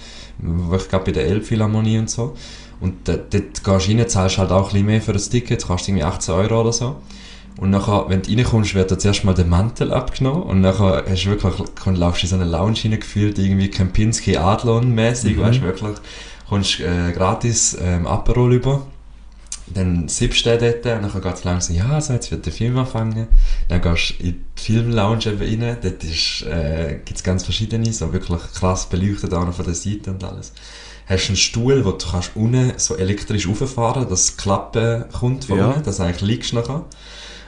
Ich 0.76 0.90
glaube 0.90 1.06
bei 1.06 1.12
der 1.14 1.28
Elbphilharmonie 1.28 2.00
und 2.00 2.10
so. 2.10 2.36
Und 2.82 3.08
da, 3.08 3.14
dort 3.16 3.64
gehst 3.64 3.88
du 3.88 3.92
rein, 3.98 4.10
zahlst 4.10 4.38
halt 4.38 4.52
auch 4.52 4.68
ein 4.68 4.72
bisschen 4.74 4.86
mehr 4.86 5.02
für 5.02 5.14
das 5.14 5.30
Ticket, 5.30 5.66
kostet 5.66 5.90
irgendwie 5.90 6.04
18 6.04 6.34
Euro 6.36 6.60
oder 6.62 6.74
so. 6.74 6.98
Und 7.58 7.72
nachher, 7.72 8.06
wenn 8.08 8.22
du 8.22 8.32
reinkommst, 8.32 8.74
wird 8.74 8.90
dir 8.92 8.98
zuerst 8.98 9.26
mal 9.26 9.34
der 9.34 9.46
Mantel 9.46 9.92
abgenommen 9.92 10.44
und 10.44 10.62
nachher 10.62 11.04
hast 11.10 11.24
du 11.26 11.30
wirklich, 11.32 11.54
komm, 11.82 11.96
laufst 11.96 12.22
du 12.24 12.26
in 12.28 12.30
so 12.30 12.36
eine 12.38 12.46
Lounge 12.46 12.78
hineingefühlt, 12.78 13.38
irgendwie 13.38 13.70
Kempinski 13.70 14.38
Adlon-mäßig, 14.38 15.36
Mhm. 15.36 15.42
weißt 15.42 15.58
du, 15.60 15.62
wirklich, 15.64 15.98
kommst 16.48 16.80
äh, 16.80 17.12
gratis 17.12 17.78
ähm, 17.82 18.08
Aperol 18.08 18.54
über. 18.54 18.86
Dann 19.72 20.08
siebst 20.08 20.46
du 20.48 20.58
dort 20.58 20.84
und 20.86 21.04
dann 21.14 21.22
geht 21.22 21.34
es 21.36 21.44
langsam, 21.44 21.76
ja, 21.76 21.90
also 21.90 22.14
jetzt 22.14 22.32
wird 22.32 22.44
der 22.46 22.54
Film 22.54 22.76
anfangen. 22.78 23.28
Dann 23.68 23.82
gehst 23.82 24.16
du 24.20 24.24
in 24.24 24.32
die 24.58 24.62
Filmlounge 24.64 25.26
eben 25.28 25.62
rein, 25.64 25.78
dort 25.84 26.04
ist, 26.04 26.42
äh, 26.48 27.00
gibt 27.06 27.18
es 27.18 27.24
ganz 27.24 27.44
verschiedene, 27.44 27.92
so 27.94 28.12
wirklich 28.12 28.40
krass 28.56 28.88
beleuchtet 28.88 29.32
auch 29.34 29.46
noch 29.46 29.54
von 29.54 29.66
der 29.66 29.76
Seite 29.76 30.10
und 30.12 30.24
alles. 30.24 30.54
Hast 31.08 31.28
einen 31.28 31.38
Stuhl, 31.38 31.86
wo 31.86 31.92
du 31.92 32.06
kannst 32.10 32.32
unten 32.36 32.74
so 32.78 32.96
elektrisch 32.96 33.48
rauffahren, 33.48 34.08
dass 34.10 34.36
die 34.36 34.42
Klappe 34.42 35.08
kommt 35.12 35.46
von 35.46 35.58
Ja. 35.60 35.68
unten, 35.68 35.84
dass 35.84 35.98
du 35.98 36.04
eigentlich 36.04 36.22
liegst 36.22 36.54
nachher. 36.54 36.86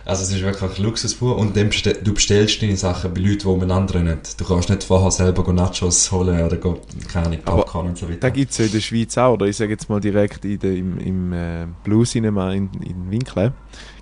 Also 0.05 0.23
es 0.23 0.31
ist 0.31 0.41
wirklich 0.41 0.79
Luxus 0.79 1.15
pur. 1.15 1.37
Und 1.37 1.55
du 1.55 2.13
bestellst 2.13 2.61
deine 2.61 2.77
Sachen 2.77 3.13
bei 3.13 3.21
Leuten, 3.21 3.39
die 3.39 3.47
umeinander 3.47 3.95
rennen. 3.95 4.17
Du 4.37 4.45
kannst 4.45 4.69
nicht 4.69 4.83
vorher 4.83 5.11
selber 5.11 5.51
Nachos 5.53 6.11
holen 6.11 6.43
oder 6.43 6.57
go, 6.57 6.79
keine 7.11 7.37
Popcorn 7.37 7.87
und 7.87 7.97
so 7.97 8.07
weiter. 8.07 8.19
Da 8.21 8.29
gibt 8.29 8.51
es 8.51 8.57
ja 8.57 8.65
in 8.65 8.71
der 8.71 8.79
Schweiz 8.79 9.17
auch, 9.17 9.33
oder 9.33 9.45
ich 9.45 9.57
sage 9.57 9.71
jetzt 9.71 9.89
mal 9.89 9.99
direkt 9.99 10.45
in 10.45 10.59
der, 10.59 10.75
im, 10.75 10.97
im 10.97 11.33
äh, 11.33 11.67
Blue 11.83 12.05
Cinema 12.05 12.51
in, 12.53 12.69
in 12.83 13.11
Winkle, 13.11 13.53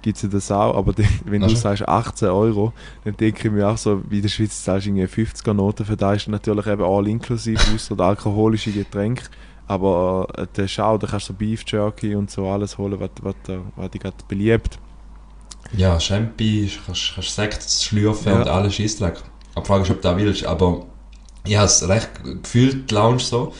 gibt 0.01 0.17
es 0.17 0.23
ja 0.23 0.29
das 0.29 0.51
auch, 0.51 0.75
aber 0.75 0.93
die, 0.93 1.05
wenn 1.25 1.43
Ach 1.43 1.47
du 1.47 1.55
so. 1.55 1.61
sagst 1.61 1.87
18 1.87 2.29
Euro, 2.29 2.73
dann 3.03 3.17
denke 3.17 3.47
ich 3.47 3.53
mir 3.53 3.67
auch 3.67 3.77
so, 3.77 4.01
wie 4.09 4.17
in 4.17 4.21
der 4.21 4.29
Schweiz 4.29 4.63
zahlst 4.63 4.87
du 4.87 4.91
irgendwie 4.91 5.23
50er 5.23 5.53
Noten, 5.53 5.85
für 5.85 5.97
da 5.97 6.13
ist 6.13 6.27
natürlich 6.27 6.67
eben 6.67 6.83
all 6.83 7.07
inklusive, 7.07 7.59
außer 7.73 7.99
alkoholische 7.99 8.71
Getränke, 8.71 9.23
aber 9.67 10.27
äh, 10.35 10.47
der 10.55 10.67
Schau, 10.67 10.97
da 10.97 11.07
kannst 11.07 11.29
du 11.29 11.33
so 11.33 11.37
Beef 11.37 11.63
Jerky 11.67 12.15
und 12.15 12.31
so 12.31 12.47
alles 12.47 12.77
holen, 12.77 12.99
was, 12.99 13.09
was 13.75 13.91
dich 13.91 14.01
gerade 14.01 14.17
beliebt. 14.27 14.79
Ja, 15.73 15.99
Champi, 15.99 16.69
kannst, 16.85 17.13
kannst 17.15 17.35
Sekt 17.35 17.63
schlürfen 17.69 18.31
Ja. 18.31 18.41
und 18.41 18.47
alles 18.47 18.75
Scheissdreck. 18.75 19.15
Aber 19.55 19.61
die 19.63 19.67
Frage 19.67 19.83
ist, 19.83 19.89
ob 19.91 20.01
du 20.01 20.07
das 20.07 20.17
willst. 20.17 20.45
Aber 20.45 20.85
ich 21.45 21.55
habe 21.55 21.65
es 21.65 21.87
recht 21.87 22.09
gefühlt, 22.23 22.89
die 22.89 22.95
Lounge 22.95 23.19
so. 23.19 23.53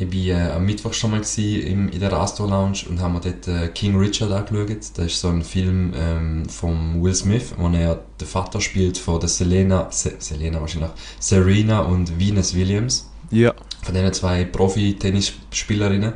Ich 0.00 0.06
war 0.06 0.38
äh, 0.40 0.52
am 0.52 0.64
Mittwoch 0.64 0.92
schon 0.92 1.10
mal 1.10 1.22
im, 1.38 1.88
in 1.88 1.98
der 1.98 2.12
Astor 2.12 2.48
Lounge 2.48 2.78
und 2.88 3.00
haben 3.00 3.14
mir 3.14 3.20
dort 3.20 3.48
äh, 3.48 3.66
King 3.68 3.96
Richard 3.98 4.30
angeschaut. 4.30 4.78
Das 4.94 5.06
ist 5.06 5.20
so 5.20 5.28
ein 5.28 5.42
Film 5.42 5.92
ähm, 5.96 6.48
von 6.48 7.02
Will 7.02 7.14
Smith, 7.14 7.52
wo 7.56 7.68
er 7.68 8.00
den 8.20 8.28
Vater 8.28 8.60
spielt 8.60 8.96
von 8.96 9.18
der 9.18 9.28
Selena, 9.28 9.88
Se 9.90 10.14
Selena 10.20 10.60
wahrscheinlich, 10.60 10.90
Serena 11.18 11.80
und 11.80 12.16
Venus 12.18 12.54
Williams 12.54 13.10
Ja, 13.32 13.52
von 13.82 13.92
diesen 13.92 14.12
zwei 14.12 14.44
Profi-Tennisspielerinnen, 14.44 16.12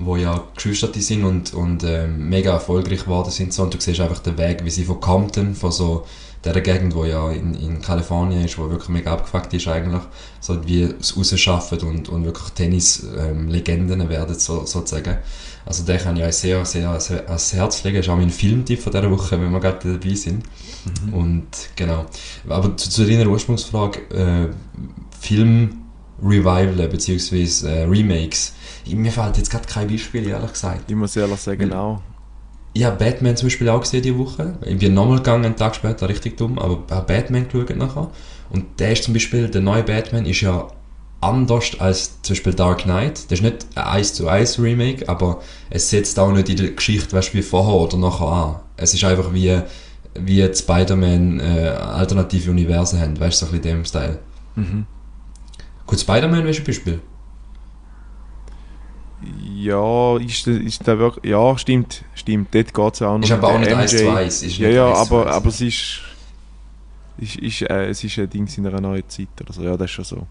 die 0.00 0.22
ja 0.22 0.42
Geschwister 0.54 0.88
sind 0.94 1.24
und, 1.24 1.54
und 1.54 1.84
ähm, 1.84 2.28
mega 2.28 2.52
erfolgreich 2.52 3.04
geworden 3.04 3.30
sind. 3.30 3.52
So. 3.52 3.64
Und 3.64 3.74
du 3.74 3.80
siehst 3.80 4.00
einfach 4.00 4.20
den 4.20 4.38
Weg, 4.38 4.64
wie 4.64 4.70
sie 4.70 4.84
von 4.84 5.00
Compton, 5.00 5.54
von 5.54 5.70
so 5.70 6.06
der 6.44 6.58
Gegend, 6.62 6.94
wo 6.94 7.04
ja 7.04 7.30
in, 7.30 7.54
in 7.54 7.82
Kalifornien 7.82 8.44
ist, 8.44 8.58
wo 8.58 8.70
wirklich 8.70 8.88
mega 8.88 9.12
abgefuckt 9.12 9.52
ist 9.52 9.68
eigentlich, 9.68 10.00
so 10.40 10.66
wie 10.66 10.82
es 10.82 11.16
rausschaffen 11.16 11.80
und, 11.80 12.08
und 12.08 12.24
wirklich 12.24 12.50
Tennis-Legenden 12.54 14.08
werden, 14.08 14.38
so, 14.38 14.64
sozusagen. 14.64 15.18
Also 15.66 15.84
den 15.84 15.98
kann 15.98 16.16
ich 16.16 16.24
euch 16.24 16.36
sehr, 16.36 16.64
sehr, 16.64 16.88
ans 16.88 17.52
Herz 17.52 17.84
legen. 17.84 17.98
Das 17.98 18.06
ist 18.06 18.10
auch 18.10 18.16
mein 18.16 18.30
Filmtipp 18.30 18.80
von 18.80 18.92
dieser 18.92 19.10
Woche, 19.10 19.38
wenn 19.38 19.52
wir 19.52 19.60
gerade 19.60 19.98
dabei 19.98 20.14
sind. 20.14 20.44
Und 21.12 21.46
genau. 21.76 22.06
Aber 22.48 22.74
zu, 22.78 22.88
zu 22.88 23.04
deiner 23.04 23.28
Ursprungsfrage, 23.28 24.00
äh, 24.14 24.48
Film-Revival 25.20 26.88
bzw. 26.88 27.68
Äh, 27.68 27.84
Remakes. 27.84 28.54
Mir 28.94 29.12
fällt 29.12 29.36
jetzt 29.38 29.50
gerade 29.50 29.66
kein 29.66 29.88
Beispiel, 29.88 30.26
ehrlich 30.28 30.52
gesagt. 30.52 30.90
ich 30.90 30.96
muss 30.96 31.16
ehrlich 31.16 31.40
sagen, 31.40 31.72
auch. 31.72 32.00
Ich 32.72 32.84
habe 32.84 32.96
Batman 32.96 33.36
zum 33.36 33.46
Beispiel 33.46 33.68
auch 33.68 33.80
gesehen 33.80 34.02
diese 34.02 34.16
Woche. 34.16 34.54
Ich 34.64 34.78
bin 34.78 34.94
nochmal 34.94 35.16
gegangen, 35.18 35.44
einen 35.44 35.56
Tag 35.56 35.74
später, 35.74 36.08
richtig 36.08 36.36
dumm, 36.36 36.58
aber 36.58 36.82
habe 36.90 37.06
Batman 37.06 37.48
geschaut 37.48 37.76
nachher. 37.76 38.10
Und 38.50 38.78
der 38.78 38.92
ist 38.92 39.04
zum 39.04 39.14
Beispiel, 39.14 39.48
der 39.48 39.60
neue 39.60 39.82
Batman 39.82 40.24
ist 40.24 40.40
ja 40.40 40.68
anders 41.20 41.78
als 41.78 42.22
zum 42.22 42.34
Beispiel 42.34 42.54
Dark 42.54 42.82
Knight. 42.82 43.24
Das 43.30 43.40
ist 43.40 43.42
nicht 43.42 43.66
ein 43.74 43.84
1 43.84 44.14
zu 44.14 44.28
1 44.28 44.58
Remake, 44.60 45.08
aber 45.08 45.42
es 45.68 45.90
setzt 45.90 46.18
auch 46.18 46.32
nicht 46.32 46.48
in 46.48 46.56
der 46.56 46.70
Geschichte 46.70 47.14
weißt, 47.14 47.34
wie 47.34 47.42
vorher 47.42 47.74
oder 47.74 47.96
nachher 47.96 48.26
an. 48.26 48.56
Es 48.76 48.94
ist 48.94 49.04
einfach 49.04 49.32
wie, 49.32 49.60
wie 50.14 50.54
Spider-Man 50.54 51.40
äh, 51.40 51.68
alternative 51.68 52.50
Universen 52.50 53.00
haben, 53.00 53.18
weißt 53.18 53.42
du, 53.42 53.46
so 53.46 53.52
ein 53.52 53.58
bisschen 53.58 53.76
in 53.76 53.82
dem 53.82 53.84
Style. 53.84 54.18
Mhm. 54.54 54.86
Gut, 55.86 56.00
Spider-Man 56.00 56.46
ist 56.46 56.60
ein 56.60 56.64
Beispiel. 56.64 57.00
Ja, 59.54 60.16
ist, 60.16 60.46
ist 60.46 60.86
der 60.86 60.98
wirklich. 60.98 61.30
Ja, 61.30 61.56
stimmt. 61.58 62.04
Stimmt. 62.14 62.54
Dort 62.54 62.72
geht 62.72 62.94
es 62.94 63.02
auch 63.02 63.18
noch. 63.18 63.24
Ist 63.24 63.32
aber 63.32 63.48
auch 63.48 63.58
nicht 63.58 63.72
1 63.72 63.92
MJ. 63.92 63.98
zu 63.98 64.10
1. 64.10 64.42
Ist 64.42 64.58
Ja, 64.58 64.68
ja, 64.68 64.88
1 64.88 65.08
zu 65.08 65.14
aber, 65.14 65.26
1. 65.26 65.36
aber 65.36 65.48
es 65.48 65.60
ist. 65.60 66.00
ist, 67.18 67.36
ist 67.36 67.62
äh, 67.62 67.88
es 67.88 68.02
ist 68.02 68.18
ein 68.18 68.30
Ding 68.30 68.48
in 68.56 68.66
einer 68.66 68.80
neuen 68.80 69.08
Zeit 69.08 69.28
oder 69.40 69.52
so. 69.52 69.62
Ja, 69.62 69.76
das 69.76 69.86
ist 69.86 69.92
schon 69.92 70.04
so. 70.04 70.26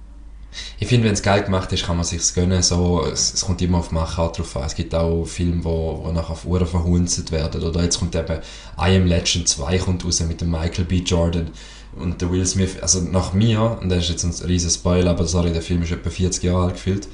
Ich 0.79 0.87
finde, 0.87 1.05
wenn 1.05 1.13
es 1.13 1.21
geil 1.21 1.43
gemacht 1.43 1.71
ist, 1.73 1.85
kann 1.85 1.97
man 1.97 2.05
sich's 2.05 2.33
gönnen. 2.33 2.63
So, 2.63 3.05
es, 3.05 3.33
es 3.33 3.45
kommt 3.45 3.61
immer 3.61 3.77
auf 3.77 3.91
Machart 3.91 4.39
drauf 4.39 4.57
an. 4.57 4.63
Es 4.63 4.75
gibt 4.75 4.95
auch 4.95 5.25
Filme, 5.25 5.63
wo, 5.63 6.01
wo 6.03 6.11
nachher 6.11 6.31
auf 6.31 6.45
Uhren 6.45 6.65
verhunzt 6.65 7.31
werden. 7.31 7.63
Oder 7.63 7.83
jetzt 7.83 7.99
kommt 7.99 8.15
eben 8.15 8.39
I 8.79 8.95
Am 8.95 9.05
Legend 9.05 9.47
2 9.47 9.77
kommt 9.77 10.03
raus 10.03 10.19
mit 10.21 10.41
dem 10.41 10.49
Michael 10.49 10.85
B. 10.85 10.97
Jordan 10.97 11.51
und 11.95 12.21
der 12.21 12.31
Will 12.31 12.45
Smith. 12.45 12.77
Also 12.81 13.01
nach 13.01 13.33
mir, 13.33 13.77
und 13.79 13.89
das 13.89 14.05
ist 14.05 14.09
jetzt 14.09 14.23
ein 14.23 14.47
riesen 14.47 14.69
Spoiler, 14.71 15.11
aber 15.11 15.25
sorry, 15.25 15.51
der 15.51 15.61
Film 15.61 15.83
ist 15.83 15.91
etwa 15.91 16.09
40 16.09 16.43
Jahre 16.43 16.65
alt 16.65 16.73
gefühlt. 16.73 17.07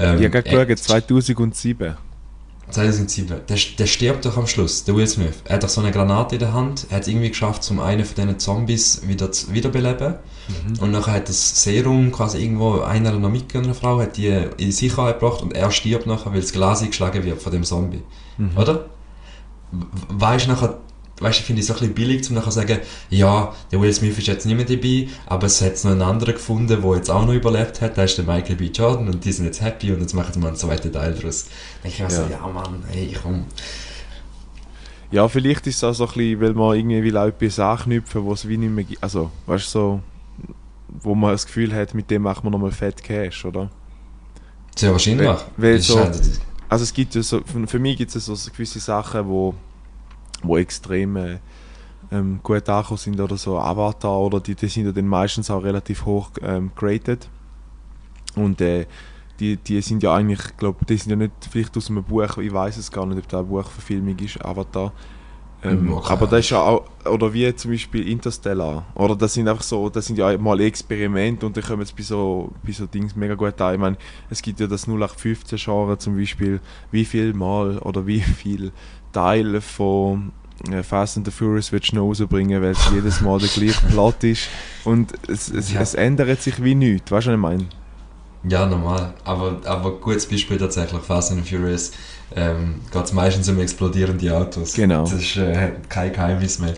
Ähm, 0.00 0.18
ich 0.18 0.24
habe 0.26 0.38
äh, 0.38 0.42
gerade 0.42 0.66
geschaut, 0.66 0.78
2007. 0.78 1.96
2007. 2.70 3.26
Der, 3.48 3.56
der 3.78 3.86
stirbt 3.86 4.24
doch 4.24 4.36
am 4.36 4.46
Schluss, 4.46 4.84
der 4.84 4.94
Will 4.94 5.06
Smith. 5.06 5.42
Er 5.44 5.56
hat 5.56 5.64
doch 5.64 5.68
so 5.68 5.80
eine 5.80 5.90
Granate 5.90 6.36
in 6.36 6.38
der 6.38 6.52
Hand. 6.52 6.86
Er 6.88 6.96
hat 6.96 7.02
es 7.02 7.08
irgendwie 7.08 7.30
geschafft, 7.30 7.68
um 7.70 7.80
einen 7.80 8.04
von 8.04 8.14
diesen 8.14 8.38
Zombies 8.38 9.02
wieder 9.08 9.32
zu 9.32 9.52
wiederbeleben. 9.52 10.14
Und 10.80 10.90
nachher 10.92 11.14
hat 11.14 11.28
das 11.28 11.62
Serum 11.64 12.12
quasi 12.12 12.38
irgendwo 12.42 12.80
einer 12.80 13.12
noch 13.12 13.28
mitgegeben, 13.30 13.64
eine 13.66 13.74
Frau, 13.74 14.00
hat 14.00 14.16
die 14.16 14.28
in 14.56 14.72
Sicherheit 14.72 15.18
gebracht 15.20 15.42
und 15.42 15.52
er 15.54 15.70
stirbt 15.72 16.06
nachher, 16.06 16.32
weil 16.32 16.40
das 16.40 16.52
Glas 16.52 16.80
eingeschlagen 16.82 17.24
wird 17.24 17.40
von 17.42 17.52
dem 17.52 17.64
Zombie. 17.64 18.02
Oder? 18.56 18.86
W- 19.72 19.84
Weißt 20.08 20.46
du, 20.46 20.50
nachher, 20.50 20.78
weißt 21.20 21.40
du, 21.40 21.44
finde 21.44 21.60
ich 21.60 21.66
so 21.66 21.74
ein 21.74 21.78
bisschen 21.78 21.94
billig, 21.94 22.28
um 22.30 22.34
nachher 22.36 22.50
zu 22.50 22.56
sagen, 22.60 22.78
ja, 23.10 23.54
der 23.70 23.80
Will 23.80 23.92
Smith 23.92 24.16
ist 24.18 24.26
jetzt 24.26 24.46
nicht 24.46 24.56
mehr 24.56 24.64
dabei, 24.66 25.08
aber 25.26 25.46
es 25.46 25.60
hat 25.62 25.82
noch 25.84 25.92
einen 25.92 26.02
anderen 26.02 26.34
gefunden, 26.34 26.80
der 26.82 26.96
jetzt 26.96 27.10
auch 27.10 27.24
noch 27.26 27.32
überlebt 27.34 27.80
hat, 27.80 27.96
der 27.96 28.04
ist 28.04 28.16
der 28.18 28.24
Michael 28.24 28.56
B. 28.56 28.66
Jordan 28.66 29.08
und 29.08 29.24
die 29.24 29.32
sind 29.32 29.44
jetzt 29.44 29.60
happy 29.60 29.92
und 29.92 30.00
jetzt 30.00 30.14
machen 30.14 30.32
sie 30.32 30.38
mal 30.40 30.48
einen 30.48 30.56
zweiten 30.56 30.92
Teil 30.92 31.14
daraus. 31.14 31.44
Dann 31.82 31.92
denke 31.92 31.96
ich 31.96 32.02
mir 32.02 32.10
so, 32.10 32.22
Ja. 32.22 32.28
ja 32.30 32.46
Mann, 32.52 32.82
hey, 32.90 33.14
komm. 33.22 33.44
Ja, 35.12 35.26
vielleicht 35.28 35.66
ist 35.66 35.76
es 35.76 35.84
auch 35.84 35.92
so 35.92 36.04
ein 36.06 36.12
bisschen, 36.14 36.40
weil 36.40 36.52
man 36.54 36.76
irgendwie 36.76 37.02
will 37.02 37.16
auch 37.16 37.26
etwas 37.26 37.58
anknüpfen, 37.58 38.24
wo 38.24 38.32
es 38.32 38.46
wie 38.46 38.56
nicht 38.56 38.70
mehr 38.72 38.84
gibt. 38.84 39.02
Also, 39.02 39.30
weißt 39.46 39.66
du, 39.66 39.70
so, 39.70 40.00
wo 41.02 41.14
man 41.14 41.32
das 41.32 41.46
Gefühl 41.46 41.74
hat, 41.74 41.94
mit 41.94 42.10
dem 42.10 42.22
macht 42.22 42.44
man 42.44 42.52
nochmal 42.52 42.70
Fett 42.70 43.02
Cash, 43.02 43.44
oder? 43.44 43.70
Sehr 44.76 44.92
wahrscheinlich. 44.92 45.26
Weil- 45.26 45.38
weil 45.56 45.80
so- 45.80 45.98
Also 46.68 46.84
es 46.84 46.94
gibt 46.94 47.12
ja 47.16 47.22
so, 47.22 47.40
für, 47.44 47.66
für 47.66 47.78
mich 47.80 47.96
gibt 47.96 48.14
es 48.14 48.24
so 48.24 48.36
gewisse 48.52 48.78
Sachen, 48.78 49.26
wo, 49.26 49.54
wo 50.42 50.56
extrem 50.56 51.16
äh, 51.16 51.38
ähm, 52.12 52.40
gut 52.42 52.68
angekommen 52.68 52.98
sind 52.98 53.20
oder 53.20 53.36
so 53.36 53.58
Avatar 53.58 54.18
oder 54.18 54.40
die, 54.40 54.54
die 54.54 54.68
sind 54.68 54.86
ja 54.86 54.92
dann 54.92 55.06
meistens 55.06 55.50
auch 55.50 55.62
relativ 55.62 56.04
hoch 56.06 56.30
ähm, 56.42 56.72
graded 56.74 57.28
und 58.34 58.60
äh, 58.60 58.86
die, 59.38 59.56
die 59.56 59.80
sind 59.80 60.02
ja 60.02 60.14
eigentlich, 60.14 60.40
ich 60.40 60.56
glaube, 60.56 60.84
die 60.84 60.96
sind 60.96 61.10
ja 61.10 61.16
nicht 61.16 61.32
vielleicht 61.50 61.76
aus 61.76 61.88
einem 61.88 62.04
Buch, 62.04 62.36
ich 62.38 62.52
weiß 62.52 62.76
es 62.76 62.90
gar 62.92 63.06
nicht, 63.06 63.18
ob 63.18 63.28
das 63.28 63.40
eine 63.40 63.48
Buchverfilmung 63.48 64.18
ist, 64.18 64.44
Avatar. 64.44 64.92
Ähm, 65.62 65.92
okay. 65.92 66.12
Aber 66.12 66.26
das 66.26 66.40
ist 66.40 66.50
ja 66.50 66.60
auch, 66.60 66.84
oder 67.04 67.32
wie 67.34 67.54
zum 67.54 67.70
Beispiel 67.70 68.08
Interstellar, 68.08 68.86
oder 68.94 69.14
das 69.14 69.34
sind 69.34 69.46
einfach 69.46 69.62
so, 69.62 69.90
das 69.90 70.06
sind 70.06 70.16
ja 70.16 70.36
mal 70.38 70.58
Experimente 70.60 71.44
und 71.44 71.56
dann 71.56 71.64
kommen 71.64 71.80
jetzt 71.80 71.96
bei 71.96 72.02
so, 72.02 72.50
bei 72.62 72.72
so 72.72 72.86
Dings 72.86 73.14
mega 73.14 73.34
gut 73.34 73.60
an. 73.60 73.74
Ich 73.74 73.80
meine, 73.80 73.96
es 74.30 74.40
gibt 74.40 74.60
ja 74.60 74.66
das 74.66 74.88
0815-Genre 74.88 75.98
zum 75.98 76.16
Beispiel, 76.16 76.60
wie 76.90 77.04
viel 77.04 77.34
Mal 77.34 77.78
oder 77.78 78.06
wie 78.06 78.20
viel 78.20 78.72
Teil 79.12 79.60
von 79.60 80.32
äh, 80.70 80.82
Fast 80.82 81.16
and 81.16 81.26
the 81.26 81.32
Furious 81.32 81.72
willst 81.72 81.92
du 81.92 81.96
noch 81.96 82.02
rausbringen, 82.08 82.60
weil 82.62 82.70
es 82.72 82.90
jedes 82.92 83.20
Mal 83.20 83.38
der 83.38 83.48
gleiche 83.48 83.80
Plot 83.86 84.24
ist 84.24 84.42
und 84.84 85.12
es, 85.28 85.48
es, 85.50 85.72
Ja. 85.72 85.80
es 85.80 85.94
ändert 85.94 86.40
sich 86.42 86.62
wie 86.62 86.74
nichts, 86.74 87.10
weißt 87.10 87.26
du, 87.26 87.30
was 87.30 87.34
ich 87.36 87.40
meine? 87.40 87.66
Ja, 88.48 88.64
normal. 88.64 89.12
Aber, 89.24 89.58
aber 89.66 89.92
gutes 90.00 90.26
Beispiel 90.26 90.56
tatsächlich, 90.56 91.02
Fast 91.02 91.30
and 91.32 91.46
Furious, 91.46 91.92
ähm, 92.34 92.76
geht 92.90 93.04
es 93.04 93.12
meistens 93.12 93.48
um 93.50 93.58
explodierende 93.60 94.34
Autos. 94.34 94.72
Genau. 94.72 95.02
Das 95.02 95.12
ist 95.12 95.36
äh, 95.36 95.72
kein 95.90 96.10
Geheimnis 96.12 96.58
mehr. 96.58 96.72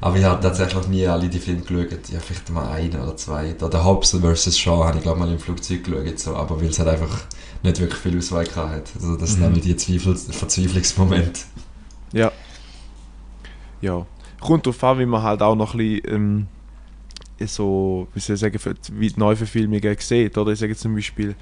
Aber 0.00 0.16
ich 0.16 0.22
habe 0.24 0.40
tatsächlich 0.40 0.86
nie 0.86 1.06
alle 1.08 1.28
die 1.28 1.40
Filme 1.40 1.62
geschaut. 1.62 1.98
Ich 2.08 2.14
habe 2.14 2.24
vielleicht 2.24 2.50
mal 2.50 2.70
einen 2.70 3.00
oder 3.00 3.16
zwei. 3.16 3.52
Da 3.58 3.68
der 3.68 3.84
Hobbs 3.84 4.10
vs. 4.12 4.56
Shaw 4.56 4.84
habe 4.84 4.98
ich 4.98 5.02
glaube 5.02 5.18
mal 5.18 5.28
im 5.28 5.40
Flugzeug 5.40 5.82
geschaut, 5.82 6.18
so, 6.20 6.36
aber 6.36 6.60
weil 6.60 6.68
es 6.68 6.78
halt 6.78 6.88
einfach 6.90 7.22
nicht 7.64 7.80
wirklich 7.80 7.98
viel 8.00 8.16
Auswahl 8.16 8.44
gehabt 8.44 8.70
hat. 8.72 8.82
Also 8.94 9.16
das 9.16 9.30
sind 9.30 9.40
Mhm. 9.40 9.44
nämlich 9.46 9.64
die 9.64 9.76
Zweifel 9.76 10.14
Verzweiflungsmomente. 10.14 11.40
Ja. 12.12 12.32
Ja. 13.80 14.06
Kommt 14.40 14.66
darauf 14.66 14.82
an, 14.84 14.98
wie 14.98 15.06
man 15.06 15.22
halt 15.22 15.42
auch 15.42 15.54
noch 15.54 15.74
ein 15.74 15.78
bisschen 15.78 16.14
ähm, 16.14 16.46
so, 17.46 18.08
wie 18.14 18.20
soll 18.20 18.34
ich 18.34 18.40
sagen, 18.40 18.58
wie 18.92 19.08
die 19.08 19.18
Neuverfilmungen 19.18 19.96
sieht. 19.98 20.36
Oder 20.38 20.52
ich 20.52 20.58
sage 20.58 20.72
jetzt 20.72 20.80
zum 20.82 20.94
Beispiel, 20.94 21.34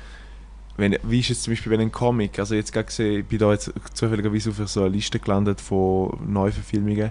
wenn, 0.76 0.96
wie 1.02 1.20
ist 1.20 1.30
es 1.30 1.42
zum 1.42 1.52
Beispiel, 1.52 1.72
wenn 1.72 1.80
ein 1.80 1.92
Comic, 1.92 2.38
also 2.38 2.54
jetzt 2.54 2.72
gerade 2.72 2.86
gesehen, 2.86 3.20
ich 3.20 3.26
bin 3.26 3.38
da 3.38 3.52
jetzt 3.52 3.72
zufälligerweise 3.94 4.50
auf 4.50 4.68
so 4.68 4.80
einer 4.80 4.90
Liste 4.90 5.18
gelandet 5.18 5.60
von 5.60 6.18
Neuverfilmungen. 6.26 7.10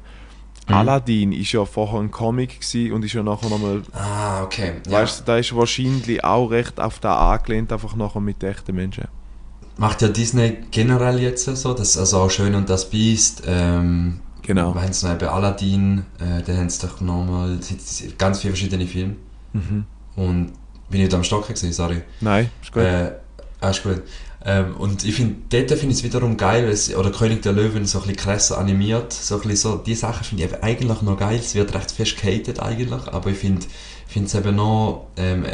Mhm. 0.67 0.73
Aladdin 0.73 1.31
ist 1.31 1.51
ja 1.51 1.65
vorher 1.65 1.99
ein 1.99 2.11
Comic 2.11 2.59
gewesen 2.59 2.93
und 2.93 3.05
ist 3.05 3.13
ja 3.13 3.23
nachher 3.23 3.49
nochmal, 3.49 3.81
Ah, 3.93 4.43
okay. 4.43 4.73
Ja. 4.87 4.93
weißt 4.99 5.21
du, 5.21 5.23
da 5.25 5.37
ist 5.37 5.55
wahrscheinlich 5.55 6.23
auch 6.23 6.47
recht 6.49 6.79
auf 6.79 6.99
da 6.99 7.33
angelehnt, 7.33 7.71
einfach 7.71 7.95
nachher 7.95 8.19
mit 8.21 8.43
echten 8.43 8.75
Menschen. 8.75 9.07
Macht 9.77 10.01
ja 10.01 10.07
Disney 10.07 10.57
generell 10.71 11.19
jetzt 11.19 11.45
so, 11.45 11.73
das 11.73 11.97
also 11.97 12.19
auch 12.19 12.29
Schön 12.29 12.55
und 12.55 12.69
das 12.69 12.89
Biest, 12.89 13.43
ähm, 13.45 14.19
Genau. 14.45 14.75
Wir 14.75 14.81
haben 14.81 14.91
es 14.91 15.01
noch 15.01 15.11
eben 15.11 15.27
Aladdin, 15.27 16.05
äh, 16.19 16.43
da 16.43 16.55
haben 16.55 16.69
sie 16.69 16.85
doch 16.85 17.01
nochmal 17.01 17.57
ganz 18.17 18.39
viele 18.39 18.53
verschiedene 18.53 18.85
Filme. 18.85 19.15
Mhm. 19.53 19.85
Und 20.15 20.51
bin 20.89 21.01
ich 21.01 21.09
da 21.09 21.17
am 21.17 21.23
Stocken 21.23 21.55
gewesen, 21.55 21.73
sorry. 21.73 22.03
Nein, 22.21 22.49
ist 22.61 22.71
gut. 22.71 22.83
Äh, 22.83 23.13
ah, 23.61 23.69
ist 23.71 23.81
gut. 23.81 24.03
Ähm, 24.45 24.75
und 24.77 25.03
ich 25.03 25.15
finde, 25.15 25.35
dort 25.49 25.79
finde 25.79 25.93
ich 25.93 25.99
es 25.99 26.03
wiederum 26.03 26.37
geil, 26.37 26.65
es, 26.65 26.95
oder 26.95 27.11
König 27.11 27.41
der 27.41 27.53
Löwen 27.53 27.85
so 27.85 27.97
ein 27.97 28.01
bisschen 28.03 28.17
krasser 28.17 28.59
animiert, 28.59 29.11
so 29.11 29.35
ein 29.35 29.41
bisschen 29.41 29.57
so, 29.57 29.77
die 29.77 29.95
Sachen 29.95 30.23
finde 30.23 30.43
ich 30.43 30.63
eigentlich 30.63 31.01
noch 31.01 31.17
geil, 31.17 31.39
es 31.39 31.55
wird 31.55 31.73
recht 31.73 31.89
fest 31.91 32.21
gehatet 32.21 32.59
eigentlich, 32.59 33.07
aber 33.07 33.31
ich 33.31 33.37
finde 33.39 33.65
finde 34.05 34.27
es 34.27 34.35
eben 34.35 34.55
noch, 34.55 35.07
ähm, 35.17 35.45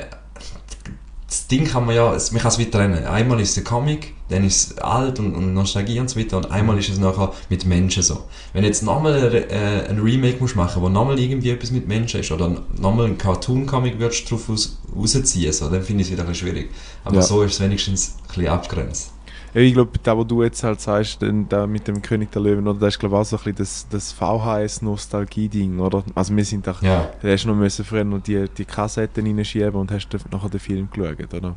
das 1.32 1.48
Ding 1.48 1.66
kann 1.66 1.86
man 1.86 1.96
ja, 1.96 2.10
man 2.12 2.42
kann 2.42 2.52
es 2.52 2.58
wie 2.60 2.70
trennen. 2.70 3.06
Einmal 3.06 3.40
ist 3.40 3.52
es 3.52 3.58
ein 3.60 3.64
Comic, 3.64 4.14
dann 4.28 4.44
ist 4.44 4.72
es 4.72 4.78
alt 4.80 5.18
und, 5.18 5.34
und 5.34 5.54
Nostalgie 5.54 5.98
und 6.02 6.10
so 6.10 6.20
weiter 6.20 6.36
und 6.36 6.52
einmal 6.52 6.78
ist 6.78 6.90
es 6.90 7.00
nachher 7.00 7.32
mit 7.48 7.66
Menschen 7.66 8.04
so. 8.04 8.26
Wenn 8.52 8.64
du 8.64 8.68
jetzt 8.68 8.84
nochmal 8.84 9.14
ein, 9.14 9.34
äh, 9.50 9.88
ein 9.90 10.00
Remake 10.00 10.40
musst 10.42 10.58
machen, 10.58 10.82
wo 10.82 10.90
nochmal 10.90 11.18
irgendwie 11.18 11.52
etwas 11.52 11.72
mit 11.72 11.88
Menschen 11.88 12.20
ist 12.20 12.34
oder 12.34 12.54
nochmal 12.78 13.06
ein 13.06 13.18
Cartoon-Comic 13.18 13.98
würdest 13.98 14.30
drauf 14.30 14.50
aus, 14.50 14.78
rausziehen, 14.94 15.54
so, 15.54 15.70
dann 15.70 15.82
finde 15.84 16.02
ich 16.02 16.08
es 16.10 16.12
wieder 16.12 16.24
ein 16.24 16.30
bisschen 16.30 16.50
schwierig. 16.50 16.70
Aber 17.06 17.16
Ja. 17.16 17.22
so 17.22 17.44
ist 17.44 17.54
es 17.54 17.60
wenigstens 17.62 18.16
ein 18.24 18.28
bisschen 18.28 18.48
abgrenzt. 18.50 19.12
Ja, 19.54 19.60
ich 19.62 19.74
glaube, 19.74 19.92
da, 20.02 20.16
wo 20.18 20.24
du 20.24 20.44
jetzt 20.44 20.64
halt 20.64 20.80
sagst, 20.80 21.22
denn 21.22 21.50
da 21.50 21.68
mit 21.68 21.88
dem 21.88 22.02
König 22.02 22.32
der 22.32 22.42
Löwen, 22.42 22.68
oder, 22.68 22.80
das 22.80 22.94
ist, 22.96 23.00
glaube 23.00 23.16
ich, 23.16 23.22
auch 23.22 23.26
so 23.26 23.36
ein 23.38 23.44
bisschen 23.44 23.58
das, 23.58 23.88
das 23.90 24.12
VHS-Nostalgie-Ding, 24.14 25.80
oder? 25.80 26.04
Also, 26.16 26.36
wir 26.36 26.46
sind 26.46 26.68
doch, 26.68 26.82
Ja. 26.82 27.10
du 27.22 27.32
hast 27.32 27.46
noch 27.46 27.56
müssen 27.56 27.86
früher 27.86 28.04
noch 28.04 28.22
die, 28.22 28.46
die 28.58 28.66
Kassetten 28.66 29.26
reinschieben 29.26 29.74
und 29.76 29.92
hast 29.92 30.08
dann 30.10 30.22
nachher 30.32 30.50
den 30.50 30.60
Film 30.60 30.90
geschaut, 30.92 31.34
oder? 31.34 31.56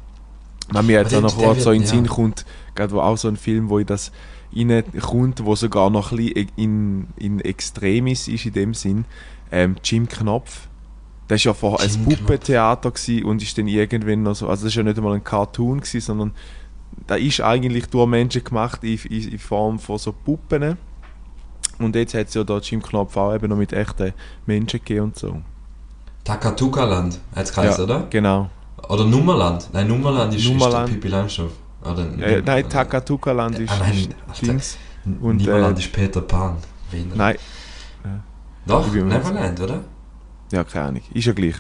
Wenn 0.73 0.87
mir 0.87 1.01
jetzt 1.01 1.15
auch 1.15 1.21
noch 1.21 1.31
so 1.59 1.71
in 1.71 1.81
den 1.81 1.81
wird- 1.83 1.89
Sinn 1.89 2.05
ja. 2.07 2.11
kommt, 2.11 2.45
gerade 2.75 2.93
wo 2.93 3.01
auch 3.01 3.17
so 3.17 3.29
ein 3.29 3.37
Film, 3.37 3.69
wo 3.69 3.79
in 3.79 3.87
das 3.87 4.13
reinkommt, 4.57 5.45
wo 5.45 5.55
sogar 5.55 5.91
noch 5.91 6.11
ein 6.13 6.17
bisschen 6.19 6.49
in, 6.57 7.07
in 7.17 7.41
Extremis 7.41 8.29
ist 8.29 8.47
in 8.47 8.53
dem 8.53 8.75
Sinn, 8.75 9.05
ähm, 9.53 9.77
Jim 9.85 10.09
Knopf. 10.09 10.69
Das 11.29 11.45
war 11.45 11.51
ja 11.51 11.55
vorher 11.55 11.89
ein. 11.89 12.05
Puppentheater 12.05 12.93
und 13.25 13.43
ist 13.43 13.57
dann 13.59 13.67
irgendwann 13.69 14.23
noch 14.23 14.35
so, 14.35 14.49
also 14.49 14.65
das 14.65 14.73
ist 14.73 14.77
ja 14.77 14.83
nicht 14.83 14.97
einmal 14.97 15.15
ein 15.15 15.25
Cartoon 15.25 15.81
gewesen, 15.81 16.01
sondern 16.01 16.33
da 17.07 17.17
ist 17.17 17.41
eigentlich 17.41 17.87
durch 17.87 18.07
Menschen 18.09 18.43
gemacht 18.45 18.83
in, 18.85 18.99
in, 19.11 19.29
in 19.33 19.39
Form 19.39 19.79
von 19.79 19.99
so 19.99 20.13
Puppen. 20.13 20.77
Und 21.79 21.97
jetzt 21.97 22.15
hat 22.15 22.29
es 22.29 22.35
ja 22.35 22.45
da 22.45 22.59
Jim 22.59 22.83
Knopf 22.83 23.17
auch 23.17 23.35
eben 23.35 23.49
noch 23.49 23.57
mit 23.57 23.73
echten 23.73 24.13
Menschen 24.47 24.79
gegeben 24.81 25.07
und 25.07 25.17
so. 25.19 25.43
Takatuka-Land 26.23 27.19
hat 27.35 27.45
es 27.45 27.53
geheißen, 27.53 27.87
ja, 27.89 27.97
oder? 27.97 28.07
Genau. 28.11 28.51
Oder 28.89 29.05
Nummerland? 29.05 29.69
Nein, 29.73 29.89
Nummerland 29.89 30.35
ist, 30.35 30.45
Nummerland. 30.47 30.89
ist 30.89 30.95
der 30.95 31.01
Pippi 31.01 31.09
Langstrumpf. 31.09 31.53
Oder 31.85 32.07
Ja, 32.17 32.41
nein, 32.41 32.69
Takatuka-Land 32.69 33.59
ist, 33.59 33.71
Ah, 33.73 33.79
nein. 33.81 34.15
Dings. 34.41 34.79
Und 35.21 35.45
Nummerland 35.45 35.79
äh, 35.79 35.83
ist 35.83 35.93
Peter 35.93 36.21
Pan. 36.23 36.57
Wiener. 36.91 37.15
Nein, 37.15 37.37
Doch, 38.67 38.91
Neverland, 38.93 39.61
oder? 39.61 39.81
ja, 40.51 40.65
keine 40.65 40.87
Ahnung. 40.87 41.03
Ist 41.13 41.27
ja 41.27 41.33
gleich. 41.33 41.57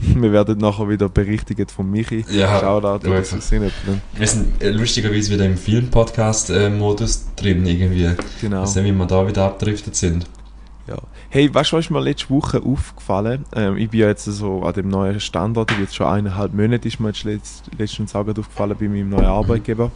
Wir 0.14 0.32
werden 0.32 0.58
nachher 0.58 0.88
wieder 0.88 1.08
berichtigt 1.08 1.70
von 1.70 1.90
Michi. 1.90 2.24
Ja, 2.30 2.58
Shoutout, 2.60 3.06
du 3.06 3.10
oder 3.10 3.24
so 3.24 3.38
sind 3.38 3.70
wir 4.14 4.26
sind 4.26 4.62
äh, 4.62 4.70
lustigerweise 4.70 5.32
wieder 5.32 5.44
im 5.44 5.56
Film-Podcast-Modus 5.56 7.26
drin, 7.36 7.66
irgendwie. 7.66 8.10
Genau. 8.40 8.62
Nicht, 8.62 8.76
wie 8.76 8.92
wir 8.92 9.06
da 9.06 9.26
wieder 9.28 9.44
abgedriftet 9.44 9.96
sind. 9.96 10.26
Ja. 10.86 10.96
Hey, 11.28 11.52
weißt 11.52 11.72
du, 11.72 11.76
was 11.76 11.84
ist 11.84 11.90
mir 11.90 12.00
letzte 12.00 12.30
Woche 12.30 12.62
aufgefallen? 12.62 13.44
Ähm, 13.54 13.76
ich 13.76 13.90
bin 13.90 14.00
ja 14.00 14.08
jetzt 14.08 14.24
so 14.24 14.62
an 14.62 14.72
dem 14.72 14.88
neuen 14.88 15.20
Standort, 15.20 15.70
ich 15.70 15.76
bin 15.76 15.84
jetzt 15.84 15.94
schon 15.94 16.06
eineinhalb 16.06 16.54
Monate, 16.54 16.88
ist 16.88 16.98
mir 16.98 17.08
jetzt 17.08 17.24
letzt, 17.24 17.64
letztens 17.78 18.14
auch 18.14 18.24
gerade 18.24 18.40
aufgefallen 18.40 18.76
bei 18.78 18.88
meinem 18.88 19.10
neuen 19.10 19.26
Arbeitgeber. 19.26 19.92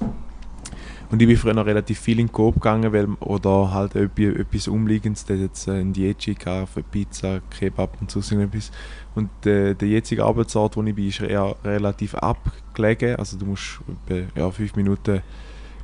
Und 1.10 1.20
ich 1.20 1.28
bin 1.28 1.36
früher 1.36 1.54
noch 1.54 1.66
relativ 1.66 2.00
viel 2.00 2.18
in 2.18 2.26
den 2.26 2.32
Coop 2.32 2.54
gegangen, 2.54 2.92
weil, 2.92 3.06
oder 3.20 3.72
halt 3.72 3.94
etwas, 3.94 4.34
etwas 4.34 4.68
Umliegendes, 4.68 5.24
hat 5.28 5.38
jetzt 5.38 5.68
äh, 5.68 5.80
ein 5.80 5.92
Dietschi 5.92 6.34
für 6.34 6.82
Pizza, 6.82 7.40
Kebab 7.50 7.96
und 8.00 8.10
so 8.10 8.20
etwas. 8.36 8.72
Und 9.14 9.30
äh, 9.46 9.74
der 9.74 9.88
jetzige 9.88 10.24
Arbeitsort, 10.24 10.76
wo 10.76 10.82
ich 10.82 10.94
bin, 10.94 11.08
ist 11.08 11.20
eher 11.20 11.54
relativ 11.64 12.14
abgelegen, 12.14 13.16
also 13.16 13.36
du 13.36 13.46
musst 13.46 13.80
etwa, 14.08 14.40
ja, 14.40 14.50
fünf 14.50 14.74
Minuten 14.76 15.22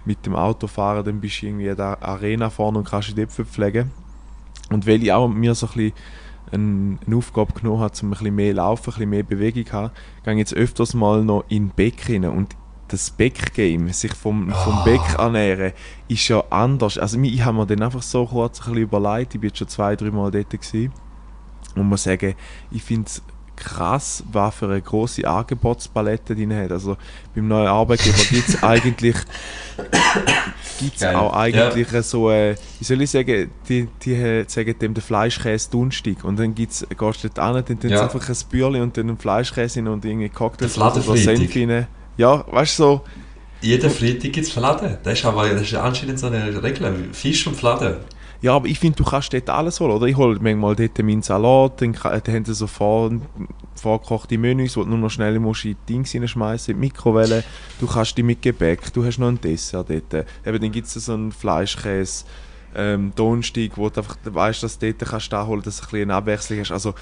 mit 0.05 0.25
dem 0.25 0.35
Auto 0.35 0.67
fahren, 0.67 1.05
dann 1.05 1.21
bist 1.21 1.43
du 1.43 1.47
irgendwie 1.47 1.69
in 1.69 1.77
der 1.77 2.03
Arena 2.03 2.51
vorne 2.51 2.79
und 2.79 2.89
kannst 2.89 3.17
die 3.17 3.23
Äpfel 3.23 3.45
pflegen. 3.45 3.91
Und 4.71 4.87
weil 4.87 5.03
ich 5.03 5.13
auch 5.13 5.29
mir 5.29 5.55
so 5.55 5.69
ein 5.77 5.93
eine, 6.53 6.99
Aufgabe 7.15 7.53
genommen 7.53 7.81
habe, 7.81 7.95
um 8.03 8.09
ein 8.09 8.11
bisschen 8.11 8.35
mehr 8.35 8.55
laufen, 8.55 8.91
ein 8.91 8.95
bisschen 8.95 9.11
mehr 9.11 9.23
Bewegung 9.23 9.67
zu 9.67 9.73
haben, 9.73 9.91
gehe 10.25 10.33
ich 10.35 10.39
jetzt 10.39 10.55
öfters 10.55 10.95
mal 10.95 11.25
noch 11.25 11.45
in 11.49 11.69
den 11.69 11.75
Beck 11.75 12.09
rein. 12.09 12.25
Und 12.25 12.57
das 12.91 13.11
Beck-Game, 13.11 13.89
sich 13.93 14.13
vom, 14.15 14.51
vom 14.51 14.75
Ah. 14.79 14.83
Beck 14.85 15.01
ernähren, 15.19 15.73
ist 16.09 16.27
ja 16.29 16.43
anders. 16.51 16.99
Also 16.99 17.19
ich, 17.21 17.43
habe 17.45 17.57
mir 17.59 17.67
dann 17.67 17.83
einfach 17.83 18.03
so 18.03 18.27
kurz 18.27 18.59
ein 18.61 18.65
bisschen 18.65 18.83
überlegt, 18.83 19.35
ich 19.35 19.41
bin 19.41 19.49
jetzt 19.49 19.59
schon 19.59 19.69
zwei, 19.69 19.97
drei 19.97 20.11
Mal 20.11 20.31
dort 20.31 20.51
gewesen, 20.51 20.93
und 21.77 21.87
muss 21.89 22.03
sagen, 22.03 22.35
ich 22.73 22.83
finde 22.83 23.07
es 23.07 23.23
krass, 23.57 24.25
was 24.33 24.55
für 24.55 24.67
eine 24.67 24.81
grosse 24.81 25.29
Angebotspalette 25.29 26.35
drin 26.35 26.55
hat. 26.57 26.73
Also 26.73 26.97
beim 27.35 27.47
neuen 27.47 27.69
Arbeitgeber 27.69 28.17
gibt 28.31 28.49
es 28.49 28.63
eigentlich 28.63 29.15
gibt's 30.81 31.01
Geil. 31.01 31.15
auch 31.15 31.35
eigentlich 31.35 31.87
so, 32.07 32.31
äh, 32.31 32.55
wie 32.79 32.85
soll 32.85 33.03
ich 33.03 33.11
sagen, 33.11 33.51
die, 33.69 33.87
die 34.03 34.45
sagen 34.47 34.79
dem 34.79 34.95
den 34.95 35.03
Fleischkäse 35.03 35.71
dunstig 35.71 36.25
und 36.25 36.39
dann 36.39 36.55
gibt's, 36.55 36.87
gehst 36.89 37.25
du 37.25 37.29
dort 37.29 37.39
an, 37.39 37.63
dann 37.67 37.79
sie 37.81 37.89
Ja. 37.89 38.03
einfach 38.05 38.27
ein 38.29 38.37
Bürli 38.51 38.81
und 38.81 38.97
dann 38.97 39.09
einen 39.09 39.19
Fleischkäse 39.19 39.81
und 39.91 40.05
irgendwie 40.07 40.31
Cocktails 40.31 40.73
Der 40.75 40.83
Fladenfreitag. 40.83 41.37
Senf 41.37 41.55
rein. 41.57 41.87
Ja, 42.21 42.45
weißt 42.51 42.79
du 42.79 42.83
so, 42.83 43.01
Jeden 43.63 43.91
Freitag 43.91 44.33
gibt 44.33 44.47
es 44.47 44.53
Fladen. 44.53 44.99
Das 45.03 45.19
ist 45.19 45.25
aber 45.25 45.49
das 45.49 45.63
ist 45.63 45.75
anscheinend 45.75 46.19
so 46.19 46.27
eine 46.27 46.63
Regel. 46.63 47.09
Fisch 47.13 47.47
und 47.47 47.57
Fladen. 47.57 47.97
Ja, 48.43 48.57
aber 48.57 48.69
ich 48.69 48.79
finde, 48.79 48.97
du 48.97 49.05
kannst 49.05 49.33
dort 49.33 49.49
alles 49.49 49.81
holen, 49.81 49.93
oder? 49.93 50.07
Ich 50.07 50.19
hole 50.19 50.39
manchmal 50.39 50.77
dort 50.77 50.99
meinen 50.99 51.23
Salat, 51.23 51.81
dann, 51.81 51.93
dann 51.93 52.35
haben 52.35 52.45
sie 52.45 52.53
so 52.53 52.67
vor, 52.67 53.11
vorgekochte 53.75 54.37
Menüs, 54.37 54.77
wo 54.77 54.83
du 54.83 54.91
nur 54.91 54.99
noch 54.99 55.11
schnell 55.11 55.39
musst 55.39 55.65
in 55.65 55.77
die 55.87 55.95
Dings 55.95 56.15
reinschmeißen, 56.15 56.75
in 56.75 56.81
die 56.81 56.89
Mikrowelle. 56.89 57.43
Du 57.81 57.87
kannst 57.87 58.19
die 58.19 58.23
mit 58.23 58.43
Gebäck, 58.43 58.93
du 58.93 59.03
hast 59.03 59.19
noch 59.19 59.29
ein 59.29 59.41
Dessert 59.41 59.89
dort. 59.89 60.27
Eben, 60.45 60.61
dann 60.61 60.73
gibt 60.73 60.89
es 60.89 60.93
so 60.93 61.15
einen 61.15 61.33
Fleischkäse, 61.33 62.27
ähm, 62.75 63.13
Donnerstag, 63.15 63.77
wo 63.77 63.89
du 63.89 64.01
einfach 64.01 64.17
weißt, 64.25 64.63
dass 64.63 64.79
du 64.79 64.93
dort 64.93 65.11
kannst 65.11 65.33
du 65.33 65.47
holen, 65.47 65.63
dass 65.63 65.77
du 65.77 65.83
ein 65.83 65.91
bisschen 65.91 66.03
eine 66.03 66.15
Abwechslung 66.15 66.61
hast. 66.61 66.73
Also, 66.73 66.95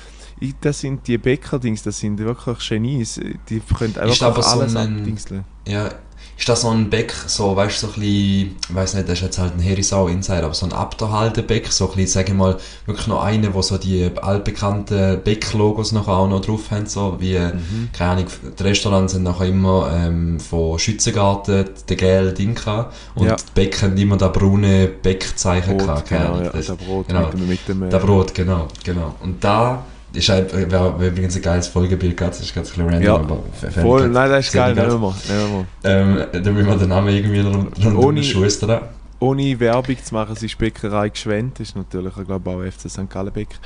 das 0.61 0.81
sind 0.81 1.07
die 1.07 1.19
Bäcker-Dings, 1.19 1.83
das 1.83 1.99
sind 1.99 2.19
wirklich 2.19 2.69
Genies. 2.69 3.21
Die 3.49 3.61
können 3.61 3.97
einfach 3.99 4.23
aber 4.23 4.43
so 4.43 4.61
alles 4.61 4.77
ein-. 4.77 5.45
Ja, 5.67 5.91
ist 6.39 6.49
das 6.49 6.61
so 6.61 6.69
ein 6.71 6.89
Beck, 6.89 7.13
so, 7.27 7.57
weißt 7.57 7.83
du, 7.83 7.87
so 7.89 7.93
ein 7.95 8.01
bisschen, 8.01 8.57
ich 8.69 8.75
weiss 8.75 8.95
nicht, 8.95 9.09
das 9.09 9.19
ist 9.19 9.25
jetzt 9.25 9.39
halt 9.39 9.55
ein 9.57 9.61
Herisau 9.61 10.07
Insider, 10.07 10.45
aber 10.45 10.55
so 10.55 10.67
ein 10.67 10.73
Abderhalter-Beck, 10.73 11.73
so 11.73 11.87
ein 11.91 11.97
bisschen, 11.97 12.07
sag 12.07 12.29
ich 12.29 12.35
mal, 12.35 12.57
wirklich 12.87 13.09
noch 13.09 13.23
einer, 13.25 13.53
wo 13.55 13.61
so 13.61 13.77
die 13.77 14.09
altbekannten 14.23 15.21
Beck-Logos 15.25 15.93
noch 15.93 16.07
auch 16.09 16.29
noch 16.29 16.41
drauf 16.41 16.71
haben, 16.71 16.87
so 16.87 17.17
wie, 17.19 17.39
Mhm. 17.39 17.89
keine 17.93 18.11
Ahnung, 18.13 18.27
die 18.59 18.63
Restaurants 18.63 19.15
haben 19.15 19.25
nachher 19.25 19.47
immer 19.47 19.91
ähm, 19.93 20.39
von 20.41 20.79
Schützengarten 20.79 21.67
den 21.89 21.97
gelben 21.97 22.35
Ding 22.37 22.55
gehabt 22.55 22.95
und 23.17 23.27
Ja. 23.27 23.35
die 23.37 23.43
Beck 23.55 23.83
haben 23.83 23.97
immer 23.97 24.17
das 24.17 24.33
braune 24.33 24.87
Beck-Zeichen 24.87 25.77
gehabt, 25.79 26.07
keine 26.09 26.23
genau, 26.25 26.33
Ahnung, 26.35 26.45
ja, 26.47 26.53
das- 26.53 26.67
der 26.67 26.75
Brot 26.75 27.09
genau. 27.09 27.21
mit 27.27 27.33
dem, 27.35 27.49
mit 27.49 27.69
dem 27.69 27.83
äh, 27.83 27.89
Der 27.89 27.99
Brot, 27.99 28.35
genau, 28.35 28.69
genau. 28.85 29.15
Und 29.23 29.43
da 29.43 29.83
ist 30.13 30.29
halt, 30.29 30.53
wäre 30.71 30.99
wär 31.01 31.09
übrigens 31.09 31.37
ein 31.37 31.43
geiles 31.43 31.69
Folgebild, 31.69 32.21
das 32.21 32.41
ist 32.41 32.55
ganz 32.55 32.73
random, 32.79 33.03
Ja, 33.03 33.15
aber 33.17 33.39
Voll, 33.81 34.09
nein, 34.09 34.31
das 34.31 34.47
ist 34.47 34.53
geil, 34.55 34.75
nehmen 34.75 35.01
wir, 35.01 35.15
nehmen 35.29 35.67
wir. 35.83 35.91
Ähm, 35.91 36.17
da 36.33 36.51
müssen 36.51 36.67
wir 36.69 36.77
den 36.77 36.89
Namen 36.89 37.09
irgendwie 37.09 37.41
um 37.41 37.97
Ohne- 37.99 38.21
den 38.21 38.25
Schuster. 38.25 38.89
ohne 39.21 39.59
Werbung 39.61 39.97
zu 40.03 40.15
machen, 40.15 40.33
es 40.35 40.43
ist 40.43 40.57
Bäckerei 40.59 41.11
Gschwend, 41.11 41.59
das 41.61 41.69
ist 41.69 41.77
natürlich, 41.77 42.17
ich 42.17 42.27
glaube 42.27 42.51
auch 42.51 42.63
FC 42.63 42.89
St. 42.91 43.11
Gallen 43.11 43.33
Bäcker. 43.33 43.57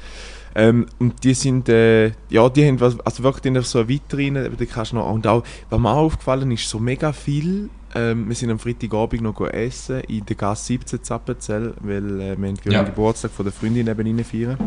Ähm, 0.54 0.86
und 0.98 1.24
die 1.24 1.32
sind, 1.32 1.68
äh, 1.70 2.08
ja, 2.28 2.48
die 2.50 2.66
haben 2.66 2.78
was, 2.80 2.98
also 3.00 3.22
wirklich 3.22 3.46
in 3.46 3.62
so 3.62 3.78
eine 3.78 3.88
Vitrine, 3.88 4.50
da 4.50 4.64
kannst 4.66 4.92
du 4.92 4.96
noch, 4.96 5.10
und 5.10 5.26
auch, 5.26 5.42
was 5.70 5.78
mir 5.80 5.90
auch 5.90 5.96
aufgefallen 6.04 6.50
ist, 6.50 6.68
so 6.68 6.78
mega 6.78 7.12
viel, 7.12 7.70
ähm, 7.94 8.28
wir 8.28 8.34
sind 8.34 8.50
am 8.50 8.58
Freitagabend 8.58 9.22
noch 9.22 9.40
essen 9.48 10.00
in 10.08 10.24
der 10.26 10.36
Gasse 10.36 10.64
17 10.66 11.02
Zappenzell, 11.02 11.72
weil 11.80 12.20
äh, 12.20 12.36
wir 12.38 12.48
haben 12.48 12.54
Ja. 12.64 12.82
den 12.82 12.86
Geburtstag 12.86 13.30
von 13.30 13.44
der 13.46 13.52
Freundin 13.52 13.86
neben 13.86 14.06
ihnen 14.06 14.24
feiern. 14.24 14.58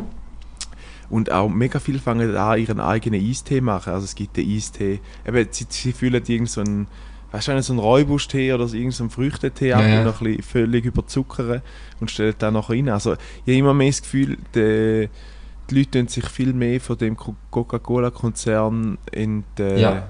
Und 1.09 1.31
auch 1.31 1.49
mega 1.49 1.79
viel 1.79 1.99
fangen 1.99 2.35
an, 2.35 2.59
ihren 2.59 2.79
eigenen 2.79 3.21
Eistee 3.21 3.61
machen. 3.61 3.93
Also 3.93 4.05
es 4.05 4.15
gibt 4.15 4.37
den 4.37 4.49
Eistee, 4.49 4.99
eben, 5.27 5.47
sie, 5.51 5.65
sie 5.69 5.91
füllen 5.93 6.23
irgend 6.25 6.49
so 6.49 6.61
einen, 6.61 6.87
weißt 7.31 7.47
du, 7.49 7.61
so 7.61 7.73
einen 7.73 7.79
Räubusch-Tee 7.79 8.53
oder 8.53 8.67
so 8.67 8.75
irgendeinen 8.75 9.09
Früchtetee 9.09 9.73
ab 9.73 9.81
Ja, 9.81 9.87
ja. 9.87 9.99
und 9.99 10.05
noch 10.05 10.21
ein 10.21 10.25
bisschen 10.27 10.43
völlig 10.43 10.85
überzuckern 10.85 11.61
und 11.99 12.09
stellen 12.11 12.33
dann 12.39 12.53
nachher 12.55 12.75
rein. 12.75 12.89
Also 12.89 13.13
ich 13.13 13.19
habe 13.43 13.53
immer 13.57 13.73
mehr 13.73 13.89
das 13.89 14.01
Gefühl, 14.01 14.37
die, 14.55 15.09
die 15.69 15.75
Leute 15.77 15.91
tun 15.91 16.07
sich 16.07 16.25
viel 16.29 16.53
mehr 16.53 16.79
von 16.81 16.97
dem 16.97 17.15
Co- 17.17 17.35
Coca-Cola-Konzern 17.51 18.97
in 19.11 19.43
die, 19.57 19.63
Ja. 19.81 20.07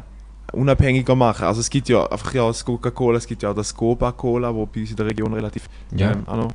unabhängiger 0.53 1.15
machen. 1.15 1.45
Also 1.45 1.59
es 1.61 1.69
gibt 1.69 1.89
ja 1.89 2.05
einfach 2.09 2.33
ja 2.33 2.47
das 2.47 2.63
Coca-Cola, 2.63 3.17
es 3.17 3.27
gibt 3.27 3.43
ja 3.43 3.51
auch 3.51 3.55
das 3.55 3.75
Coca-Cola, 3.75 4.53
wo 4.53 4.65
bei 4.65 4.81
uns 4.81 4.91
in 4.91 4.95
der 4.95 5.07
Region 5.07 5.33
relativ 5.33 5.67
Ja. 5.95 6.11
ähm, 6.11 6.23
auch 6.27 6.37
noch 6.37 6.51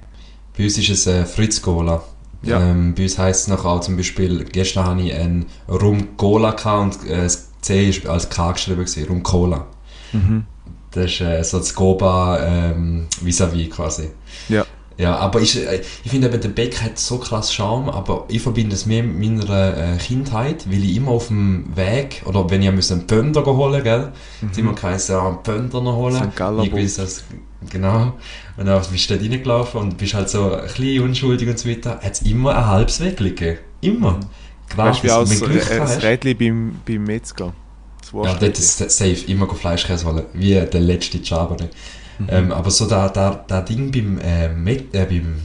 Bei 0.57 0.65
uns 0.65 0.79
ist 0.79 0.89
es 0.89 1.07
äh, 1.07 1.25
Fritz 1.27 1.61
Cola. 1.61 2.03
Ja. 2.43 2.61
Ähm, 2.61 2.95
bei 2.95 3.03
uns 3.05 3.19
heisst 3.19 3.43
es 3.43 3.49
nachher 3.49 3.67
auch 3.67 3.81
zum 3.81 3.97
Beispiel, 3.97 4.45
gestern 4.45 4.87
hatte 4.87 5.03
ich 5.03 5.15
einen 5.15 5.47
Rum 5.69 6.17
Cola 6.17 6.51
und 6.81 7.07
äh, 7.07 7.25
das 7.25 7.51
C 7.61 7.89
ist 7.91 8.07
als 8.07 8.31
K 8.31 8.53
geschrieben, 8.53 8.85
gewesen, 8.85 9.07
Rum 9.09 9.23
Cola. 9.23 9.67
Mhm. 10.13 10.45
Das 10.93 11.05
ist 11.05 11.21
äh, 11.21 11.43
so 11.45 11.59
das 11.59 11.75
Goba 11.75 12.41
ähm, 12.43 13.07
vis-à-vis 13.23 13.71
quasi. 13.71 14.11
Ja. 14.49 14.65
Ja, 15.01 15.17
aber 15.17 15.41
ich, 15.41 15.57
äh, 15.57 15.81
ich 16.05 16.11
finde 16.11 16.29
eben, 16.29 16.41
der 16.43 16.51
Beck 16.51 16.83
hat 16.83 16.99
so 16.99 17.17
krass 17.17 17.55
Charme, 17.55 17.89
aber 17.89 18.27
ich 18.29 18.43
verbinde 18.43 18.75
es 18.75 18.85
mehr 18.85 19.03
mit 19.03 19.19
meiner 19.19 19.95
äh, 19.95 19.97
Kindheit, 19.97 20.71
weil 20.71 20.85
ich 20.85 20.97
immer 20.97 21.13
auf 21.13 21.29
dem 21.29 21.75
Weg, 21.75 22.23
oder 22.27 22.51
wenn 22.51 22.63
ich 22.63 22.71
müssen 22.71 22.99
einen 22.99 23.07
Pönder 23.07 23.45
holen 23.47 23.83
gell, 23.83 24.13
mhm. 24.43 24.51
immer 24.59 24.75
geheißen, 24.75 25.15
ja, 25.15 25.27
einen 25.27 25.43
Pönder 25.43 25.81
noch 25.81 25.97
holen. 25.97 26.17
St. 26.17 26.99
Dass, 26.99 27.25
genau. 27.71 28.13
Und 28.61 28.67
dann 28.67 28.83
bist 28.93 29.09
du 29.09 29.17
da 29.17 29.21
reingelaufen 29.23 29.81
und 29.81 29.97
bist 29.97 30.13
halt 30.13 30.29
so 30.29 30.53
ein 30.53 30.67
bisschen 30.67 31.03
unschuldig 31.03 31.49
und 31.49 31.59
so 31.59 31.67
weiter. 31.67 31.99
Hat 32.03 32.13
es 32.13 32.21
immer 32.23 32.55
ein 32.55 32.67
halbes 32.67 33.01
Weg 33.01 33.17
gegeben. 33.17 33.59
Immer. 33.81 34.21
Weißt 34.77 35.03
du, 35.03 35.05
wie 35.05 35.11
aus 35.11 35.31
Glück 35.31 35.71
äh, 35.71 35.79
das 35.79 35.93
hast. 35.93 36.03
Rädchen 36.03 36.37
beim, 36.37 36.75
beim 36.87 37.05
Metzger? 37.05 37.55
Das 38.03 38.13
Ja, 38.13 38.35
dort 38.35 38.59
ist 38.59 38.79
es 38.83 38.99
safe, 38.99 39.25
immer 39.29 39.49
Fleischkäse 39.49 40.05
holen, 40.05 40.27
wie 40.35 40.51
der 40.53 40.81
letzte 40.81 41.25
Chabane. 41.25 41.71
Mhm. 42.19 42.27
Ähm, 42.29 42.53
aber 42.53 42.71
so 42.71 42.87
da, 42.87 43.09
da, 43.09 43.43
da 43.49 43.63
Ding 43.63 43.91
beim, 43.91 44.19
äh, 44.19 44.51
Met, 44.51 44.95
äh, 44.95 45.07
beim 45.07 45.37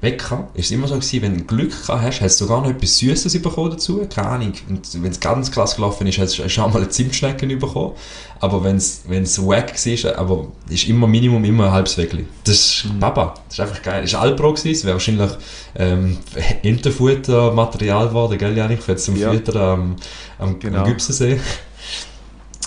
Bäcker 0.00 0.48
ist 0.54 0.66
es 0.66 0.70
immer 0.70 0.86
so 0.86 0.94
gewesen, 0.94 1.22
wenn 1.22 1.38
du 1.38 1.44
Glück 1.44 1.70
gehabt 1.70 2.02
hast, 2.02 2.20
hast 2.20 2.40
du 2.40 2.44
sogar 2.44 2.62
noch 2.62 2.70
etwas 2.70 2.98
Süßes 2.98 3.42
bekommen 3.42 3.70
dazu, 3.72 4.06
keine 4.14 4.28
Ahnung. 4.28 4.52
Und 4.68 5.02
wenn 5.02 5.10
es 5.10 5.18
ganz 5.18 5.50
krass 5.50 5.74
gelaufen 5.74 6.06
ist, 6.06 6.18
hast 6.18 6.38
du 6.38 6.44
auch 6.62 6.72
mal 6.72 6.76
eine 6.82 6.88
Zimtschnecken 6.88 7.48
bekommen. 7.58 7.92
Aber 8.40 8.62
wenn 8.62 8.76
es 8.76 9.02
wack 9.44 9.74
war, 9.74 10.18
aber 10.18 10.46
ist 10.68 10.86
immer 10.88 11.08
Minimum 11.08 11.44
immer 11.44 11.64
ein 11.66 11.72
halbes 11.72 11.98
Weckli. 11.98 12.26
Das 12.44 12.54
ist 12.54 12.84
Mhm. 12.84 13.00
Baba, 13.00 13.34
das 13.48 13.54
ist 13.54 13.60
einfach 13.60 13.82
geil. 13.82 14.02
Das 14.02 14.10
ist 14.12 14.16
Alpro 14.16 14.52
gewesen, 14.52 14.70
es 14.70 14.84
wäre 14.84 14.94
wahrscheinlich 14.94 15.30
ähm, 15.74 16.18
Entenfutter-Material 16.62 18.08
geworden, 18.08 18.38
gell 18.38 18.56
Janik, 18.56 18.82
für 18.82 18.96
zum 18.96 19.16
Ja. 19.16 19.32
Füttern 19.32 19.56
am, 19.62 19.96
am, 20.38 20.58
Genau. 20.60 20.78
am 20.80 20.84
Gübsensee. 20.84 21.40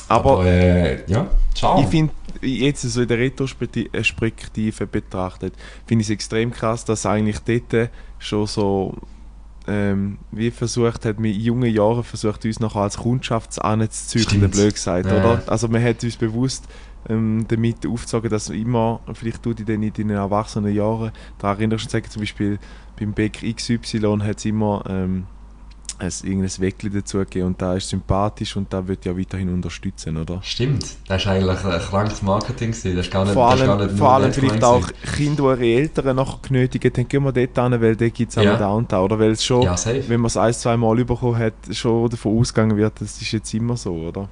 Aber 0.07 0.31
Aber 0.39 0.45
äh, 0.45 1.09
ja, 1.09 1.25
ciao. 1.55 1.79
ich 1.81 1.87
finde, 1.87 2.11
jetzt 2.41 2.81
so 2.81 3.01
in 3.01 3.07
der 3.07 3.17
Retrospektive 3.19 4.87
betrachtet, 4.87 5.53
finde 5.85 6.01
ich 6.01 6.07
es 6.07 6.11
extrem 6.11 6.51
krass, 6.51 6.85
dass 6.85 7.05
eigentlich 7.05 7.39
dort 7.39 7.89
schon 8.19 8.47
so 8.47 8.95
ähm, 9.67 10.17
wie 10.31 10.49
versucht 10.51 11.05
hat, 11.05 11.19
mit 11.19 11.35
jungen 11.35 11.71
Jahren 11.71 12.03
versucht, 12.03 12.45
uns 12.45 12.59
noch 12.59 12.75
als 12.75 12.97
Kundschaft 12.97 13.61
anzuzüchten, 13.63 14.49
blöd 14.49 14.73
gesagt, 14.73 15.05
Ja. 15.05 15.17
oder? 15.17 15.43
Also 15.47 15.67
man 15.67 15.83
hat 15.83 16.03
uns 16.03 16.17
bewusst 16.17 16.67
ähm, 17.09 17.45
damit 17.47 17.85
aufgezogen, 17.85 18.29
dass 18.29 18.49
immer, 18.49 19.01
vielleicht 19.13 19.45
du 19.45 19.53
dich 19.53 19.65
dann 19.65 19.83
in 19.83 19.93
deinen 19.93 20.11
erwachsenen 20.11 20.73
Jahren 20.73 21.11
daran 21.37 21.57
erinnerst 21.57 21.85
und 21.85 21.91
sagst 21.91 22.11
zum 22.13 22.21
Beispiel, 22.21 22.57
beim 22.99 23.13
Bäcker 23.13 23.51
XY 23.53 24.19
hat 24.23 24.37
es 24.39 24.45
immer 24.45 24.83
ähm, 24.89 25.25
ein, 26.01 26.11
irgendein 26.23 26.59
Weckli 26.59 26.89
dazu 26.89 27.19
gegeben 27.19 27.47
und 27.47 27.61
da 27.61 27.75
ist 27.75 27.89
sympathisch 27.89 28.55
und 28.57 28.71
da 28.73 28.87
wird 28.87 29.05
ja 29.05 29.17
weiterhin 29.17 29.53
unterstützen, 29.53 30.17
oder? 30.17 30.39
Stimmt, 30.41 30.85
das 31.07 31.25
war 31.25 31.33
eigentlich 31.33 31.63
ein 31.63 31.79
krankes 31.79 32.21
Marketing. 32.21 32.71
Das 32.71 32.83
ist 32.85 33.11
gar 33.11 33.23
nicht, 33.23 33.33
vor 33.33 33.49
allem, 33.49 33.77
nicht 33.77 33.97
vor 33.97 34.11
allem 34.11 34.33
vielleicht 34.33 34.63
auch 34.63 34.87
Kinder, 35.15 35.55
die 35.55 35.63
ihre 35.71 35.81
Eltern 35.81 36.15
nachher 36.15 36.39
genötigt 36.41 36.97
haben, 36.97 37.07
gehen 37.07 37.23
wir 37.23 37.31
dort 37.31 37.71
hin, 37.71 37.81
weil 37.81 37.95
dort 37.95 38.13
gibt 38.13 38.31
es 38.31 38.37
auch 38.37 38.43
Ja. 38.43 38.51
einen 38.51 38.59
Downtown. 38.59 39.03
Oder 39.05 39.19
weil 39.19 39.31
es 39.31 39.45
schon. 39.45 39.61
Ja, 39.63 39.75
wenn 39.85 40.19
man 40.21 40.27
es 40.27 40.37
ein, 40.37 40.53
zwei 40.53 40.77
Mal 40.77 41.03
bekommen 41.05 41.37
hat, 41.37 41.53
schon 41.71 42.09
davon 42.09 42.39
ausgegangen 42.39 42.77
wird, 42.77 42.99
das 42.99 43.21
ist 43.21 43.31
jetzt 43.31 43.53
immer 43.53 43.77
so, 43.77 43.93
oder? 43.93 44.29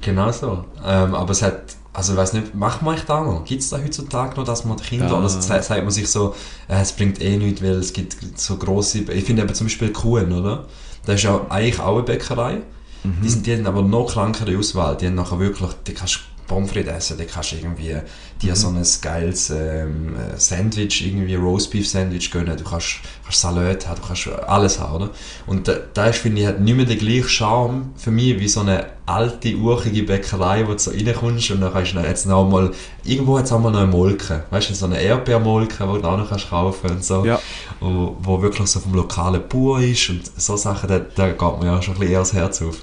Genau 0.00 0.32
so. 0.32 0.64
Ähm, 0.84 1.14
aber 1.14 1.30
es 1.30 1.42
hat 1.42 1.76
also 1.92 2.12
ich 2.12 2.18
weiß 2.18 2.32
nicht, 2.34 2.54
macht 2.54 2.82
man 2.82 2.94
euch 2.94 3.04
da 3.04 3.22
noch? 3.22 3.44
Gibt 3.44 3.62
es 3.62 3.70
da 3.70 3.78
heutzutage 3.78 4.36
noch, 4.36 4.44
dass 4.44 4.64
man 4.64 4.76
die 4.76 4.84
Kinder, 4.84 5.08
Da- 5.08 5.18
oder 5.18 5.28
sagt 5.28 5.68
man 5.70 5.90
sich 5.90 6.08
so, 6.08 6.34
äh, 6.68 6.80
es 6.80 6.92
bringt 6.92 7.20
eh 7.20 7.36
nichts, 7.36 7.62
weil 7.62 7.72
es 7.72 7.92
gibt 7.92 8.16
so 8.38 8.56
grosse, 8.56 8.98
ich 9.00 9.24
finde 9.24 9.42
eben 9.42 9.54
zum 9.54 9.66
Beispiel 9.66 9.92
Kuhn, 9.92 10.32
oder? 10.32 10.66
Das 11.06 11.16
ist 11.16 11.22
ja 11.22 11.46
eigentlich 11.48 11.80
auch 11.80 11.94
eine 11.96 12.02
Bäckerei. 12.04 12.58
Die, 13.02 13.28
sind, 13.30 13.46
die 13.46 13.54
haben 13.54 13.66
aber 13.66 13.80
noch 13.80 14.12
krankere 14.12 14.58
Auswahl. 14.58 14.94
Die 14.94 15.06
haben 15.06 15.14
nachher 15.14 15.38
wirklich, 15.38 15.70
die 15.86 15.94
kannst 15.94 16.16
du 16.16 16.20
Pommes 16.46 16.70
frites 16.70 16.92
essen, 16.92 17.16
die 17.16 17.24
kannst 17.24 17.52
du 17.52 17.56
irgendwie 17.56 17.96
dir 18.42 18.54
so 18.56 18.68
ein 18.68 18.84
geiles 19.00 19.48
ähm, 19.48 20.16
äh, 20.16 20.36
Sandwich, 20.38 21.06
irgendwie 21.06 21.34
Roastbeef 21.36 21.88
Sandwich 21.88 22.30
gönnen. 22.30 22.56
Du 22.58 22.64
kannst, 22.64 22.96
kannst 23.24 23.40
Salat 23.40 23.88
haben, 23.88 24.00
du 24.02 24.06
kannst 24.06 24.28
alles 24.46 24.80
haben, 24.80 24.96
oder? 24.96 25.10
Und 25.46 25.66
da, 25.66 25.76
da 25.94 26.06
ist, 26.08 26.18
finde 26.18 26.42
ich, 26.42 26.46
hat 26.46 26.60
nicht 26.60 26.76
mehr 26.76 26.84
den 26.84 26.98
gleichen 26.98 27.28
Charme 27.28 27.90
für 27.96 28.10
mich 28.10 28.38
wie 28.38 28.48
so 28.48 28.60
eine 28.60 28.84
alte, 29.10 29.54
urchige 29.56 30.02
Bäckerei, 30.04 30.66
wo 30.66 30.72
du 30.72 30.78
so 30.78 30.90
reinkommst 30.90 31.50
und 31.50 31.60
dann 31.60 31.72
kannst 31.72 31.94
du 31.94 32.00
jetzt 32.00 32.26
noch 32.26 32.48
mal, 32.48 32.70
irgendwo 33.04 33.38
hat 33.38 33.44
es 33.46 33.52
auch 33.52 33.58
mal 33.60 33.70
noch 33.70 33.80
eine 33.80 33.88
Molke, 33.90 34.44
weißt 34.50 34.70
du, 34.70 34.74
so 34.74 34.86
eine 34.86 35.00
Erdbeermolke, 35.00 35.74
die 35.84 36.00
du 36.02 36.08
auch 36.08 36.16
noch 36.16 36.28
kannst 36.28 36.50
kaufen 36.50 36.90
und 36.90 37.04
so, 37.04 37.24
Ja. 37.24 37.38
wo, 37.80 38.16
wo 38.20 38.40
wirklich 38.42 38.68
so 38.68 38.80
vom 38.80 38.94
lokalen 38.94 39.42
Bauer 39.48 39.80
ist 39.80 40.08
und 40.10 40.22
so 40.36 40.56
Sachen, 40.56 40.88
da, 40.88 40.98
da 41.00 41.28
geht 41.30 41.60
mir 41.60 41.66
ja 41.66 41.82
schon 41.82 41.94
ein 41.94 42.00
bisschen 42.00 42.12
eher 42.14 42.18
das 42.20 42.32
Herz 42.32 42.62
auf. 42.62 42.76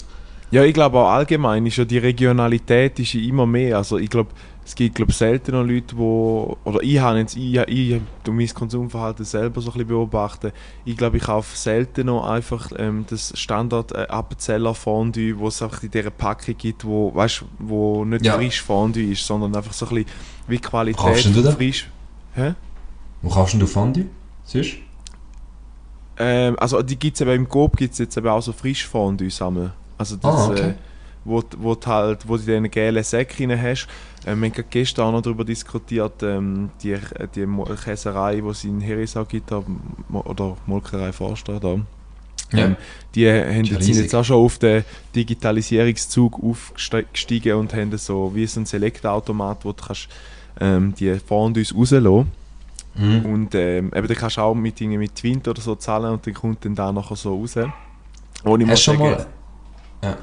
Ja, 0.49 0.63
ich 0.63 0.73
glaube 0.73 0.97
auch 0.99 1.09
allgemein 1.09 1.65
ist 1.65 1.75
ja 1.77 1.83
die 1.83 1.97
Regionalität 1.97 2.99
ist 2.99 3.15
immer 3.15 3.45
mehr. 3.45 3.77
Also 3.77 3.97
ich 3.97 4.09
glaube, 4.09 4.29
es 4.67 4.75
gibt 4.75 4.95
glaube 4.95 5.13
selten 5.13 5.53
noch 5.53 5.63
Leute, 5.63 5.95
wo 5.97 6.57
oder 6.65 6.83
ich 6.83 6.99
habe 6.99 7.19
jetzt 7.19 7.37
ich, 7.37 7.55
ich 7.55 8.01
tu 8.25 8.33
mein 8.33 8.49
Konsumverhalten 8.53 9.23
selber 9.23 9.61
so 9.61 9.69
ein 9.69 9.73
bisschen 9.75 9.87
beobachten. 9.87 10.51
Ich 10.83 10.97
glaube, 10.97 11.15
ich 11.15 11.23
kaufe 11.23 11.55
selten 11.57 12.07
noch 12.07 12.27
einfach 12.29 12.73
ähm, 12.77 13.05
das 13.09 13.31
Standard 13.39 13.93
äh, 13.93 14.07
Appenzeller 14.09 14.75
Fondue, 14.75 15.39
wo 15.39 15.47
es 15.47 15.61
einfach 15.61 15.83
in 15.83 15.91
dieser 15.91 16.09
Packung 16.09 16.55
gibt, 16.57 16.83
wo 16.83 17.15
weißt, 17.15 17.45
wo 17.59 18.03
nicht 18.03 18.25
Ja. 18.25 18.33
frisch 18.33 18.61
Fondue 18.61 19.11
ist, 19.13 19.25
sondern 19.25 19.55
einfach 19.55 19.71
so 19.71 19.85
ein 19.87 19.95
bisschen 19.95 20.09
wie 20.49 20.59
Qualität 20.59 21.01
Kaufst 21.01 21.25
denn 21.27 21.33
du 21.33 21.41
da? 21.43 21.51
frisch. 21.53 21.89
Hä? 22.35 22.53
Wo 23.21 23.29
kaufst 23.29 23.53
denn 23.53 23.61
du 23.61 23.67
Fondue? 23.67 24.05
Sonst? 24.43 24.73
Ähm, 26.17 26.57
also 26.59 26.81
die 26.81 26.97
gibt 26.97 27.15
es 27.15 27.21
eben 27.21 27.31
im 27.31 27.47
Coop 27.47 27.77
gibt 27.77 27.93
es 27.93 27.99
jetzt 27.99 28.17
eben 28.17 28.27
auch 28.27 28.41
so 28.41 28.51
Frischfondue 28.51 29.29
sammeln. 29.29 29.71
Also 29.97 30.17
das, 30.17 30.25
Ah, 30.35 30.47
okay. 30.49 30.69
äh, 30.71 30.73
wo, 31.27 31.43
wo 31.57 31.77
halt, 31.85 32.27
wo 32.27 32.37
du 32.37 32.41
in 32.41 32.63
diesen 32.63 32.71
gelben 32.71 33.03
Säcken 33.03 33.51
rein 33.51 33.61
hast. 33.61 33.87
Ähm, 34.25 34.41
wir 34.41 34.49
haben 34.49 34.63
gestern 34.69 35.05
auch 35.05 35.11
noch 35.11 35.21
darüber 35.21 35.45
diskutiert, 35.45 36.23
ähm, 36.23 36.69
die, 36.81 36.97
die 37.35 37.47
Käserei, 37.83 38.41
die 38.41 38.47
es 38.47 38.63
in 38.63 38.81
Herisau 38.81 39.25
gibt, 39.25 39.51
oder 39.51 40.57
Molkerei 40.65 41.11
Forster 41.11 41.59
da. 41.59 41.79
Ja. 42.53 42.65
Ähm, 42.65 42.75
die 43.13 43.29
haben 43.29 43.63
jetzt, 43.65 43.83
sind 43.83 43.97
jetzt 43.97 44.15
auch 44.15 44.23
schon 44.23 44.37
auf 44.37 44.57
den 44.57 44.83
Digitalisierungszug 45.15 46.41
aufgestiegen 46.41 47.55
und 47.55 47.73
haben 47.73 47.95
so 47.97 48.33
wie 48.33 48.47
so 48.47 48.61
ein 48.61 48.65
Select-Automat, 48.65 49.65
wo 49.65 49.73
du 49.73 49.83
kannst, 49.83 50.07
ähm, 50.59 50.93
die 50.95 51.19
Fondues 51.19 51.75
rauslassen 51.75 52.31
Mhm. 52.97 53.25
und 53.25 53.55
ähm, 53.55 53.91
eben, 53.95 54.07
dann 54.07 54.17
kannst 54.17 54.37
du 54.37 54.41
auch 54.41 54.55
mit, 54.55 54.81
mit 54.81 55.15
Twint 55.15 55.47
oder 55.47 55.61
so 55.61 55.75
zahlen 55.75 56.13
und 56.13 56.25
dann 56.25 56.33
kommt 56.33 56.65
dann 56.65 56.73
da 56.73 56.91
nachher 56.91 57.15
so 57.15 57.35
raus. 57.35 57.55
Muss 58.43 58.59
Hast 58.67 58.87
du 58.87 58.91
schon 58.91 58.97
mal... 58.97 59.27
Ja. 60.03 60.17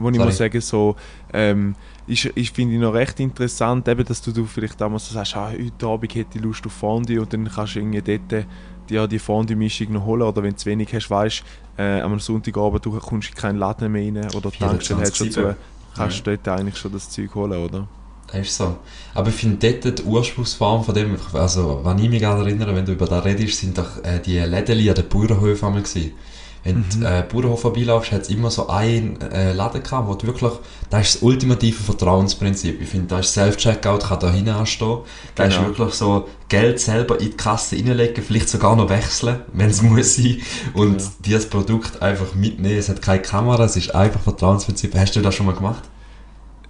Wo 0.00 0.08
ich 0.08 0.16
Sorry. 0.16 0.26
muss 0.26 0.38
sagen, 0.38 0.60
so, 0.60 0.96
ähm, 1.32 1.76
ist, 2.06 2.30
ich 2.34 2.50
finde 2.50 2.74
ich 2.74 2.80
noch 2.80 2.94
recht 2.94 3.20
interessant, 3.20 3.86
eben, 3.86 4.04
dass 4.04 4.20
du, 4.20 4.32
du 4.32 4.46
vielleicht 4.46 4.80
damals 4.80 5.08
so 5.08 5.14
sagst, 5.14 5.36
ah, 5.36 5.52
heute 5.52 5.86
Abend 5.86 6.14
hätte 6.14 6.38
ich 6.38 6.42
Lust 6.42 6.66
auf 6.66 6.72
Fondue 6.72 7.20
und 7.20 7.32
dann 7.32 7.48
kannst 7.48 7.76
du 7.76 7.78
irgendwie 7.78 8.02
dort 8.02 8.46
dir 8.88 9.06
die 9.06 9.18
Fondue-Mischung 9.18 9.92
noch 9.92 10.04
holen 10.04 10.22
oder 10.22 10.42
wenn 10.42 10.50
du 10.50 10.56
zu 10.56 10.66
wenig 10.66 10.92
hast, 10.92 11.08
weißt 11.08 11.44
äh, 11.78 12.00
am 12.00 12.18
Sonntagabend 12.18 12.84
du 12.84 12.98
kommst 12.98 13.28
in 13.28 13.34
keinen 13.36 13.58
Laden 13.58 13.92
mehr 13.92 14.02
rein 14.02 14.34
oder 14.34 14.50
die 14.50 14.58
Tankstelle 14.58 15.02
hat 15.02 15.16
schon 15.16 15.30
zu, 15.30 15.40
24/7. 15.40 15.54
kannst 15.94 16.26
du 16.26 16.36
dort 16.36 16.48
eigentlich 16.48 16.76
schon 16.76 16.92
das 16.92 17.08
Zeug 17.08 17.34
holen, 17.34 17.64
oder? 17.64 17.86
Das 18.26 18.40
ist 18.40 18.56
so. 18.56 18.76
Aber 19.14 19.28
ich 19.28 19.34
finde 19.34 19.80
dort 19.80 19.98
die 19.98 20.02
Ursprungsform 20.02 20.84
von 20.84 20.94
dem, 20.94 21.16
also 21.32 21.80
wenn 21.84 21.98
ich 21.98 22.10
mich 22.10 22.20
gerade 22.20 22.42
erinnere, 22.42 22.74
wenn 22.74 22.84
du 22.84 22.92
über 22.92 23.06
das 23.06 23.24
redest, 23.24 23.58
sind 23.58 23.76
doch 23.76 24.02
äh, 24.04 24.20
die 24.20 24.38
Läden 24.38 24.88
an 24.88 24.94
den 24.94 25.08
Bauernhöfen 25.08 25.66
einmal 25.66 25.82
gewesen. 25.82 26.12
Wenn 26.62 26.84
du 26.92 27.06
äh, 27.06 27.24
Bauernhof 27.30 27.62
vorbeilaufst, 27.62 28.12
hat 28.12 28.22
es 28.22 28.28
immer 28.28 28.50
so 28.50 28.68
einen 28.68 29.18
äh, 29.20 29.52
Laden 29.52 29.82
gehabt, 29.82 30.08
wo 30.08 30.14
du 30.14 30.26
wirklich, 30.26 30.52
das 30.90 31.06
ist 31.06 31.14
das 31.16 31.22
ultimative 31.22 31.82
Vertrauensprinzip. 31.82 32.82
Ich 32.82 32.88
finde, 32.88 33.06
da 33.06 33.20
ist 33.20 33.32
Self-Checkout, 33.32 34.02
kann 34.04 34.20
da 34.20 34.30
hinten 34.30 34.50
anstehen. 34.50 34.98
Da 35.34 35.44
ist 35.44 35.56
Genau. 35.56 35.68
wirklich 35.68 35.94
so 35.94 36.28
Geld 36.48 36.78
selber 36.80 37.18
in 37.18 37.30
die 37.30 37.36
Kasse 37.36 37.76
reinlegen, 37.76 38.22
vielleicht 38.22 38.48
sogar 38.50 38.76
noch 38.76 38.90
wechseln, 38.90 39.40
wenn 39.54 39.70
es 39.70 39.80
muss 39.80 40.16
sein. 40.16 40.42
Und 40.74 41.00
Ja. 41.00 41.08
dir 41.24 41.36
das 41.38 41.46
Produkt 41.46 42.02
einfach 42.02 42.34
mitnehmen. 42.34 42.76
Es 42.78 42.88
hat 42.90 43.00
keine 43.00 43.22
Kamera, 43.22 43.64
es 43.64 43.76
ist 43.76 43.94
einfach 43.94 44.20
Vertrauensprinzip. 44.20 44.94
Hast 44.96 45.16
du 45.16 45.22
das 45.22 45.34
schon 45.34 45.46
mal 45.46 45.54
gemacht? 45.54 45.84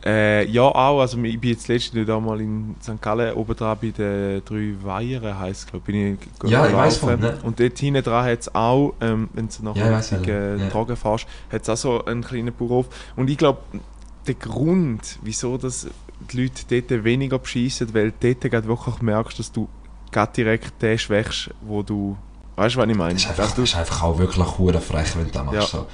Äh, 0.04 0.46
ja, 0.46 0.62
auch. 0.62 1.00
Also, 1.00 1.18
ich 1.22 1.40
bin 1.40 1.50
jetzt 1.50 1.68
letztens 1.68 2.06
da 2.06 2.18
mal 2.18 2.40
in 2.40 2.74
St. 2.82 3.00
Gallen 3.00 3.34
oben 3.34 3.54
dran 3.54 3.76
bei 3.80 3.88
den 3.90 4.42
drei 4.44 4.74
Weihern, 4.82 5.38
heisst 5.38 5.64
es, 5.64 5.66
glaube 5.66 5.92
ich. 5.92 6.50
Ja, 6.50 6.66
ich 6.66 6.72
weiss 6.74 6.96
von, 6.96 7.20
ne? 7.20 7.38
Und 7.42 7.60
dort 7.60 7.78
hinten 7.78 8.02
dran 8.02 8.24
hat 8.24 8.40
es 8.40 8.54
auch, 8.54 8.94
ähm, 9.00 9.28
wenn 9.34 9.48
du 9.48 9.72
Ja, 9.74 9.92
weiss 9.92 10.12
richtig 10.12 10.28
welchen, 10.28 10.60
äh, 10.60 10.64
ja. 10.64 10.70
tragen 10.70 10.96
fährst, 10.96 11.26
hat 11.52 11.62
es 11.62 11.68
auch 11.68 11.76
so 11.76 12.04
einen 12.04 12.24
kleinen 12.24 12.54
Bauernhof. 12.54 12.86
Und 13.16 13.28
ich 13.28 13.36
glaube, 13.36 13.60
der 14.26 14.34
Grund, 14.34 15.18
wieso 15.22 15.58
das 15.58 15.88
die 16.32 16.42
Leute 16.42 16.64
dort 16.68 17.04
weniger 17.04 17.38
beschissen, 17.38 17.92
weil 17.94 18.12
du 18.12 18.34
dort 18.34 18.66
wirklich 18.66 19.02
merkst, 19.02 19.38
dass 19.38 19.52
du 19.52 19.68
direkt 20.36 20.82
den 20.82 20.98
schwächst, 20.98 21.50
wo 21.62 21.82
du. 21.82 22.16
Weißt 22.56 22.74
du, 22.74 22.80
was 22.80 22.88
ich 22.88 22.96
meine? 22.96 23.14
Das 23.14 23.22
ist 23.22 23.28
einfach, 23.30 23.50
das 23.50 23.58
ist 23.58 23.76
einfach 23.76 24.02
auch 24.02 24.18
wirklich 24.18 24.58
hure 24.58 24.80
frech, 24.80 25.16
wenn 25.16 25.26
du 25.26 25.30
das 25.32 25.44
machst. 25.44 25.72
Ja. 25.72 25.80
So. 25.80 25.86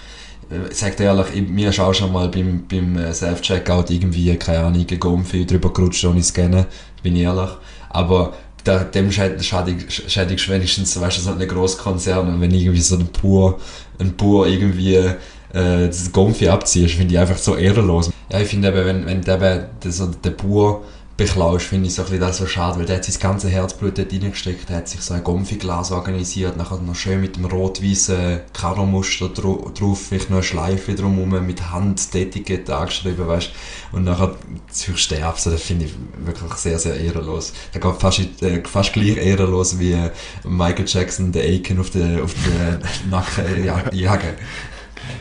Äh, 0.50 0.70
Ich 0.70 0.76
sag 0.78 0.96
dir 0.96 1.04
ehrlich, 1.04 1.26
ich, 1.34 1.48
mir 1.48 1.70
ist 1.70 1.80
auch 1.80 1.94
schon 1.94 2.12
mal 2.12 2.28
beim, 2.28 2.64
beim 2.68 2.96
äh, 2.98 3.12
Self-Checkout 3.12 3.90
irgendwie, 3.90 4.34
keine 4.36 4.60
Ahnung, 4.60 4.86
ein 4.88 5.00
Gumpfi 5.00 5.46
drüber 5.46 5.72
gerutscht, 5.72 6.04
ohne 6.04 6.22
scannen, 6.22 6.66
bin 7.02 7.16
ich 7.16 7.22
ehrlich. 7.22 7.50
Aber 7.90 8.34
da, 8.64 8.84
dem 8.84 9.10
schäd- 9.10 9.40
schädig- 9.42 9.90
schädigst 10.08 10.48
du 10.48 10.52
wenigstens, 10.52 11.00
weißt 11.00 11.18
du, 11.18 11.22
so 11.22 11.30
einen 11.30 11.48
Grosskonzern, 11.48 12.28
und 12.28 12.40
wenn 12.40 12.52
irgendwie 12.52 12.80
so 12.80 12.96
ein 12.96 13.08
Bauer, 13.22 13.58
ein 13.98 14.14
Bauer 14.16 14.46
irgendwie 14.46 14.94
äh, 14.96 15.14
das 15.52 16.10
Gumpfi 16.12 16.48
abziehst, 16.48 16.94
finde 16.94 17.14
ich 17.14 17.18
einfach 17.20 17.38
so 17.38 17.54
ehrenlos. 17.56 18.10
Ja, 18.30 18.40
ich 18.40 18.48
finde 18.48 18.68
eben, 18.68 19.06
wenn, 19.06 19.06
wenn 19.06 19.22
eben 19.22 19.66
so 19.92 20.06
den 20.06 20.36
Bauer 20.36 20.82
beklaust, 21.16 21.66
finde 21.66 21.86
ich 21.86 21.94
so 21.94 22.02
ein 22.02 22.06
bisschen 22.06 22.20
das 22.20 22.36
so 22.36 22.46
schade, 22.46 22.78
weil 22.78 22.86
der 22.86 22.96
hat 22.96 23.04
sein 23.04 23.18
ganzes 23.18 23.50
Herzblut 23.50 23.96
dort 23.96 24.12
reingesteckt, 24.12 24.68
der 24.68 24.76
hat 24.76 24.88
sich 24.88 25.00
so 25.00 25.14
ein 25.14 25.24
Gumpfi-Glas 25.24 25.90
organisiert, 25.90 26.56
nachher 26.56 26.78
noch 26.78 26.94
schön 26.94 27.22
mit 27.22 27.36
dem 27.36 27.46
rot-weißen 27.46 28.40
Karomuster 28.52 29.30
dra 29.30 29.56
drauf, 29.72 30.06
vielleicht 30.08 30.28
noch 30.28 30.36
eine 30.36 30.42
Schleife 30.44 30.94
drumherum 30.94 31.46
mit 31.46 31.70
Hand 31.70 32.12
die 32.12 32.22
Etikette 32.22 32.76
angeschrieben, 32.76 33.26
weißt 33.26 33.50
und 33.92 34.04
nachher 34.04 34.34
ziehst 34.68 35.10
du 35.10 35.14
den 35.14 35.24
ab, 35.24 35.40
so, 35.40 35.50
das 35.50 35.62
finde 35.62 35.86
ich 35.86 35.94
wirklich 36.18 36.52
sehr, 36.54 36.78
sehr 36.78 37.00
ehrenlos. 37.00 37.54
Der 37.72 37.80
geht 37.80 37.96
fast, 38.00 38.20
äh, 38.42 38.62
fast 38.64 38.92
gleich 38.92 39.16
ehrenlos 39.16 39.78
wie 39.78 39.92
äh, 39.92 40.10
Michael 40.44 40.84
Jackson, 40.86 41.32
der 41.32 41.44
Aiken 41.44 41.80
auf 41.80 41.90
den 41.90 42.20
auf 42.20 42.34
den 42.34 42.82
Nacken 43.10 43.64
ja, 43.64 43.82
jagen. 43.92 44.34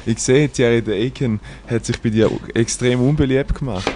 ich 0.06 0.20
sehe, 0.20 0.50
Thierry 0.50 0.82
der 0.82 0.96
Aiken 0.96 1.40
hat 1.68 1.86
sich 1.86 2.02
bei 2.02 2.10
dir 2.10 2.30
extrem 2.54 3.00
unbeliebt 3.00 3.56
gemacht. 3.56 3.92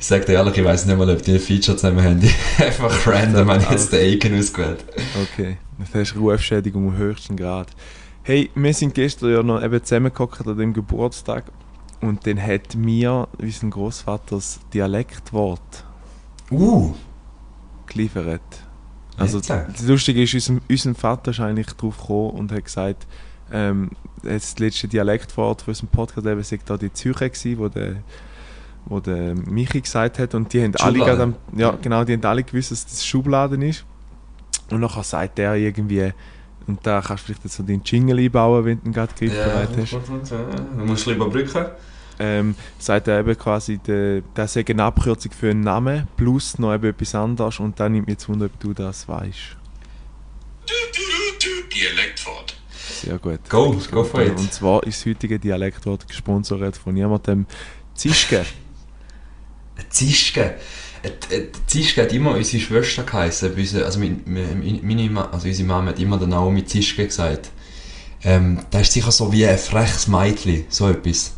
Ich 0.00 0.06
sag 0.06 0.26
dir 0.26 0.34
ehrlich, 0.34 0.56
ich 0.56 0.64
weiß 0.64 0.86
nicht 0.86 0.96
mal, 0.96 1.10
ob 1.10 1.22
die 1.22 1.32
ein 1.32 1.40
Feature 1.40 1.76
zusammen 1.76 2.02
haben. 2.02 2.20
Einfach 2.58 3.06
random 3.06 3.50
habe 3.50 3.62
ich 3.62 3.70
jetzt 3.70 3.92
den 3.92 4.00
Aiken 4.00 4.38
ausgewählt. 4.38 4.84
Okay, 5.32 5.58
das 5.78 6.10
ist 6.12 6.16
Rufschädigung 6.16 6.86
im 6.88 6.96
höchsten 6.96 7.36
Grad. 7.36 7.68
Hey, 8.22 8.48
wir 8.54 8.72
sind 8.74 8.94
gestern 8.94 9.30
ja 9.32 9.42
noch 9.42 9.60
eben 9.62 9.82
zusammengehockt 9.82 10.46
an 10.46 10.56
dem 10.56 10.72
Geburtstag 10.72 11.46
und 12.00 12.26
dann 12.26 12.40
hat 12.40 12.76
mir 12.76 13.26
unser 13.38 13.68
Großvater 13.68 14.36
das 14.36 14.60
Dialektwort 14.72 15.84
Uh! 16.50 16.94
geliefert. 17.86 18.40
Also 19.16 19.40
das 19.40 19.82
Lustige 19.82 20.22
ist, 20.22 20.34
unser, 20.34 20.60
unser 20.70 20.94
Vater 20.94 21.32
ist 21.32 21.40
eigentlich 21.40 21.74
drauf 21.74 21.98
gekommen 21.98 22.30
und 22.30 22.52
hat 22.52 22.64
gesagt, 22.64 23.06
ähm, 23.50 23.90
das 24.22 24.58
letzte 24.60 24.86
Dialektwort 24.86 25.62
für 25.62 25.72
unseren 25.72 25.88
Podcast 25.88 26.24
eben 26.26 26.42
sei 26.44 26.60
da 26.64 26.76
die 26.76 26.92
Zürcher 26.92 27.28
gewesen, 27.28 27.58
wo 27.58 27.68
der 27.68 27.96
wo 28.88 29.00
der 29.00 29.34
Michi 29.34 29.80
gesagt 29.80 30.18
hat 30.18 30.34
und 30.34 30.52
die 30.52 30.62
haben 30.62 30.74
alle 30.76 30.98
Schublade. 30.98 31.10
gerade 31.10 31.22
am, 31.22 31.34
ja 31.56 31.70
genau, 31.80 32.04
die 32.04 32.14
haben 32.14 32.24
alle 32.24 32.42
gewusst, 32.42 32.72
dass 32.72 32.86
das 32.86 33.04
Schubladen 33.04 33.62
ist 33.62 33.84
und 34.70 34.80
nachher 34.80 35.02
sagt 35.02 35.38
der 35.38 35.54
irgendwie 35.54 36.12
und 36.66 36.86
da 36.86 37.00
kannst 37.00 37.22
du 37.22 37.26
vielleicht 37.26 37.44
jetzt 37.44 37.56
so 37.56 37.62
den 37.62 37.82
Jingle 37.82 38.18
einbauen, 38.18 38.64
wenn 38.64 38.80
du 38.80 38.88
ihn 38.88 38.92
gerade 38.92 39.12
griffbereit 39.14 39.70
hast. 39.78 39.92
Du 39.92 40.84
musst 40.84 41.06
lieber 41.06 41.26
überbrücken. 41.26 41.66
Ähm, 42.20 42.56
sagt 42.78 43.08
er 43.08 43.20
eben 43.20 43.38
quasi, 43.38 43.78
der, 43.78 44.20
der 44.20 44.48
sei 44.48 44.64
eine 44.68 44.82
Abkürzung 44.82 45.32
für 45.32 45.50
einen 45.50 45.60
Namen 45.60 46.08
plus 46.16 46.58
noch 46.58 46.74
eben 46.74 46.90
etwas 46.90 47.14
anderes 47.14 47.60
und 47.60 47.78
dann 47.78 47.92
nimmt 47.92 48.06
mich 48.06 48.14
jetzt 48.14 48.28
Wunder, 48.28 48.46
ob 48.46 48.60
du 48.60 48.74
das 48.74 49.08
weißt. 49.08 49.56
Dialektwort. 51.72 52.56
Sehr 52.72 53.18
gut. 53.18 53.48
Go, 53.48 53.80
go 53.90 54.02
for 54.02 54.20
it. 54.20 54.36
Und 54.36 54.52
zwar 54.52 54.82
ist 54.82 55.00
das 55.00 55.06
heutige 55.06 55.38
Dialektwort 55.38 56.08
gesponsert 56.08 56.76
von 56.76 56.96
jemandem 56.96 57.46
Zischke. 57.94 58.44
Zischke. 59.90 60.54
Zischke 61.66 62.02
hat 62.02 62.12
immer 62.12 62.34
unsere 62.34 62.62
Schwester 62.62 63.02
geheißen. 63.04 63.52
Also, 63.84 64.00
mein- 64.00 64.22
mein- 64.26 64.80
meine, 64.82 65.08
Ma- 65.10 65.28
also 65.30 65.46
unsere 65.48 65.66
Mama 65.68 65.90
hat 65.90 65.98
immer 65.98 66.18
den 66.18 66.30
Naomi 66.30 66.64
Zischke 66.64 67.06
gesagt. 67.06 67.50
Ähm, 68.24 68.58
das 68.70 68.82
ist 68.82 68.92
sicher 68.94 69.12
so 69.12 69.32
wie 69.32 69.46
ein 69.46 69.56
freches 69.58 70.08
Mädchen, 70.08 70.64
so 70.68 70.88
etwas. 70.88 71.34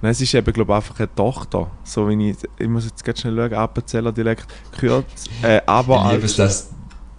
Nein, 0.00 0.12
es 0.12 0.20
ist 0.20 0.34
eben, 0.34 0.50
glaube 0.52 0.72
ich, 0.72 0.76
einfach 0.76 0.98
eine 0.98 1.14
Tochter. 1.14 1.70
So 1.84 2.08
wie 2.08 2.30
ich, 2.30 2.36
ich 2.58 2.68
muss 2.68 2.86
jetzt 2.86 3.04
ganz 3.04 3.20
schnell 3.20 3.36
schauen, 3.36 3.52
Appenzeller 3.54 4.12
Dialekt, 4.12 4.46
Kürz, 4.78 5.04
äh, 5.42 5.60
aber 5.66 6.06
ich 6.06 6.12
liebe 6.12 6.24
es, 6.26 6.36
dass, 6.36 6.70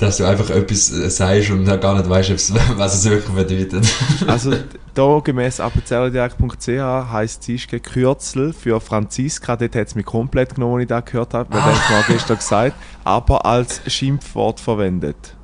dass 0.03 0.17
du 0.17 0.25
einfach 0.25 0.49
etwas 0.49 0.91
äh, 0.91 1.09
sagst 1.09 1.49
und 1.49 1.65
dann 1.65 1.79
gar 1.79 1.95
nicht 1.95 2.09
weißt, 2.09 2.53
was 2.77 2.95
es 2.95 3.09
wirklich 3.09 3.33
bedeutet. 3.33 3.85
Also 4.27 4.53
da 4.93 5.19
gemäß 5.23 5.59
appenzellerdialekt.ch 5.59 6.67
heisst 7.11 7.43
Zischke 7.43 7.79
Kürzel 7.79 8.53
für 8.53 8.79
Franziska, 8.79 9.55
dort 9.55 9.75
hat 9.75 9.87
es 9.87 9.95
mich 9.95 10.05
komplett 10.05 10.55
genommen, 10.55 10.75
als 10.75 10.81
ich 10.83 10.87
das 10.89 11.05
gehört 11.05 11.33
habe, 11.33 11.51
weil 11.53 11.61
Ah. 11.61 11.71
das 11.71 12.07
mir 12.07 12.13
gestern 12.15 12.37
gesagt, 12.37 12.75
aber 13.03 13.45
als 13.45 13.81
Schimpfwort 13.87 14.59
verwendet. 14.59 15.35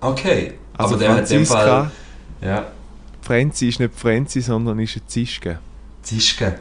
Okay, 0.00 0.54
Also 0.76 0.94
aber 0.94 1.02
der 1.04 1.14
hat 1.14 1.30
in 1.30 1.38
dem 1.38 1.46
Fall... 1.46 1.66
Franziska, 1.66 1.90
Ja, 2.42 2.66
Frenzi 3.22 3.68
ist 3.68 3.80
nicht 3.80 3.94
Frenzi, 3.98 4.42
sondern 4.42 4.78
ist 4.80 4.96
eine 4.96 5.06
Zischke. 5.06 5.58
Zischke. 6.02 6.58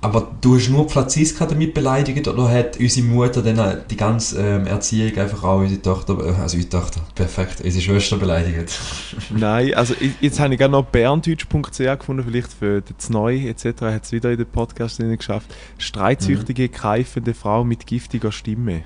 Aber 0.00 0.30
du 0.40 0.56
hast 0.56 0.68
nur 0.68 0.88
Franziska 0.88 1.44
damit 1.46 1.74
beleidigt 1.74 2.28
oder 2.28 2.48
hat 2.48 2.78
unsere 2.78 3.06
Mutter 3.06 3.42
dann 3.42 3.80
die 3.90 3.96
ganze 3.96 4.40
ähm, 4.40 4.66
Erziehung 4.68 5.16
einfach 5.18 5.42
auch 5.42 5.58
unsere 5.58 5.82
Tochter, 5.82 6.14
äh, 6.24 6.40
also 6.40 6.56
unsere 6.56 6.68
Tochter, 6.68 7.00
perfekt, 7.16 7.60
unsere 7.64 7.82
Schwester 7.82 8.16
beleidigt? 8.16 8.78
Nein, 9.30 9.74
also 9.74 9.94
ich, 9.98 10.12
jetzt 10.20 10.38
habe 10.38 10.54
ich 10.54 10.60
gerade 10.60 10.72
noch 10.72 10.84
berndeutsch.ch 10.84 11.78
gefunden, 11.98 12.24
vielleicht 12.24 12.52
für 12.52 12.80
das 12.82 13.10
Neue 13.10 13.48
etc. 13.48 13.82
hat 13.82 14.04
es 14.04 14.12
wieder 14.12 14.30
in 14.30 14.38
den 14.38 14.46
Podcast 14.46 14.98
geschafft. 14.98 15.52
Streitsüchtige, 15.78 16.64
Mhm. 16.64 16.72
keifende 16.72 17.34
Frau 17.34 17.64
mit 17.64 17.86
giftiger 17.86 18.30
Stimme. 18.30 18.84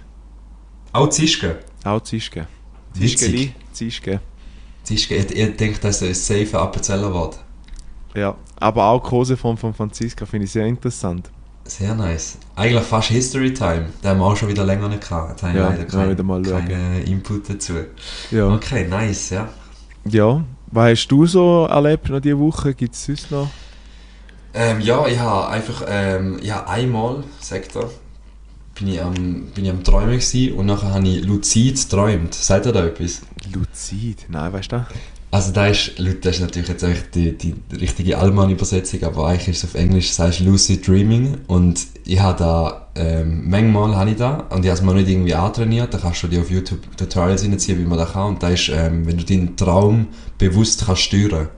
Auch 0.92 1.08
Zischke. 1.10 1.58
Auch 1.84 2.00
Zischke. 2.00 2.46
Zischkeli, 2.94 3.52
Zischke. 3.72 4.20
Zischke, 4.82 5.16
ich, 5.16 5.30
ich 5.30 5.56
denke, 5.56 5.78
das 5.80 6.02
ist 6.02 6.30
ein 6.30 6.44
safe 6.44 6.58
Appenzeller 6.58 7.12
Wort. 7.12 7.38
Ja, 8.14 8.36
aber 8.56 8.84
auch 8.86 9.02
die 9.02 9.08
Koseform 9.08 9.56
von 9.56 9.74
Franziska 9.74 10.26
finde 10.26 10.44
ich 10.46 10.52
sehr 10.52 10.66
interessant. 10.66 11.30
Sehr 11.64 11.94
nice. 11.94 12.38
Eigentlich 12.56 12.82
fast 12.84 13.08
History 13.08 13.54
Time. 13.54 13.86
Den 14.02 14.10
haben 14.10 14.18
wir 14.18 14.26
auch 14.26 14.36
schon 14.36 14.48
wieder 14.48 14.64
länger 14.64 14.88
nicht 14.88 15.02
gehabt. 15.08 15.42
Da 15.42 15.48
habe 15.48 15.58
ich 15.58 15.60
Ja, 15.60 15.68
leider 15.68 15.84
keinen 15.86 16.10
wieder 16.10 16.24
mal 16.24 16.42
keinen 16.42 17.02
Input 17.04 17.48
dazu. 17.48 17.74
Ja. 18.30 18.48
Okay, 18.48 18.86
nice, 18.88 19.30
ja. 19.30 19.48
ja. 20.04 20.44
Was 20.66 20.90
hast 20.90 21.08
du 21.08 21.26
so 21.26 21.66
erlebt 21.66 22.08
noch 22.08 22.20
diese 22.20 22.38
Woche? 22.38 22.74
Gibt 22.74 22.94
es 22.94 23.04
sonst 23.04 23.30
noch? 23.30 23.54
Ähm, 24.54 24.80
ja, 24.80 25.06
ich 25.06 25.18
habe 25.18 25.48
einfach, 25.48 25.84
ähm, 25.88 26.38
ja, 26.42 26.66
einmal, 26.66 27.24
sagt 27.40 27.76
er, 27.76 27.90
bin 28.74 28.88
ich 28.88 29.02
am, 29.02 29.52
bin 29.54 29.64
ich 29.64 29.70
am 29.70 29.84
Träumen 29.84 30.18
gewesen 30.18 30.54
und 30.54 30.66
nachher 30.66 30.92
habe 30.94 31.08
ich 31.08 31.24
luzid 31.24 31.76
geträumt. 31.80 32.34
Sagt 32.34 32.66
ihr 32.66 32.72
da 32.72 32.84
etwas? 32.86 33.22
Luzid? 33.52 34.26
Nein, 34.28 34.52
weißt 34.52 34.72
du? 34.72 34.86
Also 35.32 35.50
da 35.50 35.66
ist, 35.66 35.98
Leute, 35.98 36.16
das 36.16 36.36
ist 36.36 36.42
natürlich 36.42 36.68
jetzt 36.68 36.82
echt 36.82 37.14
die, 37.14 37.32
die 37.36 37.54
richtige 37.80 38.18
Allmann-Übersetzung, 38.18 39.02
aber 39.04 39.28
eigentlich 39.28 39.48
ist 39.48 39.64
es 39.64 39.70
auf 39.70 39.74
Englisch, 39.74 40.08
das 40.08 40.18
heißt 40.18 40.40
Lucid 40.40 40.86
Dreaming 40.86 41.38
und 41.46 41.86
ich 42.04 42.20
habe 42.20 42.38
da, 42.38 42.88
ähm, 42.96 43.48
manchmal 43.48 43.96
habe 43.96 44.10
ich 44.10 44.16
da 44.18 44.46
und 44.50 44.62
ich 44.62 44.70
habe 44.70 44.78
es 44.78 44.82
mir 44.82 44.92
nicht 44.92 45.08
irgendwie 45.08 45.34
antrainiert, 45.34 45.94
da 45.94 45.96
kannst 45.96 46.22
du 46.22 46.28
dir 46.28 46.42
auf 46.42 46.50
YouTube 46.50 46.80
Tutorials 46.98 47.44
reinziehen, 47.44 47.78
wie 47.78 47.86
man 47.86 47.96
das 47.96 48.12
kann 48.12 48.28
und 48.34 48.42
da 48.42 48.50
ist, 48.50 48.68
ähm, 48.68 49.06
wenn 49.06 49.16
du 49.16 49.24
deinen 49.24 49.56
Traum 49.56 50.08
bewusst 50.36 50.84
kannst 50.84 51.00
steuern. 51.02 51.48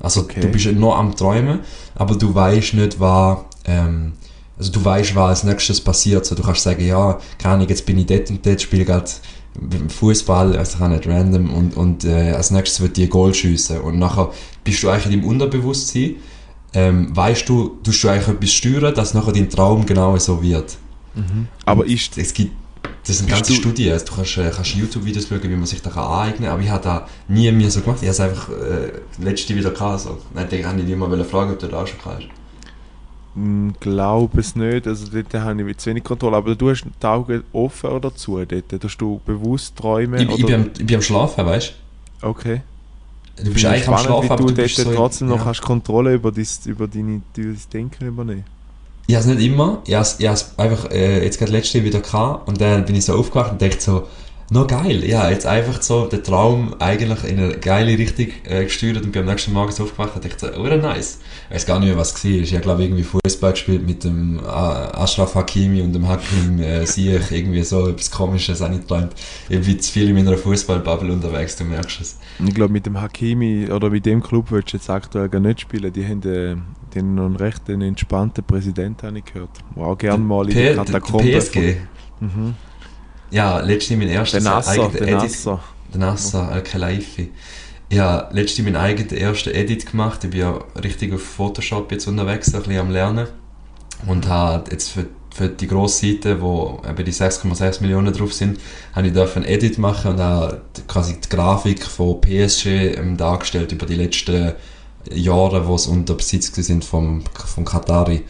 Also 0.00 0.22
Okay. 0.22 0.40
du 0.40 0.48
bist 0.48 0.66
nur 0.72 0.96
am 0.96 1.14
Träumen, 1.14 1.60
aber 1.94 2.16
du 2.16 2.34
weißt 2.34 2.74
nicht, 2.74 2.98
was, 2.98 3.38
ähm, 3.64 4.14
also 4.58 4.72
du 4.72 4.84
weißt, 4.84 5.14
was 5.14 5.28
als 5.28 5.44
nächstes 5.44 5.80
passiert, 5.80 6.26
so 6.26 6.34
du 6.34 6.42
kannst 6.42 6.64
sagen, 6.64 6.84
ja, 6.84 7.20
keine 7.38 7.54
Ahnung, 7.54 7.68
jetzt 7.68 7.86
bin 7.86 7.96
ich 7.96 8.06
dort 8.06 8.28
und 8.30 8.44
dort, 8.44 8.60
spiele 8.60 8.84
gerade 8.84 9.08
Fußball, 9.88 10.56
also 10.56 10.78
kann 10.78 10.92
nicht 10.92 11.06
random 11.06 11.52
und, 11.54 11.76
und 11.76 12.04
äh, 12.04 12.32
als 12.32 12.50
nächstes 12.50 12.80
wird 12.80 12.96
die 12.96 13.04
ein 13.04 13.10
Goal 13.10 13.32
schiessen 13.32 13.80
und 13.80 13.98
nachher 13.98 14.32
bist 14.64 14.82
du 14.82 14.88
eigentlich 14.88 15.14
deinem 15.14 15.24
Unterbewusstsein, 15.28 16.16
ähm, 16.72 17.16
weißt 17.16 17.48
du, 17.48 17.78
tust 17.82 18.02
du 18.02 18.08
eigentlich 18.08 18.28
etwas 18.28 18.50
steuern, 18.50 18.94
dass 18.94 19.14
nachher 19.14 19.32
dein 19.32 19.48
Traum 19.48 19.86
genau 19.86 20.16
so 20.18 20.42
wird. 20.42 20.76
Aber 21.64 21.86
ist, 21.86 22.18
Es 22.18 22.34
gibt, 22.34 22.52
das 23.06 23.18
sind 23.18 23.30
ganze 23.30 23.54
Studien, 23.54 23.92
also 23.92 24.06
du 24.06 24.12
kannst, 24.14 24.38
äh, 24.38 24.50
kannst 24.54 24.74
YouTube-Videos 24.74 25.28
schauen, 25.28 25.42
wie 25.42 25.48
man 25.48 25.66
sich 25.66 25.80
da 25.80 25.90
kann 25.90 26.04
aneignen 26.04 26.48
kann, 26.48 26.54
aber 26.54 26.62
ich 26.62 26.70
habe 26.70 26.82
da 26.82 27.08
nie 27.28 27.50
mir 27.52 27.70
so 27.70 27.80
gemacht, 27.80 27.98
ich 28.02 28.08
habe 28.08 28.12
es 28.12 28.20
einfach 28.20 28.48
äh, 28.48 29.22
letzte 29.22 29.54
wieder 29.54 29.70
gehabt, 29.70 30.00
so. 30.00 30.18
Denke 30.34 30.56
ich, 30.56 30.64
habe 30.64 30.80
ich 30.80 30.86
dich 30.86 30.96
mal 30.96 31.24
fragen, 31.24 31.52
ob 31.52 31.58
du 31.60 31.68
das 31.68 31.80
auch 31.80 31.86
schon 31.86 31.98
kannst. 32.02 32.26
Mh, 33.34 33.74
glaube 33.80 34.40
es 34.40 34.56
nicht, 34.56 34.86
also 34.86 35.06
dort 35.12 35.34
habe 35.34 35.70
ich 35.70 35.76
zu 35.78 35.90
wenig 35.90 36.04
Kontrolle, 36.04 36.36
aber 36.36 36.54
du 36.54 36.70
hast 36.70 36.84
die 36.84 37.06
Augen 37.06 37.42
offen 37.52 37.90
oder 37.90 38.14
zu 38.14 38.44
dort? 38.44 38.80
Tust 38.80 39.00
du 39.00 39.20
bewusst 39.24 39.76
träumen? 39.76 40.20
Ich, 40.20 40.28
ich, 40.28 40.44
oder? 40.44 40.46
bin 40.46 40.54
am, 40.54 40.70
ich 40.78 40.86
bin 40.86 40.96
am 40.96 41.02
Schlafen, 41.02 41.46
weißt 41.46 41.74
okay. 42.22 42.62
du? 43.36 43.44
Du 43.44 43.52
bist 43.52 43.64
eigentlich 43.64 43.82
ich 43.82 43.88
am 43.88 43.98
spannend, 43.98 44.06
Schlafen, 44.06 44.24
wie 44.24 44.30
aber 44.30 44.36
du 44.36 44.46
du 44.48 44.54
dort 44.54 44.56
bist 44.56 44.76
so 44.76 44.92
trotzdem 44.94 45.28
noch 45.28 45.38
ja. 45.38 45.44
hast 45.46 45.62
Kontrolle 45.62 46.14
über, 46.14 46.30
dein, 46.30 46.46
über 46.66 46.86
deine, 46.86 47.22
dein 47.36 47.58
Denken 47.72 48.06
übernehmen. 48.06 48.44
Ich 49.06 49.14
habe 49.14 49.28
es 49.28 49.36
nicht 49.36 49.46
immer. 49.46 49.82
Ich 49.84 49.90
ich 49.90 49.96
habe 49.96 50.34
es 50.34 50.58
einfach 50.58 50.90
äh, 50.90 51.24
jetzt 51.24 51.38
gerade 51.38 51.52
letzte 51.52 51.84
wieder 51.84 52.00
gehabt 52.00 52.48
und 52.48 52.60
dann 52.60 52.84
bin 52.84 52.94
ich 52.94 53.04
so 53.04 53.14
aufgewacht 53.14 53.52
und 53.52 53.60
dachte 53.60 53.80
so, 53.80 54.06
noch 54.50 54.66
geil. 54.66 55.04
Ja, 55.04 55.30
jetzt 55.30 55.46
einfach 55.46 55.80
so 55.80 56.06
den 56.06 56.22
Traum 56.22 56.74
eigentlich 56.78 57.24
in 57.24 57.38
eine 57.38 57.56
geile 57.56 57.96
Richtung 57.96 58.26
äh, 58.44 58.64
gesteuert 58.64 59.02
und 59.02 59.12
bin 59.12 59.22
am 59.22 59.28
nächsten 59.28 59.52
Morgen 59.52 59.70
aufgewacht 59.70 60.14
und 60.14 60.24
dachte 60.24 60.54
oh 60.58 60.62
nice. 60.62 61.20
Ich 61.48 61.54
weiß 61.54 61.66
gar 61.66 61.78
nicht 61.78 61.88
mehr, 61.88 61.96
was 61.96 62.14
es 62.14 62.24
war. 62.24 62.30
Ich 62.30 62.52
habe 62.52 62.62
glaube 62.62 62.84
irgendwie 62.84 63.04
Fußball 63.04 63.52
gespielt 63.52 63.86
mit 63.86 64.04
dem 64.04 64.38
äh, 64.38 64.42
Ashraf 64.42 65.34
Hakimi 65.34 65.80
und 65.80 65.92
dem 65.92 66.06
Hakim 66.06 66.60
äh, 66.60 66.84
Ziyech. 66.84 67.30
Irgendwie 67.30 67.62
so 67.62 67.88
etwas 67.88 68.10
komisches 68.10 68.60
habe 68.60 68.74
ich 68.74 68.80
geträumt. 68.82 69.14
Ich 69.48 69.60
bin 69.60 69.80
zu 69.80 69.92
viel 69.92 70.08
in 70.10 70.14
meiner 70.14 70.36
Fußballbubble 70.36 71.12
unterwegs, 71.12 71.56
du 71.56 71.64
merkst 71.64 72.00
es. 72.00 72.18
Ich 72.44 72.54
glaube, 72.54 72.72
mit 72.72 72.84
dem 72.86 73.00
Hakimi 73.00 73.70
oder 73.70 73.90
mit 73.90 74.04
dem 74.04 74.22
Club 74.22 74.50
willst 74.50 74.72
du 74.72 74.76
jetzt 74.76 74.90
aktuell 74.90 75.28
gar 75.28 75.40
nicht 75.40 75.60
spielen. 75.60 75.92
Die 75.92 76.04
haben, 76.04 76.22
äh, 76.22 76.56
die 76.94 76.98
haben 76.98 77.18
einen 77.18 77.36
recht 77.36 77.68
einen 77.68 77.82
entspannten 77.82 78.44
Präsidenten, 78.44 79.06
habe 79.06 79.18
ich 79.18 79.24
gehört. 79.24 79.50
Auch 79.76 79.96
gerne 79.96 80.22
mal 80.22 80.48
in 80.48 80.54
der 80.54 80.76
Katakombe. 80.76 81.40
PSG. 81.40 81.76
Mhm. 82.20 82.54
Ja, 83.30 83.60
letztens 83.60 83.98
mein 83.98 84.08
Der 84.08 84.18
erstes 84.18 84.44
Nasser, 84.44 84.70
eigenes 84.70 84.92
der 84.92 85.02
Edit- 85.08 85.22
Nasser. 85.22 85.60
Der 85.92 86.00
Nasser 86.00 86.48
Al-Khelaifi. 86.50 87.30
Ich 87.88 87.98
habe 87.98 88.34
letztens 88.34 88.64
meinen 88.64 88.76
eigenen 88.76 89.10
ersten 89.16 89.50
Edit 89.54 89.90
gemacht. 89.90 90.24
Ich 90.24 90.30
bin 90.30 90.40
ja 90.40 90.58
richtig 90.82 91.12
auf 91.14 91.22
Photoshop 91.22 91.90
jetzt 91.92 92.06
unterwegs, 92.06 92.52
ein 92.54 92.60
bisschen 92.62 92.78
am 92.78 92.90
Lernen. 92.90 93.26
Und 94.06 94.28
habe 94.28 94.70
jetzt 94.70 94.90
für, 94.90 95.06
für 95.34 95.48
die 95.48 95.66
grosse 95.66 96.06
Seite, 96.06 96.40
wo 96.40 96.80
eben 96.88 97.04
die 97.04 97.12
6,6 97.12 97.80
Millionen 97.82 98.12
drauf 98.12 98.32
sind, 98.32 98.58
habe 98.94 99.06
ich 99.06 99.12
dürfen 99.12 99.42
ein 99.44 99.48
Edit 99.48 99.78
machen 99.78 100.12
und 100.12 100.20
habe 100.20 100.62
quasi 100.88 101.18
die 101.20 101.28
Grafik 101.28 101.84
von 101.84 102.20
PSG 102.20 102.66
ähm, 102.96 103.16
dargestellt 103.16 103.72
über 103.72 103.86
die 103.86 103.94
letzten 103.96 104.52
Jahre, 105.12 105.66
wo 105.68 105.74
es 105.76 105.86
unter 105.86 106.14
Besitz 106.14 106.54
sind 106.54 106.84
vom, 106.84 107.22
vom 107.46 107.64
Katari. 107.64 108.24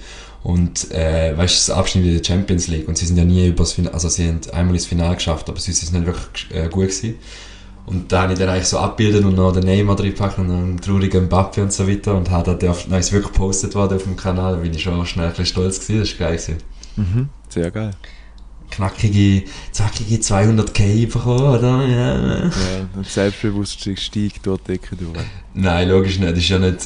Und 0.45 0.91
äh, 0.93 1.37
weißt 1.37 1.69
das 1.69 1.75
Abschnitt 1.75 2.05
in 2.05 2.19
der 2.19 2.23
Champions 2.25 2.69
League. 2.69 2.87
Und 2.87 2.99
sie 2.99 3.07
sind 3.07 3.17
ja 3.17 3.25
nie 3.25 3.49
übers 3.49 3.73
Finale, 3.73 3.95
also 3.95 4.11
sie 4.11 4.29
haben 4.29 4.41
einmal 4.53 4.75
ins 4.75 4.85
Finale 4.85 5.15
geschafft, 5.15 5.49
aber 5.49 5.59
sonst 5.59 5.79
ist 5.79 5.85
es 5.85 5.93
nicht 5.93 6.05
wirklich 6.05 6.47
äh, 6.51 6.69
gut 6.69 6.89
gewesen. 6.89 7.15
Und 7.87 8.13
da 8.13 8.23
habe 8.23 8.35
ich 8.35 8.39
dann 8.39 8.51
eigentlich 8.51 8.69
so 8.69 8.79
abbildet 8.79 9.25
und 9.25 9.35
noch 9.35 9.53
den 9.53 9.65
Neymar 9.65 9.97
drin 9.97 10.11
gepackt 10.11 10.39
und 10.39 10.51
einen 10.51 10.81
traurigen 10.81 11.25
Mbappe 11.25 11.63
und 11.63 11.73
so 11.73 11.89
weiter. 11.89 12.15
Und 12.15 12.31
habe 12.31 12.57
dann, 12.57 12.71
auf, 12.71 12.87
ist 12.87 13.13
wirklich 13.13 13.33
gepostet 13.33 13.75
worden 13.75 13.97
auf 13.97 14.05
dem 14.05 14.17
Kanal, 14.17 14.57
da 14.57 14.61
bin 14.61 14.73
ich 14.73 14.83
schon 14.83 15.05
schnell 15.07 15.27
ein 15.27 15.31
bisschen 15.31 15.47
stolz 15.47 15.81
gewesen, 15.81 16.01
das 16.01 16.21
war 16.21 16.29
geil. 16.29 16.37
Gewesen. 16.37 16.57
Mhm. 16.97 17.29
Sehr 17.49 17.71
geil. 17.71 17.91
Knackige, 18.77 19.45
zackige 19.73 20.17
200k 20.17 21.07
bekommen, 21.13 21.41
oder? 21.59 21.87
Ja. 21.87 22.45
Ja, 22.47 22.51
und 22.97 23.07
Selbstbewusstsein 23.07 23.97
steigt 23.97 24.45
die 24.47 24.57
Decke 24.67 24.97
durch. 24.97 25.25
Nein, 25.55 25.89
logisch 25.89 26.19
nicht. 26.19 26.33
Das 26.33 26.39
ist 26.39 26.49
ja 26.49 26.59
nicht, 26.59 26.79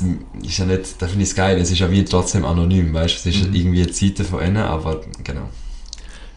ist 0.43 0.59
ja 0.59 0.65
nicht, 0.67 1.01
da 1.01 1.07
finde 1.07 1.23
ich 1.25 1.31
es 1.31 1.35
geil. 1.35 1.59
Es 1.59 1.71
ist 1.71 1.79
ja 1.79 1.91
wie 1.91 2.05
trotzdem 2.05 2.45
anonym, 2.45 2.93
weißt 2.93 3.25
du? 3.25 3.29
Es 3.31 3.37
ist 3.37 3.49
Mhm. 3.49 3.55
irgendwie 3.55 3.83
eine 3.83 3.93
Seite 3.93 4.25
von 4.25 4.45
ihnen, 4.45 4.57
aber 4.59 5.01
genau. 5.25 5.49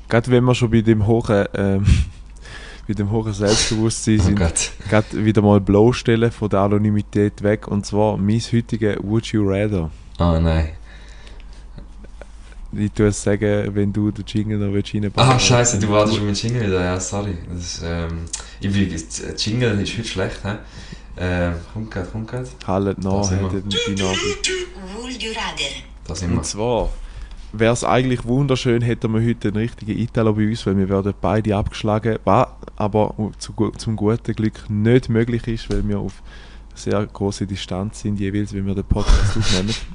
Gerade 0.07 0.31
wenn 0.31 0.43
wir 0.43 0.55
schon 0.55 0.71
bei 0.71 0.81
dem 0.81 1.05
hohen, 1.07 1.45
ähm, 1.53 1.85
bei 2.87 2.93
dem 2.93 3.11
hohen 3.11 3.33
Selbstbewusstsein 3.33 4.19
Oh 4.19 4.23
sind, 4.23 4.35
Gott. 4.39 4.71
gerade 4.89 5.25
wieder 5.25 5.41
mal 5.41 5.59
bloßstellen 5.61 6.31
von 6.31 6.49
der 6.49 6.61
Anonymität 6.61 7.43
weg. 7.43 7.67
Und 7.67 7.85
zwar 7.85 8.17
mein 8.17 8.39
heutiger 8.39 8.95
Would 9.03 9.27
You 9.27 9.43
Rather. 9.47 9.89
Oh 10.19 10.39
nein. 10.39 10.69
Ich 12.73 12.91
tue 12.91 13.07
es 13.07 13.21
sagen, 13.21 13.75
wenn 13.75 13.91
du 13.91 14.11
den 14.11 14.23
Jingle 14.25 14.57
noch 14.57 14.73
willst 14.73 14.93
reinbauen 14.93 15.29
Ah, 15.29 15.37
scheiße, 15.37 15.79
du 15.79 15.89
wartest 15.89 16.17
schon 16.17 16.27
mit 16.27 16.41
Jingle 16.41 16.67
wieder. 16.67 16.81
Ja, 16.83 16.99
sorry. 16.99 17.37
Das 17.51 17.59
ist, 17.59 17.81
ähm, 17.83 18.25
ich 18.61 18.71
bin, 18.71 18.89
das 18.91 19.45
Jingle 19.45 19.79
ist 19.81 19.97
heute 19.97 20.07
schlecht, 20.07 20.43
hä? 20.43 20.55
Ähm, 21.17 21.55
kommt 21.73 21.91
grad, 21.91 22.11
kommt 22.11 22.27
grad. 22.29 22.47
Hallet 22.65 22.97
Da 23.03 23.09
nach. 23.09 23.31
Would 23.31 25.21
you 25.21 25.31
rather? 25.31 25.83
Da 26.07 26.15
sind 26.15 26.31
wir. 26.31 26.37
Und 26.37 26.45
zwar 26.45 26.89
wäre 27.53 27.73
es 27.73 27.83
eigentlich 27.83 28.23
wunderschön, 28.25 28.81
hätten 28.81 29.13
wir 29.13 29.21
heute 29.27 29.49
einen 29.49 29.57
richtigen 29.57 29.97
Italo 29.97 30.33
bei 30.33 30.47
uns, 30.47 30.65
weil 30.65 30.77
wir 30.77 30.87
werden 30.89 31.13
beide 31.19 31.55
abgeschlagen, 31.55 32.17
was 32.23 32.47
aber 32.77 33.13
zu, 33.37 33.53
zum 33.77 33.95
guten 33.95 34.33
Glück 34.33 34.69
nicht 34.69 35.09
möglich 35.09 35.47
ist, 35.47 35.69
weil 35.69 35.87
wir 35.87 35.99
auf 35.99 36.21
sehr 36.75 37.05
große 37.05 37.45
Distanz 37.47 38.01
sind, 38.01 38.19
jeweils, 38.19 38.53
wenn 38.53 38.65
wir 38.65 38.75
den 38.75 38.83
Podcast 38.85 39.37
aufnehmen. 39.37 39.73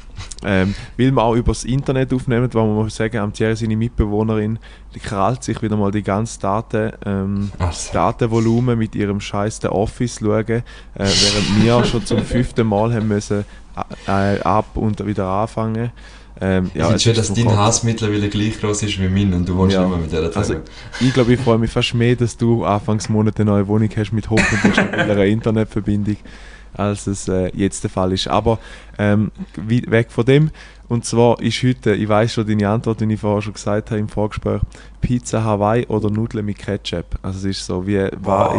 Ähm, 0.45 0.75
weil 0.97 1.11
wir 1.11 1.23
auch 1.23 1.35
übers 1.35 1.65
Internet 1.65 2.13
aufnehmen, 2.13 2.49
weil 2.53 2.67
man 2.67 2.75
muss 2.77 2.95
sagen, 2.95 3.19
am 3.19 3.33
Thierry 3.33 3.57
seine 3.57 3.77
Mitbewohnerin, 3.77 4.59
die 4.95 5.01
krallt 5.01 5.43
sich 5.43 5.61
wieder 5.63 5.77
mal 5.77 5.91
die 5.91 6.03
ganze 6.03 6.39
Daten, 6.41 6.93
ähm, 7.05 7.51
Also. 7.59 7.93
Datenvolumen 7.93 8.79
mit 8.79 8.95
ihrem 8.95 9.21
scheiß 9.21 9.65
Office 9.65 10.21
schauen, 10.21 10.49
äh, 10.49 10.63
während 10.95 11.63
wir 11.65 11.85
schon 11.91 12.05
zum 12.05 12.23
fünften 12.23 12.67
Mal 12.67 12.95
haben 12.95 13.09
müssen 13.09 13.45
äh, 14.07 14.39
ab 14.41 14.67
und 14.77 15.05
wieder 15.07 15.27
anfangen. 15.27 15.91
Ähm, 16.41 16.71
Ja, 16.75 16.91
ich 16.91 16.97
es 16.97 17.03
finde 17.03 17.03
schön, 17.03 17.15
dass 17.15 17.33
dein. 17.33 17.57
Hass 17.57 17.83
mittlerweile 17.83 18.29
gleich 18.29 18.61
groß 18.61 18.83
ist 18.85 19.01
wie 19.01 19.09
mein 19.09 19.33
und 19.33 19.49
du 19.49 19.57
wohnst 19.57 19.75
Ja. 19.75 19.87
mehr 19.89 19.99
mit 19.99 20.11
dieser 20.13 20.25
Also, 20.27 20.41
zusammen. 20.41 20.63
ich 21.01 21.13
glaube, 21.15 21.33
ich 21.35 21.41
freue 21.41 21.59
mich 21.59 21.71
fast 21.71 21.95
mehr, 21.95 22.15
dass 22.15 22.37
du 22.37 22.65
anfangs 22.65 23.09
Monat 23.09 23.41
eine 23.41 23.51
neue 23.51 23.67
Wohnung 23.69 23.89
hast 23.97 24.13
mit 24.13 24.29
hoffentlich 24.31 24.75
stabilerer 24.75 25.25
Internetverbindung, 25.27 26.17
als 26.77 27.07
es 27.07 27.29
äh, 27.29 27.51
jetzt 27.57 27.83
der 27.85 27.91
Fall 27.91 28.13
ist. 28.13 28.29
Aber 28.29 28.59
ähm, 28.99 29.31
weg 29.57 30.11
von 30.11 30.25
dem. 30.25 30.51
Und 30.89 31.05
zwar 31.05 31.41
ist 31.41 31.63
heute, 31.65 31.95
ich 31.95 32.09
weiß 32.09 32.35
schon 32.35 32.47
deine 32.47 32.69
Antwort, 32.69 33.01
die 33.01 33.13
ich 33.13 33.19
vorher 33.21 33.43
schon 33.43 33.55
gesagt 33.55 33.91
habe 33.91 33.99
im 33.99 34.09
Vorgespräch, 34.09 34.61
Pizza 35.01 35.43
Hawaii 35.43 35.85
oder 35.87 36.11
Nudeln 36.11 36.45
mit 36.47 36.59
Ketchup. 36.59 37.19
Also 37.23 37.39
es 37.49 37.59
ist 37.59 37.67
so, 37.67 37.87
wie 37.87 38.09
war 38.23 38.55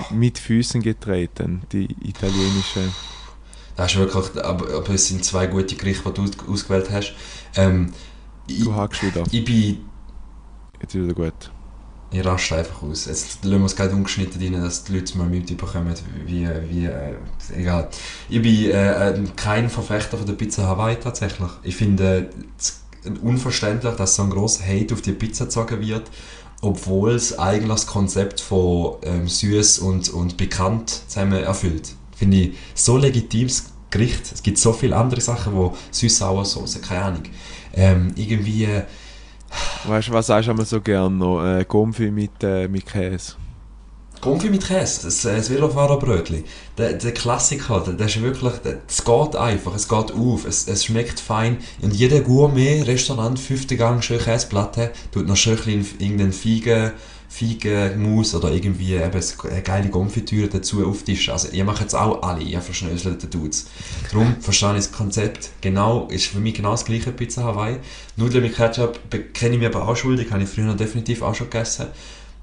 ist 0.00 0.12
mit 0.12 0.38
Füßen 0.38 0.80
getreten, 0.80 1.62
die 1.72 1.88
italienische. 2.06 2.80
Das 3.76 3.90
ist 3.92 3.98
wirklich, 3.98 4.44
aber, 4.44 4.72
aber 4.76 4.90
es 4.90 5.08
sind 5.08 5.24
zwei 5.24 5.46
gute 5.46 5.74
Gerichte, 5.74 6.04
die 6.08 6.14
du 6.14 6.22
aus- 6.22 6.48
ausgewählt 6.48 6.88
hast. 6.92 7.14
Ähm, 7.56 7.92
ich, 8.46 8.62
Du 8.62 8.74
hackst 8.74 9.02
wieder. 9.02 9.24
ich 9.30 9.44
bin 9.44 9.78
Jetzt 10.80 10.94
ist 10.94 11.02
wieder 11.04 11.14
gut. 11.14 11.50
Ich 12.14 12.22
raste 12.24 12.56
einfach 12.56 12.82
aus. 12.82 13.06
Jetzt 13.06 13.42
lassen 13.42 13.60
wir 13.60 13.66
es 13.66 13.74
gerade 13.74 13.94
ungeschnitten 13.94 14.42
rein, 14.42 14.62
dass 14.62 14.84
die 14.84 14.92
Leute 14.92 15.16
mal 15.16 15.26
mitbekommen, 15.26 15.94
wie, 16.26 16.46
wie 16.68 16.84
äh, 16.84 17.14
egal. 17.56 17.88
Ich 18.28 18.42
bin 18.42 18.70
äh, 18.70 19.14
kein 19.34 19.70
Verfechter 19.70 20.18
von 20.18 20.26
der 20.26 20.34
Pizza 20.34 20.66
Hawaii 20.66 20.96
tatsächlich. 20.96 21.48
Ich 21.62 21.74
finde 21.74 22.28
es 22.58 22.82
unverständlich, 23.22 23.94
dass 23.94 24.14
so 24.16 24.24
ein 24.24 24.30
grosser 24.30 24.64
Hate 24.66 24.92
auf 24.92 25.00
die 25.00 25.12
Pizza 25.12 25.46
gezogen 25.46 25.80
wird, 25.80 26.10
obwohl 26.60 27.12
es 27.12 27.38
eigentlich 27.38 27.68
das 27.68 27.86
Konzept 27.86 28.42
von 28.42 28.96
ähm, 29.04 29.26
süß 29.26 29.78
und, 29.78 30.10
und 30.10 30.36
pikant 30.36 30.90
zusammen 31.08 31.42
erfüllt. 31.42 31.94
Finde 32.14 32.36
ich 32.36 32.50
so 32.74 32.98
legitimes 32.98 33.70
Gericht. 33.90 34.30
Es 34.32 34.42
gibt 34.42 34.58
so 34.58 34.74
viele 34.74 34.96
andere 34.96 35.22
Sachen, 35.22 35.54
wo 35.54 35.74
süß-sauer-Sauce, 35.90 36.82
keine 36.82 37.04
Ahnung. 37.04 37.22
Ähm, 37.72 38.12
irgendwie... 38.16 38.64
Äh, 38.64 38.82
Weißt 39.84 40.08
du, 40.08 40.12
was 40.12 40.26
sagst 40.26 40.46
du 40.46 40.52
einmal 40.52 40.66
so 40.66 40.80
gern 40.80 41.18
noch? 41.18 41.44
Äh, 41.44 41.64
Gomfi 41.64 42.10
mit, 42.10 42.42
äh, 42.42 42.68
mit 42.68 42.86
Käse. 42.86 43.34
Konfi 44.22 44.50
mit 44.50 44.64
Käse, 44.64 45.02
das, 45.02 45.24
äh, 45.24 45.36
das 45.36 45.50
Velofahrerbrötchen. 45.50 46.44
Der, 46.78 46.92
der 46.92 47.12
Klassiker, 47.12 47.80
der, 47.80 47.94
der 47.94 48.06
ist 48.06 48.22
wirklich, 48.22 48.52
es 48.86 49.04
geht 49.04 49.36
einfach, 49.36 49.74
es 49.74 49.88
geht 49.88 50.12
auf, 50.12 50.46
es, 50.46 50.68
es 50.68 50.84
schmeckt 50.84 51.18
fein. 51.18 51.56
Und 51.82 51.92
jeder 51.92 52.20
Gourmet, 52.20 52.82
Restaurant, 52.82 53.36
fünfte 53.36 53.76
Gang, 53.76 54.00
schön 54.00 54.20
Käseplatte, 54.20 54.92
tut 55.10 55.26
noch 55.26 55.34
schön 55.34 55.56
bisschen 55.56 55.98
irgendeinen 55.98 56.32
Feigen, 56.32 56.92
Feigenmus 57.32 58.34
oder 58.34 58.52
irgendwie 58.52 58.92
eben 58.92 59.10
eine 59.10 59.62
geile 59.62 59.88
Konfitüre 59.88 60.48
dazu 60.48 60.86
auftischen. 60.86 61.32
Also 61.32 61.48
ihr 61.48 61.64
macht 61.64 61.80
jetzt 61.80 61.94
auch 61.94 62.22
alle, 62.22 62.42
ihr 62.42 62.60
verschnöselt 62.60 63.22
den 63.22 63.30
Dudes. 63.30 63.68
Darum 64.10 64.36
verstehe 64.40 64.72
ich 64.72 64.84
das 64.84 64.92
Konzept 64.92 65.50
genau, 65.62 66.08
ist 66.08 66.26
für 66.26 66.40
mich 66.40 66.52
genau 66.52 66.72
das 66.72 66.84
gleiche 66.84 67.10
Pizza 67.10 67.44
Hawaii. 67.44 67.78
Nudeln 68.16 68.44
mit 68.44 68.54
Ketchup 68.54 69.00
kenne 69.32 69.54
ich 69.54 69.60
mir 69.60 69.74
aber 69.74 69.88
auch 69.88 69.96
schuldig, 69.96 70.30
habe 70.30 70.42
ich 70.42 70.48
früher 70.50 70.74
definitiv 70.74 71.22
auch 71.22 71.34
schon 71.34 71.48
gegessen. 71.48 71.86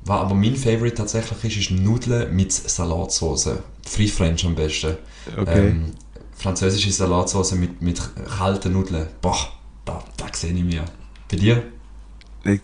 Was 0.06 0.22
aber 0.22 0.34
mein 0.34 0.56
Favorite 0.56 0.96
tatsächlich 0.96 1.58
ist, 1.58 1.70
ist 1.70 1.80
Nudeln 1.80 2.36
mit 2.36 2.52
Salatsauce. 2.52 3.52
Free 3.86 4.08
French 4.08 4.44
am 4.44 4.56
besten. 4.56 4.98
Okay. 5.38 5.68
Ähm, 5.68 5.92
französische 6.36 6.92
Salatsauce 6.92 7.52
mit, 7.52 7.80
mit 7.84 8.02
kalten 8.28 8.74
Nudeln. 8.74 9.06
Boah, 9.22 9.38
da, 9.86 10.04
da 10.18 10.26
sehe 10.34 10.52
ich 10.52 10.64
mir. 10.64 10.84
Bei 11.30 11.38
dir? 11.38 11.64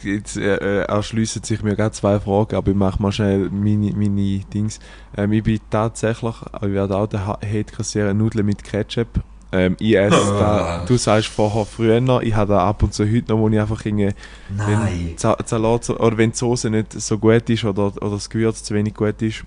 Jetzt- 0.04 0.38
äh, 0.38 0.56
äh, 0.56 0.82
erschliessen 0.86 1.44
sich 1.44 1.62
mir 1.64 1.76
gerade 1.76 1.92
zwei 1.92 2.20
Fragen, 2.20 2.56
aber 2.56 2.72
ich 2.72 2.78
mache 2.78 3.02
mal 3.02 3.12
schnell 3.12 3.50
meine, 3.50 3.92
meine 3.96 4.40
Dings. 4.54 4.80
Ähm, 5.18 5.32
ich 5.34 5.44
bin 5.44 5.60
tatsächlich, 5.70 6.36
ich 6.62 6.70
werde 6.72 6.96
auch 6.98 7.08
den 7.08 7.26
Ha- 7.26 7.40
Hate 7.44 7.74
kassieren, 7.76 8.18
Nudeln 8.18 8.46
mit 8.46 8.64
Ketchup. 8.64 9.08
Ähm, 9.52 9.76
ich 9.80 9.96
esse 9.96 10.16
da, 10.40 10.84
du 10.86 10.98
sagst 10.98 11.28
vorher 11.30 11.66
früher, 11.66 12.22
ich 12.22 12.36
habe 12.36 12.54
da 12.54 12.68
ab 12.68 12.84
und 12.84 12.94
zu 12.94 13.06
heute 13.06 13.32
noch, 13.32 13.40
wo 13.40 13.48
ich 13.50 13.60
einfach 13.60 13.86
irgendwie, 13.86 14.10
wenn 14.50 14.80
Salat, 15.18 15.90
oder 15.90 16.18
wenn 16.18 16.32
die 16.32 16.38
Soße 16.38 16.70
nicht 16.70 16.94
so 16.94 17.18
gut 17.18 17.50
ist 17.50 17.64
oder, 17.64 17.88
oder 17.98 18.12
das 18.12 18.30
Gewürz 18.30 18.64
zu 18.64 18.74
wenig 18.74 18.94
gut 18.96 19.22
ist, 19.22 19.44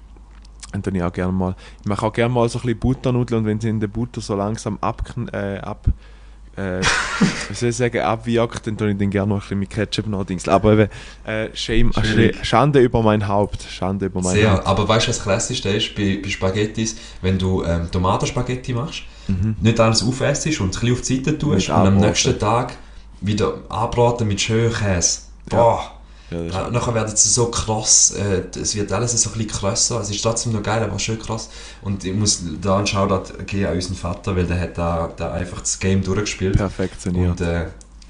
dann 0.72 0.82
tue 0.82 0.94
ich 0.96 1.02
auch 1.02 1.12
gerne 1.12 1.32
mal, 1.32 1.56
ich 1.80 1.86
mache 1.86 2.04
auch 2.06 2.12
gerne 2.12 2.32
mal 2.32 2.48
so 2.48 2.58
ein 2.58 2.62
bisschen 2.62 2.78
Butternudeln 2.78 3.40
und 3.40 3.46
wenn 3.46 3.60
sie 3.60 3.70
in 3.70 3.80
der 3.80 3.88
Butter 3.88 4.20
so 4.20 4.34
langsam 4.36 4.78
ab, 4.80 5.02
äh, 5.32 5.58
ab 5.58 5.86
äh, 6.58 6.80
wie 7.48 7.54
soll 7.54 7.68
ich 7.70 7.76
sagen, 7.76 8.00
abwirkt, 8.00 8.66
dann 8.66 8.76
tue 8.76 8.90
ich 8.90 8.98
den 8.98 9.10
gerne 9.10 9.28
noch 9.28 9.36
ein 9.36 9.40
bisschen 9.40 9.58
mit 9.60 9.70
Ketchup 9.70 10.06
nachdings. 10.08 10.48
Aber 10.48 10.72
eben, 10.72 10.88
äh, 11.24 11.48
Shame, 11.54 11.92
Schwierig. 11.92 12.44
Schande 12.44 12.80
über 12.80 13.02
mein 13.02 13.26
Haupt, 13.28 13.62
Schande 13.62 14.06
über 14.06 14.20
mein 14.20 14.34
Sehr, 14.34 14.52
Haupt. 14.52 14.66
aber 14.66 14.88
weißt 14.88 15.06
du, 15.06 15.10
was 15.10 15.16
das 15.18 15.24
Klassischste 15.24 15.68
ist 15.70 15.94
bei, 15.94 16.20
bei 16.22 16.28
Spaghettis, 16.28 16.96
wenn 17.22 17.38
du 17.38 17.64
ähm, 17.64 17.90
Tomatenspaghetti 17.90 18.72
machst, 18.72 19.02
Mhm. 19.28 19.56
nicht 19.60 19.78
alles 19.78 20.02
aufessst 20.02 20.46
und 20.46 20.68
ein 20.68 20.70
bisschen 20.70 20.92
auf 20.94 21.00
die 21.02 21.16
Seite 21.16 21.36
tust 21.38 21.68
und 21.68 21.74
am 21.74 21.98
nächsten 21.98 22.38
Tag 22.38 22.72
wieder 23.20 23.58
anbraten 23.68 24.26
mit 24.26 24.40
schönem 24.40 24.72
Käse. 24.72 25.18
Boah! 25.50 25.80
Ja, 25.82 25.97
das 26.30 26.40
ist- 26.46 26.54
Ja, 26.54 26.70
nachher 26.70 26.94
werden 26.94 27.16
sie 27.16 27.28
so 27.28 27.46
krass, 27.50 28.12
äh, 28.16 28.42
es 28.60 28.74
wird 28.74 28.92
alles 28.92 29.12
so 29.20 29.30
ein 29.30 29.32
bisschen 29.38 29.50
krasser, 29.50 30.00
es 30.00 30.10
ist 30.10 30.22
trotzdem 30.22 30.52
noch 30.52 30.62
geil, 30.62 30.82
aber 30.82 30.98
schön 30.98 31.18
krass. 31.18 31.48
Und 31.82 32.04
ich 32.04 32.14
muss 32.14 32.42
da 32.60 32.78
einen 32.78 32.86
Shoutout 32.86 33.44
geben 33.46 33.66
an 33.66 33.74
unseren 33.74 33.96
Vater, 33.96 34.36
weil 34.36 34.46
der 34.46 34.60
hat 34.60 34.76
da, 34.78 35.10
da 35.16 35.32
einfach 35.32 35.60
das 35.60 35.78
Game 35.78 36.02
durchgespielt 36.02 36.56
perfektioniert. 36.56 37.40
und 37.40 37.40
äh, 37.46 37.66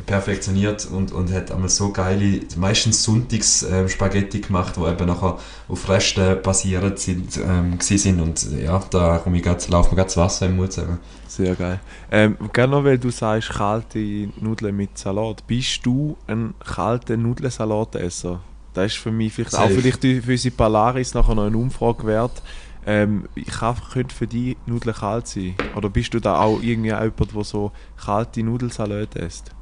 perfektioniert 0.06 0.86
und, 0.86 1.12
und 1.12 1.32
hat 1.32 1.50
einmal 1.50 1.68
so 1.68 1.90
geile, 1.90 2.40
meistens 2.56 3.02
Sonntags 3.02 3.62
ähm, 3.62 3.88
Spaghetti 3.88 4.40
gemacht, 4.40 4.76
die 4.76 4.80
eben 4.80 5.06
nachher 5.06 5.38
auf 5.68 5.88
Resten 5.88 6.40
basierend 6.42 6.98
sind, 6.98 7.36
ähm, 7.36 7.78
sind 7.80 8.20
und 8.20 8.50
ja, 8.52 8.82
da 8.90 9.18
komme 9.18 9.38
ich 9.38 9.42
grad, 9.42 9.68
laufen 9.68 9.90
mir 9.90 9.96
gerade 9.96 10.08
das 10.08 10.16
Wasser 10.16 10.46
im 10.46 10.56
Mund 10.56 10.72
zusammen. 10.72 10.98
Sehr 11.26 11.54
geil. 11.54 11.80
Ähm, 12.10 12.36
gerne 12.52 12.72
noch, 12.72 12.84
weil 12.84 12.98
du 12.98 13.10
sagst, 13.10 13.50
kalte 13.50 14.28
Nudeln 14.40 14.76
mit 14.76 14.96
Salat. 14.96 15.46
Bist 15.46 15.84
du 15.84 16.16
ein 16.26 16.54
kalter 16.58 17.16
Nudelsalatesser? 17.16 18.40
Das 18.72 18.92
ist 18.92 18.98
für 18.98 19.12
mich 19.12 19.32
vielleicht 19.32 19.54
auch 19.54 19.68
Safe. 19.68 19.74
vielleicht 19.80 20.00
für 20.00 20.32
unsere 20.32 20.54
Polaris 20.54 21.14
nachher 21.14 21.34
noch 21.34 21.46
eine 21.46 21.56
Umfrage 21.56 22.06
wert. 22.06 22.42
Ähm, 22.86 23.28
ich 23.34 23.46
kann, 23.48 23.76
könnte 23.92 24.14
für 24.14 24.26
dich 24.26 24.56
Nudeln 24.64 24.94
kalt 24.94 25.26
sein? 25.26 25.54
Oder 25.76 25.90
bist 25.90 26.14
du 26.14 26.20
da 26.20 26.40
auch 26.40 26.62
irgendwie 26.62 26.94
auch 26.94 27.02
jemand, 27.02 27.34
der 27.34 27.44
so 27.44 27.72
kalte 28.02 28.42
Nudelsalat 28.42 29.14
isst? 29.16 29.52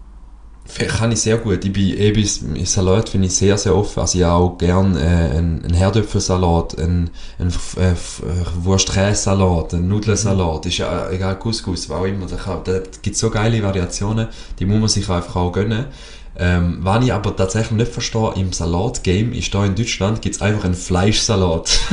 Kann 0.88 1.12
ich 1.12 1.20
sehr 1.20 1.36
gut. 1.38 1.64
Ich 1.64 1.72
bin 1.72 1.96
eh 1.98 2.10
bis 2.12 2.40
Salat 2.64 3.08
finde 3.08 3.28
ich 3.28 3.34
sehr, 3.34 3.56
sehr 3.56 3.74
offen. 3.74 4.00
Also 4.00 4.18
ich 4.18 4.24
habe 4.24 4.34
auch 4.44 4.58
gern 4.58 4.96
äh, 4.96 5.00
einen, 5.00 5.64
einen 5.64 5.74
Herdöpfelsalat, 5.74 6.78
einen, 6.78 7.10
einen 7.38 7.52
äh, 7.78 7.92
äh, 7.92 7.94
Wurst-Käse-Salat, 8.62 9.74
einen 9.74 9.88
Nudelsalat. 9.88 10.66
Ist 10.66 10.78
ja 10.78 11.08
äh, 11.08 11.16
egal, 11.16 11.38
Couscous, 11.38 11.88
was 11.88 11.96
auch 11.98 12.04
immer. 12.04 12.26
Da, 12.26 12.36
kann- 12.36 12.60
da 12.64 12.80
gibt 13.02 13.16
so 13.16 13.30
geile 13.30 13.62
Variationen, 13.62 14.28
die 14.58 14.66
muss 14.66 14.80
man 14.80 14.88
sich 14.88 15.08
einfach 15.08 15.36
auch 15.36 15.52
gönnen. 15.52 15.86
Ähm, 16.38 16.78
was 16.80 17.04
ich 17.04 17.12
aber 17.12 17.34
tatsächlich 17.34 17.72
nicht 17.78 17.92
verstehe 17.92 18.32
im 18.36 18.52
Salat-Game, 18.52 19.32
ist 19.32 19.54
da 19.54 19.64
in 19.64 19.74
Deutschland 19.74 20.20
gibt 20.20 20.34
es 20.34 20.42
einfach 20.42 20.64
einen 20.64 20.74
Fleischsalat. 20.74 21.70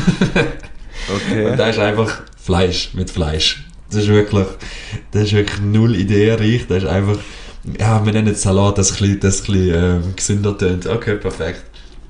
Okay. 1.15 1.51
Und 1.51 1.57
da 1.57 1.67
ist 1.67 1.79
einfach 1.79 2.21
Fleisch 2.41 2.91
mit 2.93 3.09
Fleisch. 3.09 3.65
Das 3.89 4.03
ist 4.03 4.07
wirklich, 4.07 4.45
das 5.11 5.23
ist 5.23 5.33
wirklich 5.33 5.59
null 5.61 5.95
ideenreich. 5.95 6.65
Das 6.67 6.83
ist 6.83 6.89
einfach, 6.89 7.17
ja, 7.79 8.05
wir 8.05 8.13
nennen 8.13 8.33
es 8.33 8.41
Salat, 8.41 8.77
das 8.77 8.91
ein 8.91 8.97
bisschen, 8.97 9.19
das 9.19 9.41
ein 9.41 9.45
bisschen 9.45 10.03
ähm, 10.03 10.15
gesünder 10.15 10.57
tönt. 10.57 10.85
Okay, 10.87 11.15
perfekt. 11.15 11.63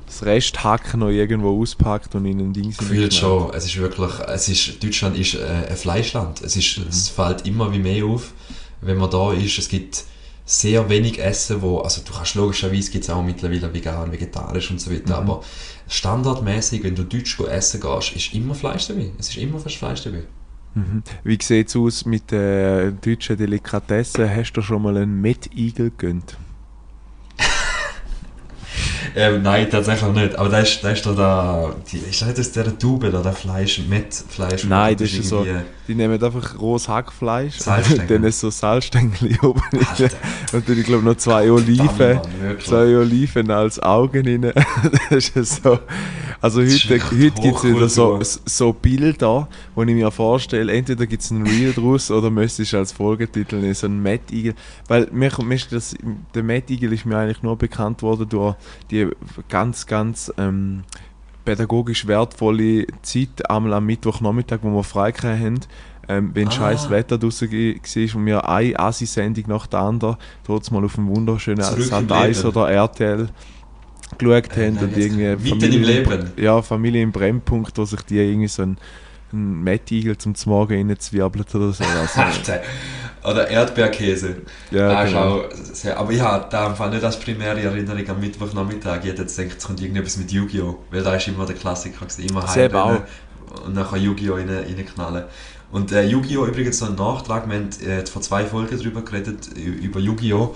das 0.05 0.23
Resthack 0.23 0.95
noch 0.95 1.09
irgendwo 1.09 1.61
auspackt 1.61 2.15
und 2.15 2.25
in 2.25 2.39
ein 2.39 2.53
Ding 2.53 2.75
Gefühlt 2.75 3.13
schon. 3.13 3.53
Es 3.53 3.65
ist 3.65 3.77
wirklich, 3.77 4.11
es 4.27 4.49
ist, 4.49 4.83
Deutschland 4.83 5.17
ist 5.17 5.35
äh, 5.35 5.67
ein 5.69 5.77
Fleischland. 5.77 6.41
Es 6.41 6.55
ist, 6.55 6.77
es 6.89 7.09
fällt 7.09 7.45
immer 7.45 7.71
wie 7.71 7.79
mehr 7.79 8.05
auf, 8.05 8.33
wenn 8.81 8.97
man 8.97 9.09
da 9.09 9.31
ist. 9.33 9.57
Es 9.57 9.69
gibt 9.69 10.03
sehr 10.45 10.89
wenig 10.89 11.19
Essen, 11.19 11.61
wo, 11.61 11.79
also 11.79 12.01
du 12.05 12.11
kannst 12.11 12.35
logischerweise 12.35 12.91
gibt 12.91 13.05
es 13.05 13.09
auch 13.09 13.23
mittlerweile 13.23 13.73
vegan, 13.73 14.11
vegetarisch 14.11 14.71
und 14.71 14.81
so 14.81 14.91
weiter, 14.91 15.17
aber 15.17 15.41
standardmäßig, 15.87 16.83
wenn 16.83 16.95
du 16.95 17.03
deutsch 17.03 17.39
essen 17.39 17.79
gehst, 17.79 18.15
ist 18.15 18.33
immer 18.33 18.53
Fleisch 18.53 18.87
dabei. 18.87 19.11
Es 19.17 19.29
ist 19.29 19.37
immer 19.37 19.59
fast 19.59 19.77
Fleisch 19.77 20.03
dabei. 20.03 20.23
Mhm. 20.75 21.03
Wie 21.23 21.37
sieht 21.41 21.69
es 21.69 21.75
aus 21.75 22.05
mit 22.05 22.31
den 22.31 22.99
deutschen 23.01 23.37
Delikatessen? 23.37 24.29
Hast 24.29 24.53
du 24.53 24.61
schon 24.61 24.81
mal 24.81 24.97
einen 24.97 25.21
Mettigel 25.21 25.91
gegönnt? 25.91 26.37
Ähm, 29.15 29.43
nein, 29.43 29.69
tatsächlich 29.69 30.11
nicht. 30.11 30.35
Aber 30.35 30.49
da 30.49 30.59
ist, 30.59 30.83
da 30.83 30.89
ist 30.89 31.05
da, 31.05 31.11
da 31.11 31.75
die, 31.91 31.97
ist 31.97 32.19
das 32.23 32.39
aus 32.39 32.51
dieser 32.51 32.75
Tube 32.79 33.11
da, 33.11 33.21
der 33.21 33.33
Fleisch, 33.33 33.79
mit 33.87 34.11
Fleisch? 34.11 34.63
Nein, 34.63 34.97
das 34.97 35.13
ist 35.13 35.29
so. 35.29 35.45
Die 35.87 35.95
nehmen 35.95 36.21
einfach 36.23 36.59
rohes 36.59 36.87
Hackfleisch 36.87 37.59
und 37.67 38.09
dann 38.09 38.31
so 38.31 38.49
Salzstängel 38.49 39.37
oben 39.41 39.61
rein. 39.73 40.09
Und 40.53 40.69
dann, 40.69 40.79
ich 40.79 40.85
glaube, 40.85 41.03
noch 41.03 41.17
zwei 41.17 41.51
Oliven. 41.51 42.15
Mann. 42.15 42.59
Zwei 42.59 42.97
Oliven 42.97 43.51
als 43.51 43.81
Augen 43.81 44.25
rein. 44.25 44.53
das 45.09 45.29
ist 45.29 45.63
so. 45.63 45.79
Also 46.43 46.61
heute, 46.61 46.99
heute 46.99 47.41
gibt 47.41 47.57
es 47.57 47.63
wieder 47.63 47.87
so, 47.87 48.19
so 48.21 48.73
Bilder, 48.73 49.47
wo 49.75 49.83
ich 49.83 49.93
mir 49.93 50.11
vorstelle, 50.11 50.73
entweder 50.73 51.05
gibt 51.05 51.23
es 51.23 51.31
ein 51.31 51.47
Reel 51.47 51.71
draus 51.71 52.11
oder 52.11 52.29
müsstest 52.29 52.73
du 52.73 52.77
als 52.77 52.91
Folgetitel 52.91 53.61
nehmen, 53.61 53.73
so 53.73 53.87
ein 53.87 54.03
Matt 54.03 54.29
Eagle. 54.29 54.53
Weil 54.89 55.07
mir, 55.13 55.31
mir 55.41 55.59
das, 55.71 55.95
der 56.35 56.43
Matt 56.43 56.69
Eagle 56.69 56.93
ist 56.93 57.05
mir 57.05 57.17
eigentlich 57.17 57.43
nur 57.43 57.57
bekannt 57.57 58.01
worden 58.01 58.27
durch 58.27 58.55
die 58.91 59.07
ganz, 59.47 59.85
ganz 59.85 60.33
ähm, 60.37 60.83
pädagogisch 61.45 62.07
wertvolle 62.07 62.87
Zeit 63.01 63.49
einmal 63.49 63.73
am 63.73 63.85
Mittwochnachmittag, 63.85 64.59
wo 64.61 64.75
wir 64.75 64.83
frei 64.83 65.11
haben, 65.11 65.59
Ähm, 66.09 66.31
wenn 66.33 66.49
Ah. 66.49 66.51
scheiß 66.51 66.89
Wetter 66.89 67.17
draußen 67.17 67.49
war 67.49 68.15
und 68.15 68.25
wir 68.25 68.49
eine 68.49 68.77
Asi-Sendung 68.77 69.45
nach 69.47 69.67
der 69.67 69.79
anderen, 69.79 70.17
trotz 70.43 70.69
mal 70.69 70.83
auf 70.83 70.97
einem 70.97 71.07
wunderschönen 71.07 71.61
Sat 71.63 72.11
1 72.11 72.43
Leben. 72.43 72.49
oder 72.49 72.69
RTL 72.69 73.29
geschaut 74.17 74.51
haben 74.57 74.73
nein, 74.75 74.83
und 74.83 74.97
irgendwie 74.97 75.25
Leben. 75.77 76.31
ja, 76.37 76.61
Familie 76.61 77.03
im 77.03 77.13
Brennpunkt, 77.13 77.77
wo 77.77 77.85
sich 77.85 78.01
die 78.01 78.17
irgendwie 78.17 78.49
so 78.49 78.63
ein, 78.63 78.77
ein 79.31 79.63
Mettigel 79.63 80.17
zum 80.17 80.33
Morgen 80.45 80.89
reinzwirbelt 80.89 81.55
oder 81.55 81.71
so. 81.71 81.83
Also. 82.17 82.51
Oder 83.23 83.47
Erdbeerkäse. 83.47 84.35
ja, 84.71 84.89
ah, 84.89 85.05
genau. 85.05 85.43
sehr, 85.71 85.97
aber 85.97 86.11
habe 86.21 86.45
da 86.49 86.73
Fall 86.75 86.89
nicht 86.89 87.03
als 87.03 87.17
primäre 87.17 87.61
Erinnerung 87.61 88.09
am 88.09 88.19
Mittwochnachmittag. 88.19 88.99
Ich 89.03 89.11
hätte 89.11 89.21
jetzt 89.21 89.37
gedacht, 89.37 89.57
es 89.59 89.63
kommt 89.65 89.81
irgendetwas 89.81 90.17
mit 90.17 90.31
Yu-Gi-Oh! 90.31 90.79
Weil 90.91 91.03
da 91.03 91.15
ist 91.15 91.27
immer 91.27 91.45
der 91.45 91.55
Klassiker. 91.55 92.05
Gewesen. 92.05 92.29
Immer 92.29 92.45
heimrennen 92.47 93.03
und 93.65 93.73
nachher 93.73 93.97
Yu-Gi-Oh! 93.97 94.35
rein, 94.35 94.49
reinknallen. 94.49 95.23
Und 95.71 95.91
äh, 95.91 96.03
Yu-Gi-Oh! 96.03 96.45
übrigens 96.45 96.81
noch 96.81 96.89
ein 96.89 96.95
Nachtrag, 96.95 97.47
wir 97.47 97.55
haben 97.55 97.69
äh, 97.85 98.05
vor 98.05 98.21
zwei 98.21 98.45
Folgen 98.45 98.77
darüber 98.77 99.01
geredet, 99.01 99.47
über 99.55 99.99
Yu-Gi-Oh! 99.99 100.55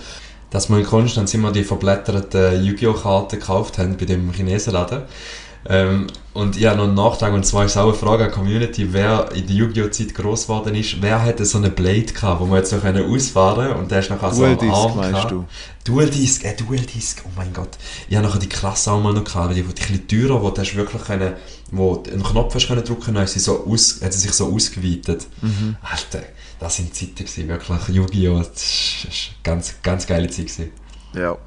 Dass 0.49 0.69
wir 0.69 0.77
in 0.77 0.85
Konstanz 0.85 1.33
immer 1.33 1.51
die 1.51 1.63
verblätterten 1.63 2.63
Yu-Gi-Oh! 2.63 2.93
Karten 2.93 3.39
gekauft 3.39 3.77
haben 3.77 3.97
bei 3.97 4.05
dem 4.05 4.31
Chinesenladen. 4.31 5.03
Ähm, 5.69 6.07
und 6.33 6.55
ich 6.55 6.65
habe 6.65 6.77
noch 6.77 6.85
einen 6.85 6.93
Nachtrag, 6.93 7.33
und 7.33 7.45
zwar 7.45 7.65
ist 7.65 7.71
es 7.71 7.77
auch 7.77 7.87
eine 7.87 7.93
Frage 7.93 8.25
an 8.25 8.29
die 8.29 8.35
Community, 8.35 8.93
wer 8.93 9.31
in 9.33 9.47
der 9.47 9.55
Yu-Gi-Oh! 9.55 9.89
Zeit 9.89 10.13
gross 10.13 10.43
geworden 10.43 10.75
ist, 10.75 11.01
wer 11.01 11.19
hätte 11.21 11.45
so 11.45 11.57
eine 11.57 11.71
Blade 11.71 12.13
gehabt, 12.13 12.39
wo 12.39 12.45
man 12.45 12.59
jetzt 12.59 12.79
können 12.79 13.11
ausfahren 13.11 13.73
und 13.73 13.91
der 13.91 13.99
ist 13.99 14.09
nachher 14.09 14.31
so 14.31 14.55
Dual 14.55 14.59
am 14.59 14.69
Arm 14.69 14.95
meinst 14.95 15.31
du? 15.31 15.45
Dual 15.83 16.09
Disc, 16.09 16.45
äh, 16.45 16.55
Dual 16.55 16.79
Disc, 16.79 17.23
oh 17.25 17.31
mein 17.35 17.51
Gott. 17.53 17.71
Ich 18.07 18.15
habe 18.15 18.25
nachher 18.27 18.39
die 18.39 18.47
Klasse 18.47 18.91
auch 18.91 19.01
mal 19.01 19.13
noch 19.13 19.23
gehabt, 19.23 19.55
die, 19.55 19.61
die 19.61 19.67
ein 19.67 19.73
bisschen 19.73 20.07
teurer, 20.07 20.41
wo 20.41 20.51
du 20.51 20.61
hast 20.61 20.75
wirklich 20.75 21.03
können, 21.03 21.33
wo 21.71 21.95
du 21.95 22.11
einen 22.11 22.23
Knopf 22.23 22.53
hast 22.53 22.67
können 22.67 22.83
drücken, 22.83 23.15
dann 23.15 23.27
sie 23.27 23.39
so 23.39 23.65
aus, 23.65 23.99
hat 24.01 24.13
sie 24.13 24.19
sich 24.19 24.33
so 24.33 24.53
ausgeweitet. 24.53 25.27
Mhm. 25.41 25.75
Alter, 25.81 26.23
das 26.59 26.77
sind 26.77 26.95
Zeiten 26.95 27.15
gewesen, 27.15 27.47
wirklich. 27.47 27.87
Yu-Gi-Oh! 27.89 28.37
Das 28.37 28.53
eine 29.03 29.11
ganz, 29.43 29.75
ganz 29.81 30.07
geile 30.07 30.29
Zeit 30.29 30.47
gewesen. 30.47 30.71
Ja. 31.13 31.37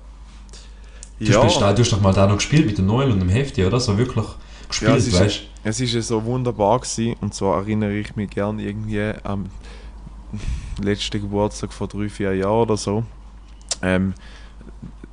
Du, 1.20 1.26
spielst 1.32 1.60
du 1.60 1.64
hast 1.64 1.92
doch 1.92 2.00
mal 2.00 2.12
da 2.14 2.26
noch 2.26 2.36
gespielt 2.36 2.66
mit 2.66 2.78
dem 2.78 2.86
Noel 2.86 3.10
und 3.10 3.20
dem 3.20 3.28
Hefti, 3.28 3.64
oder? 3.64 3.78
So 3.78 3.96
wirklich 3.98 4.24
gespielt, 4.68 4.90
Ja, 4.90 4.96
es 4.96 5.06
ist- 5.06 5.20
weißt 5.20 5.40
Es 5.64 5.80
ist 5.80 5.92
ja 5.92 6.00
so 6.00 6.24
wunderbar 6.24 6.78
gewesen, 6.80 7.14
und 7.20 7.34
zwar 7.34 7.58
erinnere 7.58 7.92
ich 7.92 8.16
mich 8.16 8.30
gern 8.30 8.58
irgendwie 8.58 9.12
am 9.24 9.46
letzten 10.82 11.20
Geburtstag 11.20 11.72
vor 11.72 11.88
drei, 11.88 12.08
vier 12.08 12.34
Jahren 12.34 12.62
oder 12.62 12.76
so. 12.76 13.04
Ähm, 13.82 14.14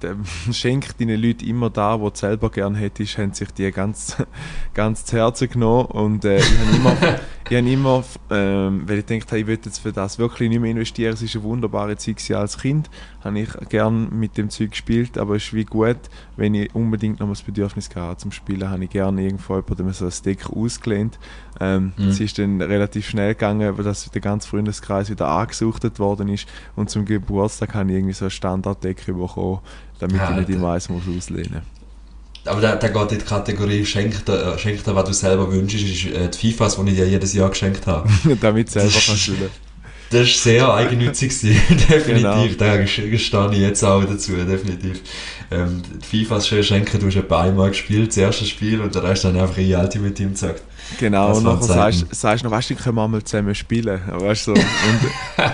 schenkt 0.51 1.01
deinen 1.01 1.21
Leuten 1.21 1.45
immer 1.45 1.69
da, 1.69 1.99
wo 1.99 2.09
du 2.09 2.15
selber 2.17 2.49
gern 2.51 2.75
hättest, 2.75 3.17
haben 3.17 3.33
sich 3.33 3.49
die 3.51 3.71
ganz, 3.71 4.15
ganz 4.73 5.03
zu 5.05 5.17
Herzen 5.17 5.49
genommen 5.49 5.85
und 5.87 6.23
äh, 6.23 6.37
ich 6.37 6.45
habe 6.45 6.75
immer, 6.77 6.95
ich 7.49 7.57
habe 7.57 7.69
immer 7.69 8.03
ähm, 8.29 8.83
weil 8.87 8.99
ich 8.99 9.05
gedacht 9.05 9.29
habe, 9.29 9.39
ich 9.39 9.47
will 9.47 9.59
jetzt 9.63 9.79
für 9.79 9.91
das 9.91 10.19
wirklich 10.19 10.49
nicht 10.49 10.59
mehr 10.59 10.71
investieren, 10.71 11.13
es 11.13 11.21
war 11.21 11.41
eine 11.41 11.43
wunderbare 11.43 11.97
Zeit 11.97 12.31
als 12.31 12.57
Kind, 12.57 12.89
habe 13.23 13.39
ich 13.39 13.49
gern 13.69 14.09
mit 14.11 14.37
dem 14.37 14.49
Zeug 14.49 14.71
gespielt, 14.71 15.17
aber 15.17 15.35
es 15.35 15.45
ist 15.45 15.53
wie 15.53 15.65
gut, 15.65 15.97
wenn 16.35 16.53
ich 16.53 16.73
unbedingt 16.75 17.19
noch 17.19 17.27
mal 17.27 17.33
das 17.33 17.43
Bedürfnis 17.43 17.89
hatte 17.95 18.17
zum 18.17 18.31
Spielen, 18.31 18.69
habe 18.69 18.83
ich 18.83 18.89
gerne 18.89 19.23
irgendwo 19.23 19.55
jemandem 19.55 19.91
so 19.93 20.05
ein 20.05 20.13
Deck 20.25 20.49
ausgelehnt. 20.49 21.19
Ähm, 21.59 21.93
Mhm. 21.97 22.09
Es 22.09 22.19
ist 22.19 22.37
dann 22.37 22.61
relativ 22.61 23.07
schnell 23.07 23.33
gegangen, 23.33 23.77
weil 23.77 23.83
das 23.83 24.09
der 24.09 24.21
ganze 24.21 24.47
Freundeskreis 24.47 25.09
wieder 25.09 25.27
angesuchtet 25.27 25.99
worden 25.99 26.29
ist 26.29 26.47
und 26.75 26.89
zum 26.89 27.05
Geburtstag 27.05 27.73
habe 27.73 27.89
ich 27.91 27.97
irgendwie 27.97 28.13
so 28.13 28.25
ein 28.25 28.31
Standarddeck 28.31 29.05
bekommen, 29.05 29.59
damit 29.99 30.21
ich 30.21 30.35
nicht 30.35 30.49
immer 30.49 30.73
eins 30.73 30.89
muss 30.89 31.03
auslehnen 31.07 31.61
Aber 32.47 32.61
da, 32.61 32.75
da 32.75 32.87
geht 32.87 33.11
in 33.11 33.19
die 33.19 33.25
Kategorie 33.25 33.85
Schenk 33.85 34.25
dir, 34.25 34.53
äh, 34.53 34.59
schenk 34.59 34.83
dir, 34.83 34.95
was 34.95 35.05
du 35.05 35.13
selber 35.13 35.51
wünschst, 35.51 35.83
ist 35.83 36.05
äh, 36.05 36.29
die 36.29 36.37
FIFAs, 36.37 36.77
die 36.77 36.91
ich 36.91 36.95
dir 36.97 37.07
jedes 37.07 37.33
Jahr 37.33 37.49
geschenkt 37.49 37.85
habe. 37.87 38.09
damit 38.41 38.69
selber 38.69 38.91
kann 38.91 39.17
spielen. 39.17 39.49
Das 40.09 40.19
war 40.19 40.25
sehr 40.25 40.73
eigennützig, 40.73 41.33
definitiv. 41.89 42.05
Genau. 42.05 42.45
Da 42.57 42.77
gestehe 42.77 43.13
ich 43.13 43.31
jetzt 43.59 43.83
auch 43.83 44.03
dazu, 44.05 44.33
definitiv. 44.37 45.01
Ähm, 45.51 45.81
die 46.01 46.05
FIFAs 46.05 46.47
schön 46.47 46.63
schenken, 46.63 46.99
du 46.99 47.07
hast 47.07 47.15
etwa 47.17 47.41
einmal 47.41 47.69
gespielt, 47.69 48.09
das 48.09 48.17
erste 48.17 48.45
Spiel, 48.45 48.79
und 48.79 48.95
der 48.95 49.03
Rest 49.03 49.25
dann 49.25 49.37
einfach 49.37 49.57
in 49.57 49.75
Ultimate 49.75 50.13
Team 50.13 50.31
gesagt. 50.31 50.63
Genau, 50.99 51.29
Das 51.29 51.37
und 51.39 51.43
nachher 51.43 51.63
sagst 51.63 52.05
sagst 52.11 52.43
du 52.43 52.47
noch, 52.49 52.55
weißt 52.55 52.69
du, 52.69 52.75
können 52.75 52.95
wir 52.95 53.07
mal 53.07 53.23
zusammen 53.23 53.55
spielen. 53.55 54.01
Weißt 54.07 54.47
du, 54.47 54.55
so. 54.55 54.61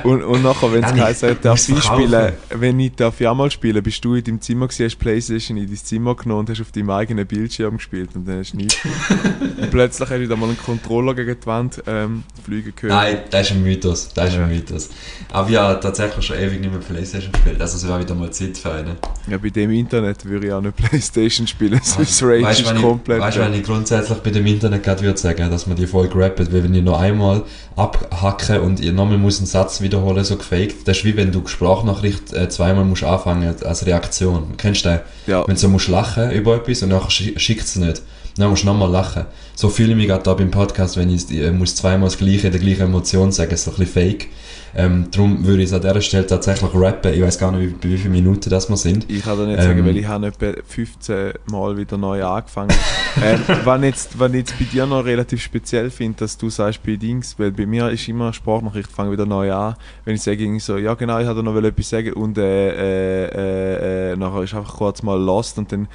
und, 0.04 0.06
und, 0.12 0.24
und 0.24 0.44
nachher, 0.44 0.72
wenn 0.74 0.84
es 0.84 0.94
heisst, 0.94 1.24
ich 1.24 1.38
darf 1.40 1.70
ich 1.70 1.84
spielen, 1.84 2.34
wenn 2.50 2.80
ich 2.80 2.96
darf 2.96 3.22
auch 3.22 3.36
mal 3.36 3.52
spielen, 3.52 3.82
bist 3.84 4.04
du 4.06 4.16
in 4.16 4.24
deinem 4.24 4.42
Zimmer 4.42 4.68
gewesen, 4.68 4.86
hast 4.86 4.98
Playstation 4.98 5.58
in 5.58 5.68
dein 5.68 5.76
Zimmer 5.78 6.16
genommen 6.16 6.42
und 6.42 6.50
hast 6.50 6.62
auf 6.62 6.72
deinem 6.72 6.90
eigenen 6.92 7.26
Bildschirm 7.26 7.78
gespielt 7.78 8.10
und 8.16 8.28
dann 8.28 8.40
hast 8.40 8.54
du 8.54 8.58
nichts. 8.58 8.78
und 9.62 9.72
plötzlich 9.72 10.10
hast 10.10 10.16
du 10.16 10.22
wieder 10.22 10.36
mal 10.36 10.48
einen 10.48 10.58
Controller 10.58 11.14
gegen 11.14 11.38
die 11.40 11.46
Wand 11.46 11.82
ähm, 11.88 12.24
fliegen 12.44 12.76
können. 12.76 12.94
Nein, 12.94 13.20
das 13.30 13.50
ist 13.50 13.56
ein 13.56 13.64
Mythos, 13.64 14.10
das 14.14 14.30
ist 14.30 14.36
Ja. 14.36 14.44
ein 14.44 14.50
Mythos. 14.50 14.90
Aber 15.32 15.50
habe 15.50 15.80
tatsächlich 15.80 16.26
schon 16.26 16.38
ewig 16.38 16.60
nicht 16.60 16.72
mehr 16.72 16.80
Playstation 16.80 17.32
gespielt, 17.32 17.60
also 17.60 17.78
es 17.78 17.88
wäre 17.88 18.00
wieder 18.00 18.16
mal 18.16 18.32
Zeit 18.32 18.58
für 18.58 18.72
einen. 18.72 18.98
Ja, 19.28 19.38
bei 19.38 19.50
dem 19.50 19.72
Internet 19.72 20.26
würde 20.26 20.48
ich 20.48 20.54
auch 20.54 20.62
nicht 20.62 20.76
Playstation 20.90 21.48
spielen, 21.48 21.80
sonst 21.84 22.22
Rage 22.24 22.50
ist 22.62 22.76
komplett... 22.76 23.20
Weißt 23.20 23.38
du, 23.38 23.42
wenn 23.42 23.54
ich 23.54 23.64
grundsätzlich 23.64 24.18
bei 24.20 24.30
dem 24.30 24.46
Internet 24.46 24.84
gerade 24.84 25.02
würde 25.02 25.23
sagen, 25.24 25.50
dass 25.50 25.66
man 25.68 25.76
die 25.76 25.88
Folge 25.88 26.18
rappt, 26.20 26.40
weil 26.54 26.64
wenn 26.64 26.74
ich 26.76 26.84
noch 26.84 27.00
einmal 27.00 27.42
abhacke 27.76 28.62
und 28.62 28.80
ich 28.80 28.92
nochmal 28.92 29.18
muss 29.18 29.40
einen 29.40 29.48
Satz 29.48 29.82
wiederholen, 29.82 30.24
so 30.24 30.36
gefaked, 30.38 30.88
das 30.88 30.98
ist 30.98 31.06
wie 31.06 31.18
wenn 31.18 31.32
du 31.32 31.46
Sprachnachricht 31.48 32.32
äh, 32.34 32.48
zweimal 32.50 32.86
musst 32.86 33.04
anfangen 33.04 33.56
als 33.64 33.86
Reaktion. 33.86 34.54
Kennst 34.58 34.86
du 34.86 34.90
den? 34.90 35.00
ja, 35.28 35.42
Wenn 35.48 35.56
du 35.56 35.62
so 35.62 35.68
musst 35.70 35.88
lachen 35.88 36.32
über 36.32 36.56
etwas 36.56 36.84
und 36.84 36.90
nachher 36.90 37.10
schi- 37.10 37.38
schickt 37.40 37.64
es 37.66 37.76
nicht. 37.76 38.02
Dann 38.38 38.50
musst 38.50 38.64
du 38.64 38.68
nochmal 38.68 38.90
lachen. 38.90 39.26
So 39.56 39.70
fühle 39.70 39.92
ich 39.92 39.98
mich 39.98 40.08
gerade 40.08 40.24
da 40.24 40.34
beim 40.34 40.50
Podcast, 40.50 40.98
wenn 40.98 41.10
ich 41.10 41.30
äh, 41.32 41.52
muss 41.52 41.76
zweimal 41.76 42.10
das 42.10 42.18
Gleiche, 42.18 42.50
die 42.50 42.60
gleiche 42.60 42.84
Emotion 42.84 43.32
sagen, 43.32 43.56
so 43.56 43.72
ein 43.72 43.78
bisschen 43.78 43.94
fake. 43.94 44.28
Ähm, 44.76 45.08
darum 45.12 45.46
würde 45.46 45.62
ich 45.62 45.70
es 45.70 45.74
an 45.74 45.82
dieser 45.82 46.02
Stelle 46.02 46.26
tatsächlich 46.26 46.74
rappen. 46.74 47.14
Ich 47.14 47.22
weiß 47.22 47.38
gar 47.38 47.52
nicht, 47.52 47.84
wie, 47.84 47.90
wie 47.92 47.98
vielen 47.98 48.14
Minuten 48.14 48.50
das 48.50 48.70
wir 48.70 48.78
sind. 48.78 49.10
Ich 49.10 49.24
kann 49.24 49.38
da 49.38 49.46
nicht 49.46 49.60
Ähm, 49.60 49.66
sagen, 49.66 49.86
weil 49.86 49.98
ich 49.98 50.08
habe 50.08 50.28
etwa 50.28 50.54
15 50.66 51.34
Mal 51.52 51.78
wieder 51.78 51.98
neu 51.98 52.24
angefangen. 52.24 52.76
ähm, 53.24 53.40
was, 53.64 53.82
jetzt, 53.84 54.16
ich 54.16 54.34
jetzt 54.34 54.58
bei 54.58 54.66
dir 54.66 54.88
noch 54.88 55.06
relativ 55.06 55.44
speziell 55.44 55.92
finde, 55.92 56.20
dass 56.20 56.38
du 56.38 56.50
sagst 56.50 56.82
bei 56.84 56.96
Dings, 56.96 57.38
weil 57.38 57.52
bei 57.52 57.68
mir 57.68 57.90
ist 57.92 58.08
immer 58.08 58.34
Sprachnachricht, 58.34 58.92
fange 58.92 59.12
wieder 59.12 59.28
neu 59.28 59.54
an. 59.54 59.76
Wenn 60.06 60.16
ich 60.16 60.24
sage 60.24 60.42
irgendwie 60.44 60.60
so, 60.60 60.78
ja 60.78 60.96
genau, 60.96 61.20
ich 61.20 61.28
hatte 61.28 61.44
noch 61.44 61.56
etwas 61.56 61.90
sagen 61.90 62.14
und 62.14 62.40
äh, 62.40 62.70
äh, 62.70 63.26
äh, 63.26 64.12
äh, 64.14 64.16
nachher 64.16 64.42
ist 64.42 64.56
einfach 64.56 64.74
kurz 64.76 65.04
mal 65.04 65.22
lost 65.22 65.60
und 65.60 65.72
dann 65.72 65.88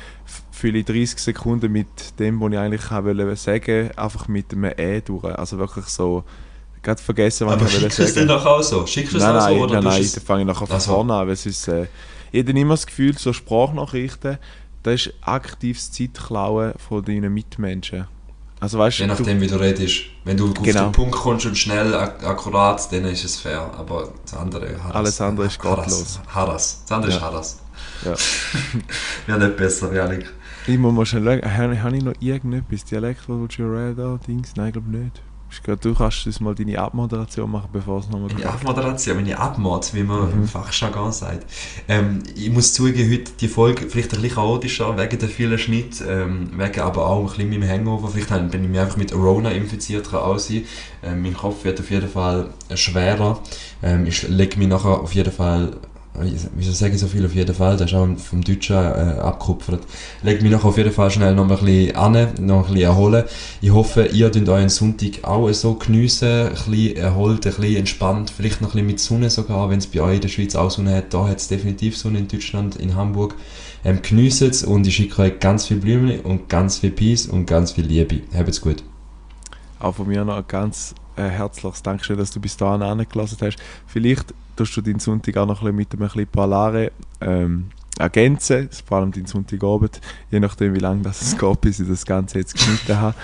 f- 0.58 0.60
fühle 0.60 0.78
ich 0.78 0.84
30 0.86 1.18
Sekunden 1.18 1.70
mit 1.72 2.18
dem, 2.18 2.40
was 2.40 2.52
ich 2.52 2.58
eigentlich 2.58 2.90
wollte 2.90 3.36
sagen, 3.36 3.90
einfach 3.96 4.28
mit 4.28 4.52
einem 4.52 4.72
E 4.76 5.00
durch. 5.00 5.24
Also 5.24 5.58
wirklich 5.58 5.86
so, 5.86 6.24
gerade 6.82 7.02
vergessen, 7.02 7.46
was 7.46 7.54
Aber 7.54 7.66
ich 7.66 7.72
wollte 7.74 7.80
schickst 7.94 7.98
du 7.98 8.02
es 8.04 8.14
sagen. 8.14 8.28
dann 8.28 8.36
nachher 8.36 8.50
auch 8.50 8.62
so? 8.62 8.86
Schickst 8.86 9.12
du 9.14 9.18
es 9.18 9.22
Nein, 9.24 9.36
auch 9.36 9.40
so? 9.40 9.46
nein, 9.48 9.58
Oder 9.60 9.74
nein, 9.80 9.84
nein, 9.84 10.10
dann 10.14 10.22
fange 10.24 10.40
ich 10.42 10.46
nachher 10.46 10.66
von 10.66 10.76
Ach 10.76 10.80
so. 10.80 10.92
vorne 10.94 11.14
an, 11.14 11.26
weil 11.26 11.34
es 11.34 11.46
ist, 11.46 11.68
äh, 11.68 11.86
ich 12.32 12.46
habe 12.46 12.58
immer 12.58 12.74
das 12.74 12.86
Gefühl, 12.86 13.16
so 13.16 13.32
Sprachnachrichten, 13.32 14.38
das 14.82 14.94
ist 15.06 15.14
aktives 15.22 15.90
Zeitklauen 15.92 16.72
von 16.78 17.04
deinen 17.04 17.32
Mitmenschen. 17.32 18.06
Also 18.60 18.78
weißt 18.78 18.98
Je 18.98 19.06
du, 19.06 19.12
nachdem, 19.12 19.40
wie 19.40 19.46
du 19.46 19.54
redest. 19.60 20.00
Wenn 20.24 20.36
du 20.36 20.50
auf 20.50 20.62
Genau. 20.62 20.84
den 20.86 20.92
Punkt 20.92 21.14
kommst 21.14 21.46
und 21.46 21.56
schnell, 21.56 21.94
ak 21.94 22.24
akkurat, 22.24 22.90
dann 22.92 23.04
ist 23.04 23.24
es 23.24 23.36
fair. 23.36 23.70
Aber 23.78 24.12
das 24.24 24.34
andere 24.34 24.76
Harras. 24.82 24.94
Alles 24.96 25.20
andere 25.20 25.46
ist 25.46 25.58
gottlos. 25.60 26.18
Harras. 26.28 26.82
Das 26.86 26.92
andere 26.96 27.12
ist 27.12 27.18
Ja. 27.18 27.22
Harras. 27.22 27.58
Ja. 28.04 28.14
Wäre 29.26 29.38
nicht 29.46 29.56
besser, 29.56 29.92
ehrlich. 29.92 30.26
Ich 30.68 30.78
muss 30.78 30.92
mal 30.92 31.06
schnell 31.06 31.24
schauen, 31.42 31.56
habe, 31.56 31.82
habe 31.82 31.96
ich 31.96 32.02
noch 32.04 32.14
irgendetwas, 32.20 32.84
Dialekt, 32.84 33.28
wo 33.28 33.46
du 33.46 33.62
Radar, 33.64 34.18
Dings? 34.26 34.52
Nein, 34.56 34.68
ich 34.68 34.72
glaube 34.74 34.90
nicht. 34.90 35.22
Du 35.80 35.94
kannst 35.94 36.26
jetzt 36.26 36.42
mal 36.42 36.54
deine 36.54 36.78
Abmoderation 36.78 37.50
machen, 37.50 37.70
bevor 37.72 38.00
es 38.00 38.10
nochmal 38.10 38.28
Meine 38.34 38.50
Abmoderation, 38.50 39.16
meine 39.16 39.38
Abmod, 39.38 39.94
wie 39.94 40.02
man 40.02 40.26
Mhm. 40.26 40.42
im 40.42 40.46
Fachjargon 40.46 41.10
sagt. 41.10 41.46
Ähm, 41.88 42.22
ich 42.36 42.50
muss 42.50 42.74
zugeben, 42.74 43.10
heute 43.10 43.32
die 43.40 43.48
Folge 43.48 43.86
vielleicht 43.88 44.12
ein 44.12 44.20
bisschen 44.20 44.34
chaotischer, 44.36 44.98
wegen 44.98 45.18
der 45.18 45.28
vielen 45.30 45.56
Schnitt, 45.58 46.04
ähm, 46.06 46.50
wegen 46.54 46.80
aber 46.82 47.06
auch 47.06 47.22
ein 47.22 47.26
bisschen 47.28 47.48
meinem 47.60 47.66
Hangover. 47.66 48.08
Vielleicht 48.08 48.50
bin 48.50 48.62
ich 48.64 48.68
mir 48.68 48.82
einfach 48.82 48.98
mit 48.98 49.14
Rona 49.14 49.50
infiziert, 49.50 50.10
kann 50.10 50.20
auch 50.20 50.38
sein. 50.38 50.64
Ähm, 51.02 51.22
mein 51.22 51.32
Kopf 51.32 51.64
wird 51.64 51.80
auf 51.80 51.90
jeden 51.90 52.10
Fall 52.10 52.50
schwerer. 52.74 53.40
Ähm, 53.82 54.04
ich 54.04 54.28
lege 54.28 54.58
mich 54.58 54.68
nachher 54.68 55.00
auf 55.00 55.14
jeden 55.14 55.32
Fall 55.32 55.78
wieso 56.54 56.72
sage 56.72 56.94
ich 56.94 57.00
so 57.00 57.06
viel 57.06 57.24
auf 57.24 57.34
jeden 57.34 57.54
Fall, 57.54 57.76
das 57.76 57.90
ist 57.90 57.96
auch 57.96 58.08
vom 58.16 58.42
Deutschen 58.42 58.76
äh, 58.76 59.18
abgekupfert. 59.20 59.80
Legt 60.22 60.42
mich 60.42 60.50
nachher 60.50 60.66
auf 60.66 60.76
jeden 60.76 60.92
Fall 60.92 61.10
schnell 61.10 61.34
noch 61.34 61.50
ein 61.50 61.56
bisschen 61.56 61.96
an, 61.96 62.12
noch 62.40 62.68
ein 62.68 62.74
bisschen 62.74 62.80
erholen. 62.82 63.24
Ich 63.60 63.72
hoffe, 63.72 64.06
ihr 64.06 64.30
könnt 64.30 64.48
euren 64.48 64.68
Sonntag 64.68 65.24
auch 65.24 65.50
so 65.52 65.74
geniessen, 65.74 66.28
ein 66.28 66.50
bisschen 66.50 66.96
erholt, 66.96 67.46
ein 67.46 67.52
bisschen 67.52 67.76
entspannt, 67.76 68.32
vielleicht 68.34 68.60
noch 68.60 68.68
ein 68.68 68.72
bisschen 68.72 68.86
mit 68.86 69.00
Sonne 69.00 69.30
sogar, 69.30 69.70
wenn 69.70 69.78
es 69.78 69.86
bei 69.86 70.00
euch 70.00 70.16
in 70.16 70.20
der 70.22 70.28
Schweiz 70.28 70.54
auch 70.54 70.70
Sonne 70.70 70.96
hat. 70.96 71.12
Da 71.14 71.28
hat 71.28 71.38
es 71.38 71.48
definitiv 71.48 71.96
Sonne 71.96 72.18
in 72.18 72.28
Deutschland, 72.28 72.76
in 72.76 72.94
Hamburg. 72.94 73.34
Ähm, 73.84 74.02
geniessen 74.02 74.50
es 74.50 74.64
und 74.64 74.86
ich 74.86 74.96
schicke 74.96 75.22
euch 75.22 75.38
ganz 75.38 75.66
viel 75.66 75.76
Blümchen 75.78 76.20
und 76.20 76.48
ganz 76.48 76.78
viel 76.78 76.90
Peace 76.90 77.26
und 77.26 77.46
ganz 77.46 77.72
viel 77.72 77.86
Liebe. 77.86 78.22
Habt's 78.36 78.60
gut. 78.60 78.82
Auch 79.80 79.94
von 79.94 80.08
mir 80.08 80.24
noch 80.24 80.46
ganz 80.46 80.94
äh, 81.18 81.28
herzliches 81.28 81.82
Dankeschön, 81.82 82.16
dass 82.16 82.30
du 82.30 82.40
bis 82.40 82.56
dahin 82.56 82.82
angelassen 82.82 83.38
hast. 83.40 83.58
Vielleicht 83.86 84.34
tust 84.56 84.76
du 84.76 84.80
deinen 84.80 85.00
Sonntag 85.00 85.36
auch 85.36 85.46
noch 85.46 85.62
ein 85.62 85.76
bisschen 85.76 85.76
mit 85.76 85.92
einem 85.92 86.08
bisschen 86.08 86.26
Palare 86.26 86.92
ähm, 87.20 87.66
ergänzen, 87.98 88.68
vor 88.86 88.98
allem 88.98 89.12
den 89.12 89.26
Sonntagabend, 89.26 90.00
je 90.30 90.40
nachdem 90.40 90.74
wie 90.74 90.78
lange 90.78 91.02
das 91.02 91.20
es 91.20 91.36
geht, 91.36 91.60
bis 91.60 91.80
ich 91.80 91.88
das 91.88 92.06
Ganze 92.06 92.38
jetzt 92.38 92.54
geschnitten 92.54 92.96
habe. 92.96 93.16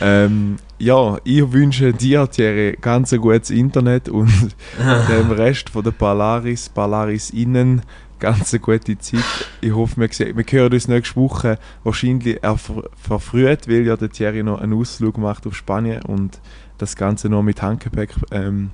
Ähm, 0.00 0.56
ja, 0.78 1.18
ich 1.24 1.52
wünsche 1.52 1.92
dir, 1.92 2.30
Thierry, 2.30 2.78
ganz 2.80 3.12
ein 3.12 3.20
gutes 3.20 3.50
Internet 3.50 4.08
und 4.08 4.30
dem 5.08 5.30
Rest 5.32 5.70
von 5.70 5.82
der 5.82 5.90
Polaris, 5.90 6.68
Polaris 6.68 7.30
innen 7.30 7.82
ganz 8.20 8.52
eine 8.52 8.60
gute 8.60 8.98
Zeit. 8.98 9.24
Ich 9.60 9.72
hoffe, 9.72 9.98
wir, 9.98 10.08
sehen, 10.12 10.36
wir 10.36 10.44
hören 10.44 10.72
uns 10.72 10.86
nächste 10.86 11.16
Woche 11.16 11.58
wahrscheinlich 11.82 12.38
ver 12.40 12.84
verfrüht, 12.96 13.66
weil 13.66 13.86
ja 13.86 13.96
der 13.96 14.10
Thierry 14.10 14.42
noch 14.42 14.60
einen 14.60 14.74
Ausflug 14.74 15.18
macht 15.18 15.46
auf 15.46 15.56
Spanien 15.56 16.02
und 16.02 16.38
das 16.80 16.96
Ganze 16.96 17.28
noch 17.28 17.42
mit 17.42 17.62
Handgepäck 17.62 18.14
ähm, 18.30 18.70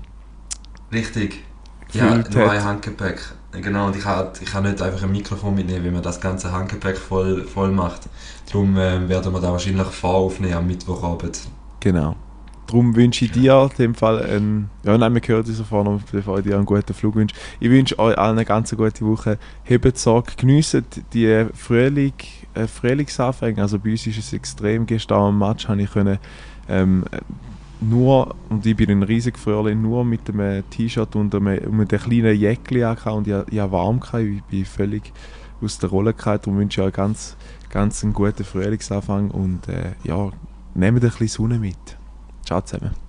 Richtig. 0.92 1.44
Ja, 1.92 2.16
nur 2.16 2.50
ein 2.50 2.64
Handgepäck. 2.64 3.20
Genau, 3.52 3.86
und 3.86 3.96
ich 3.96 4.02
kann, 4.02 4.28
ich 4.40 4.50
kann 4.50 4.64
nicht 4.64 4.82
einfach 4.82 5.02
ein 5.02 5.12
Mikrofon 5.12 5.54
mitnehmen, 5.54 5.84
wenn 5.84 5.92
man 5.94 6.02
das 6.02 6.20
ganze 6.20 6.52
Handgepäck 6.52 6.98
voll, 6.98 7.44
voll 7.44 7.70
macht. 7.70 8.02
Darum 8.46 8.76
äh, 8.76 9.08
werden 9.08 9.32
wir 9.32 9.40
da 9.40 9.50
wahrscheinlich 9.50 9.86
aufnehmen 10.02 10.54
am 10.54 10.66
Mittwochabend. 10.66 11.40
Genau. 11.80 12.16
Darum 12.66 12.96
wünsche 12.96 13.24
ich 13.24 13.30
dir 13.30 13.70
in 13.70 13.76
dem 13.78 13.94
Fall 13.94 14.22
einen, 14.22 14.70
ja 14.82 14.98
nein, 14.98 15.14
wir 15.14 15.22
hören 15.24 15.46
uns 15.46 15.70
noch, 15.70 16.00
bevor 16.10 16.38
ich 16.38 16.44
dir 16.44 16.56
einen 16.56 16.66
guten 16.66 16.92
Flug 16.92 17.14
wünsche. 17.14 17.36
Ich 17.60 17.70
wünsche 17.70 17.98
euch 17.98 18.18
allen 18.18 18.32
eine 18.32 18.44
ganz 18.44 18.76
gute 18.76 19.06
Woche. 19.06 19.38
Hebt 19.62 19.96
Sorge, 19.96 20.32
geniessen 20.36 20.84
die 21.12 21.46
Frühling, 21.54 22.14
äh, 22.54 22.66
Frühlingsanfänge. 22.66 23.62
Also 23.62 23.78
bei 23.78 23.92
uns 23.92 24.06
ist 24.06 24.18
es 24.18 24.32
extrem. 24.32 24.84
Gestern 24.84 25.20
am 25.20 25.38
Match 25.38 25.68
habe 25.68 25.80
ich 25.80 25.92
können, 25.92 26.18
ähm, 26.68 27.04
nur, 27.80 28.34
und 28.48 28.64
ich 28.64 28.76
bin 28.76 28.90
ein 28.90 29.02
riesiger 29.02 29.38
Frühling, 29.38 29.82
nur 29.82 30.04
mit 30.04 30.28
einem 30.30 30.68
T-Shirt 30.70 31.14
und 31.16 31.34
einem, 31.34 31.46
einem 31.48 31.88
kleinen 31.88 32.36
Jäckchen 32.36 32.96
und 33.12 33.26
ich, 33.26 33.34
ich 33.50 33.58
habe 33.58 33.72
warm 33.72 34.00
gehabt, 34.00 34.24
ich 34.24 34.42
bin 34.44 34.64
völlig 34.64 35.12
aus 35.60 35.78
der 35.78 35.90
Rolle 35.90 36.14
gefallen. 36.14 36.40
Darum 36.42 36.58
wünsche 36.58 36.82
euch 36.82 36.92
ganz, 36.92 37.36
ganz 37.70 38.02
einen 38.02 38.12
guten 38.12 38.44
Frühlingsanfang 38.44 39.30
und 39.30 39.68
äh, 39.68 39.92
ja, 40.04 40.30
nehmt 40.74 40.98
ein 40.98 41.00
bisschen 41.00 41.28
Sonne 41.28 41.58
mit. 41.58 41.76
Ciao 42.44 42.60
zusammen. 42.60 43.05